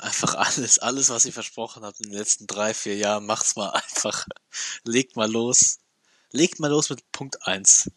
Einfach 0.00 0.34
alles, 0.34 0.78
alles, 0.80 1.08
was 1.10 1.24
ihr 1.24 1.32
versprochen 1.32 1.84
habt 1.84 2.00
in 2.00 2.10
den 2.10 2.18
letzten 2.18 2.46
drei, 2.48 2.74
vier 2.74 2.96
Jahren, 2.96 3.26
macht's 3.26 3.54
mal 3.54 3.70
einfach. 3.70 4.26
Legt 4.84 5.14
mal 5.16 5.30
los. 5.30 5.78
Legt 6.32 6.58
mal 6.58 6.68
los 6.70 6.90
mit 6.90 7.10
Punkt 7.12 7.46
1. 7.46 7.90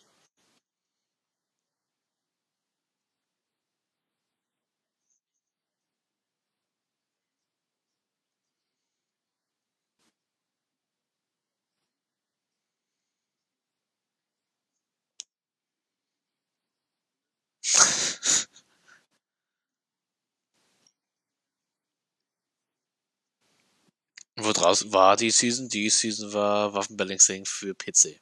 Wo 24.52 24.54
draußen 24.54 24.92
war 24.92 25.16
die 25.16 25.32
Season? 25.32 25.70
Die 25.70 25.90
Season 25.90 26.34
war 26.34 26.74
Waffenbalancing 26.74 27.46
für 27.46 27.74
PC. 27.74 28.20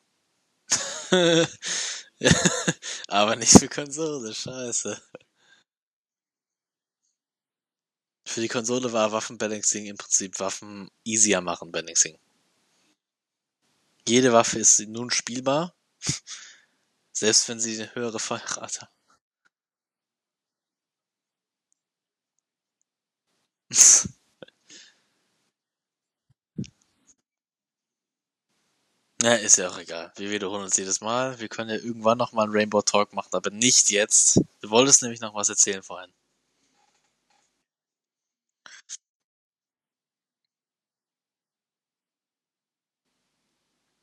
Aber 3.08 3.36
nicht 3.36 3.58
für 3.58 3.68
Konsole, 3.68 4.32
scheiße. 4.32 5.02
Für 8.26 8.42
die 8.42 8.48
Konsole 8.48 8.94
war 8.94 9.12
Waffenbalancing 9.12 9.88
im 9.88 9.98
Prinzip 9.98 10.40
Waffen 10.40 10.92
easier 11.04 11.42
machen 11.42 11.72
Balancing. 11.72 12.20
Jede 14.08 14.32
Waffe 14.32 14.60
ist 14.60 14.80
nun 14.82 15.10
spielbar, 15.10 15.74
selbst 17.12 17.50
wenn 17.50 17.60
sie 17.60 17.74
eine 17.82 17.96
höhere 17.96 18.20
Feuerrate 18.20 18.82
hat. 18.82 18.92
Ja, 29.22 29.34
ist 29.36 29.58
ja 29.58 29.70
auch 29.70 29.78
egal. 29.78 30.12
Wir 30.18 30.30
wiederholen 30.30 30.64
uns 30.64 30.76
jedes 30.78 31.00
Mal. 31.02 31.40
Wir 31.40 31.48
können 31.50 31.70
ja 31.70 31.76
irgendwann 31.78 32.18
noch 32.18 32.32
mal 32.34 32.44
einen 32.44 32.52
Rainbow 32.54 32.82
Talk 32.82 33.14
machen, 33.14 33.30
aber 33.34 33.50
nicht 33.50 33.92
jetzt. 33.92 34.42
Du 34.62 34.70
wolltest 34.70 35.02
nämlich 35.02 35.20
noch 35.22 35.34
was 35.36 35.48
erzählen 35.50 35.84
vorhin. 35.84 36.12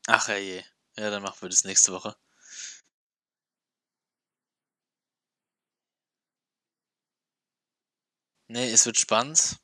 Ach 0.07 0.27
je. 0.27 0.63
Ja, 0.97 1.09
dann 1.09 1.21
machen 1.23 1.41
wir 1.41 1.49
das 1.49 1.63
nächste 1.63 1.93
Woche. 1.93 2.13
Nee, 8.49 8.71
es 8.73 8.85
wird 8.85 8.99
spannend. 8.99 9.57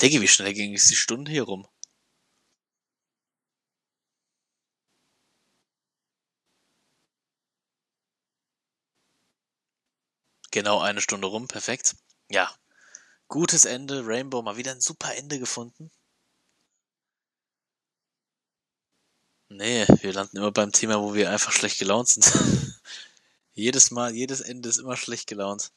Denke, 0.00 0.20
wie 0.20 0.28
schnell 0.28 0.54
ging 0.54 0.74
es 0.74 0.88
die 0.88 0.96
Stunde 0.96 1.30
hier 1.30 1.42
rum? 1.42 1.66
Genau 10.50 10.80
eine 10.80 11.00
Stunde 11.00 11.26
rum, 11.26 11.48
perfekt. 11.48 11.96
Ja. 12.28 12.50
Gutes 13.28 13.64
Ende, 13.64 14.06
Rainbow 14.06 14.42
mal 14.42 14.56
wieder 14.56 14.72
ein 14.72 14.80
super 14.80 15.14
Ende 15.14 15.38
gefunden. 15.38 15.90
Nee, 19.50 19.86
wir 20.00 20.12
landen 20.12 20.36
immer 20.36 20.52
beim 20.52 20.72
Thema, 20.72 21.00
wo 21.00 21.14
wir 21.14 21.30
einfach 21.30 21.52
schlecht 21.52 21.78
gelaunt 21.78 22.08
sind. 22.08 22.30
jedes 23.54 23.90
Mal, 23.90 24.14
jedes 24.14 24.40
Ende 24.40 24.68
ist 24.68 24.78
immer 24.78 24.96
schlecht 24.96 25.26
gelaunt. 25.26 25.70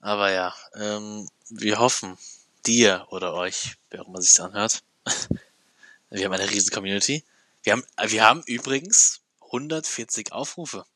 Aber 0.00 0.30
ja, 0.30 0.54
ähm, 0.74 1.28
wir 1.48 1.78
hoffen, 1.78 2.16
dir 2.64 3.06
oder 3.10 3.34
euch, 3.34 3.76
wer 3.90 4.02
auch 4.02 4.08
immer 4.08 4.22
sich 4.22 4.40
anhört, 4.40 4.82
wir 6.10 6.24
haben 6.24 6.32
eine 6.32 6.50
riesen 6.50 6.72
Community. 6.72 7.24
Wir 7.62 7.72
haben, 7.72 7.84
wir 8.06 8.24
haben 8.24 8.42
übrigens 8.46 9.20
140 9.40 10.32
Aufrufe. 10.32 10.86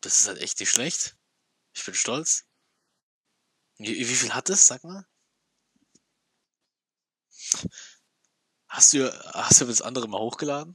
Das 0.00 0.18
ist 0.20 0.26
halt 0.26 0.38
echt 0.40 0.58
nicht 0.58 0.70
schlecht. 0.70 1.16
Ich 1.74 1.84
bin 1.84 1.94
stolz. 1.94 2.46
Wie, 3.78 3.98
wie 4.08 4.14
viel 4.14 4.32
hat 4.34 4.50
es, 4.50 4.68
sag 4.68 4.84
mal? 4.84 5.04
Hast 8.68 8.94
du, 8.94 9.10
hast 9.34 9.60
du 9.60 9.66
das 9.66 9.82
andere 9.82 10.08
mal 10.08 10.20
hochgeladen? 10.20 10.74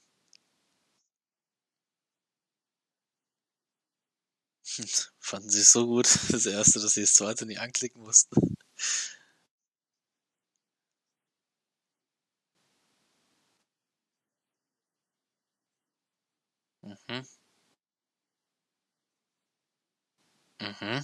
Fanden 5.20 5.50
sie 5.50 5.60
es 5.62 5.72
so 5.72 5.86
gut, 5.88 6.06
das 6.32 6.46
erste, 6.46 6.80
dass 6.80 6.94
sie 6.94 7.02
das 7.02 7.14
zweite 7.16 7.46
nie 7.46 7.58
anklicken 7.58 8.02
mussten. 8.02 8.56
Mhm. 16.84 17.24
Mhm. 20.64 21.04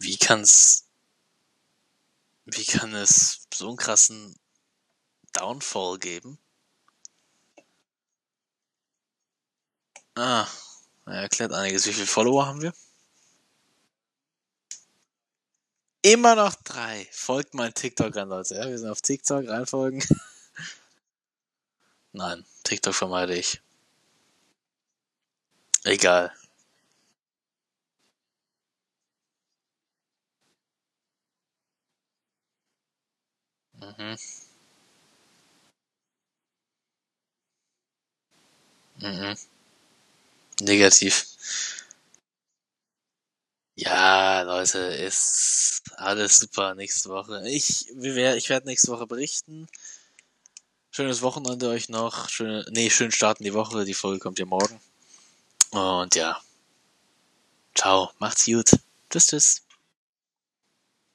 Wie 0.00 0.16
kann's, 0.16 0.88
wie 2.46 2.64
kann 2.64 2.94
es 2.96 3.46
so 3.54 3.68
einen 3.68 3.76
krassen 3.76 4.34
Downfall 5.32 5.98
geben? 5.98 6.38
Ah, 10.16 10.46
er 11.06 11.22
erklärt 11.22 11.52
einiges. 11.54 11.86
Wie 11.86 11.92
viele 11.94 12.06
Follower 12.06 12.46
haben 12.46 12.60
wir? 12.60 12.74
Immer 16.12 16.36
noch 16.36 16.54
drei. 16.64 17.06
Folgt 17.12 17.52
mein 17.52 17.74
TikTok 17.74 18.16
an, 18.16 18.30
Leute. 18.30 18.54
Ja, 18.54 18.66
wir 18.66 18.78
sind 18.78 18.88
auf 18.88 19.02
TikTok, 19.02 19.46
reinfolgen. 19.46 20.02
Nein, 22.12 22.44
TikTok 22.64 22.94
vermeide 22.94 23.34
ich. 23.34 23.62
Egal. 25.84 26.30
Mhm. 33.80 34.16
Mhm. 39.02 39.34
Negativ. 40.60 41.26
Ja, 43.80 44.42
Leute, 44.42 44.78
ist 44.78 45.82
alles 45.94 46.40
super 46.40 46.74
nächste 46.74 47.10
Woche. 47.10 47.48
Ich, 47.48 47.88
ich 47.90 48.48
werde 48.48 48.66
nächste 48.66 48.90
Woche 48.90 49.06
berichten. 49.06 49.68
Schönes 50.90 51.22
Wochenende 51.22 51.68
euch 51.68 51.88
noch. 51.88 52.28
Schöne, 52.28 52.66
nee, 52.70 52.90
schönen 52.90 53.12
Start 53.12 53.38
in 53.38 53.44
die 53.44 53.54
Woche. 53.54 53.84
Die 53.84 53.94
Folge 53.94 54.18
kommt 54.18 54.40
ja 54.40 54.46
morgen. 54.46 54.80
Und 55.70 56.16
ja. 56.16 56.40
Ciao. 57.76 58.10
Macht's 58.18 58.46
gut. 58.46 58.72
Tschüss, 59.10 59.28
tschüss. 59.28 59.62